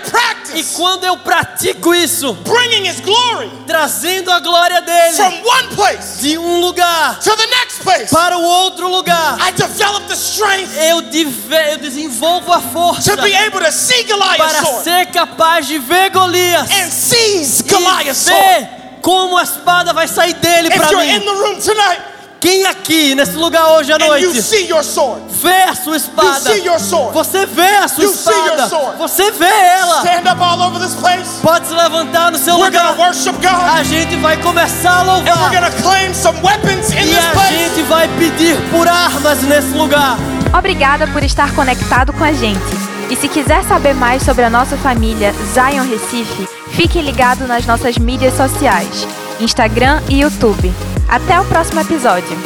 E 0.55 0.63
quando 0.77 1.05
eu 1.05 1.17
pratico 1.17 1.93
isso, 1.95 2.33
bringing 2.45 2.89
His 2.89 3.01
glory 3.01 3.51
trazendo 3.67 4.31
a 4.31 4.39
glória 4.39 4.81
dele 4.83 5.17
from 5.17 5.43
one 5.45 5.75
place 5.75 6.21
de 6.21 6.39
um 6.39 6.61
lugar 6.61 7.19
to 7.19 7.37
the 7.37 7.47
next 7.47 7.83
place, 7.83 8.11
para 8.11 8.39
o 8.39 8.43
outro 8.43 8.89
lugar, 8.89 9.37
I 9.41 9.51
develop 9.53 10.07
the 10.07 10.15
strength 10.15 10.73
eu, 10.77 11.01
eu 11.01 11.79
desenvolvo 11.79 12.53
a 12.53 12.61
força 12.61 13.17
to 13.17 13.23
be 13.23 13.35
able 13.35 13.61
to 13.61 13.73
see 13.73 14.05
Goliath's 14.05 14.37
para 14.37 14.83
ser 14.83 15.07
capaz 15.07 15.67
de 15.67 15.79
ver 15.79 16.11
Golias 16.11 16.71
and 16.71 16.91
seize 16.91 17.65
e 17.65 18.13
ver 18.13 18.69
como 19.03 19.37
a 19.37 19.43
espada 19.43 19.93
vai 19.93 20.07
sair 20.07 20.35
dele 20.35 20.71
para 20.71 20.91
mim. 20.99 21.21
the 21.21 21.31
room 21.31 21.61
tonight 21.61 22.14
Quem 22.45 22.67
aqui 22.67 23.15
nesse 23.15 23.37
lugar 23.37 23.67
hoje 23.69 23.91
à 23.91 23.97
and 23.97 24.01
you 24.19 24.27
noite 24.29 24.43
see 24.43 24.69
your 24.69 24.85
sword, 24.85 25.23
vê 25.43 25.63
a 25.63 25.75
sua 25.75 25.93
you 25.93 25.97
espada? 25.97 26.41
see 26.41 26.63
your 26.67 26.79
sword, 26.79 27.15
Você 27.15 27.47
vê 27.47 27.77
a 27.77 27.89
sua 27.89 28.05
You 28.05 28.11
see 28.13 28.31
your 28.31 28.45
espada? 28.49 28.69
sword. 28.69 28.99
Você 28.99 29.31
vê 29.31 29.47
ela? 29.47 30.01
stand 30.05 30.31
up 30.31 30.43
all 30.43 30.61
over 30.61 30.79
this 30.79 30.93
place. 30.95 31.41
Pode 31.41 31.67
se 31.67 31.73
levantar 31.73 32.31
no 32.33 32.37
seu 32.37 32.57
We're 32.59 32.67
lugar. 32.67 32.99
worship 32.99 33.33
God 33.41 33.47
A 33.79 33.83
gente 33.83 34.17
vai 34.17 34.37
começar 34.43 34.91
a 34.91 35.01
and 35.01 35.07
we're 35.07 35.25
louvar. 35.31 35.51
going 35.53 35.71
to 35.71 35.83
claim 35.83 36.13
some 36.13 36.39
weapons 36.43 36.91
in 36.93 36.99
E 36.99 37.15
this 37.15 37.25
a 37.25 37.31
place. 37.31 37.49
gente 37.57 37.83
vai 37.89 38.09
pedir 38.19 38.59
por 38.71 38.87
armas 38.87 39.41
nesse 39.45 39.69
lugar. 39.69 40.19
Obrigada 40.57 41.07
por 41.07 41.23
estar 41.25 41.51
conectado 41.55 42.13
com 42.13 42.25
a 42.25 42.33
gente. 42.35 42.61
E 43.09 43.17
se 43.17 43.27
quiser 43.27 43.65
saber 43.65 43.95
mais 43.95 44.23
sobre 44.23 44.45
a 44.45 44.51
nossa 44.51 44.77
família 44.77 45.33
Zion 45.55 45.85
Recife, 45.89 46.47
fique 46.73 47.01
ligado 47.01 47.47
nas 47.47 47.65
nossas 47.65 47.97
mídias 47.97 48.35
sociais, 48.37 49.07
Instagram 49.41 50.03
e 50.09 50.21
YouTube. 50.21 50.73
Até 51.09 51.41
o 51.41 51.45
próximo 51.45 51.81
episódio. 51.81 52.37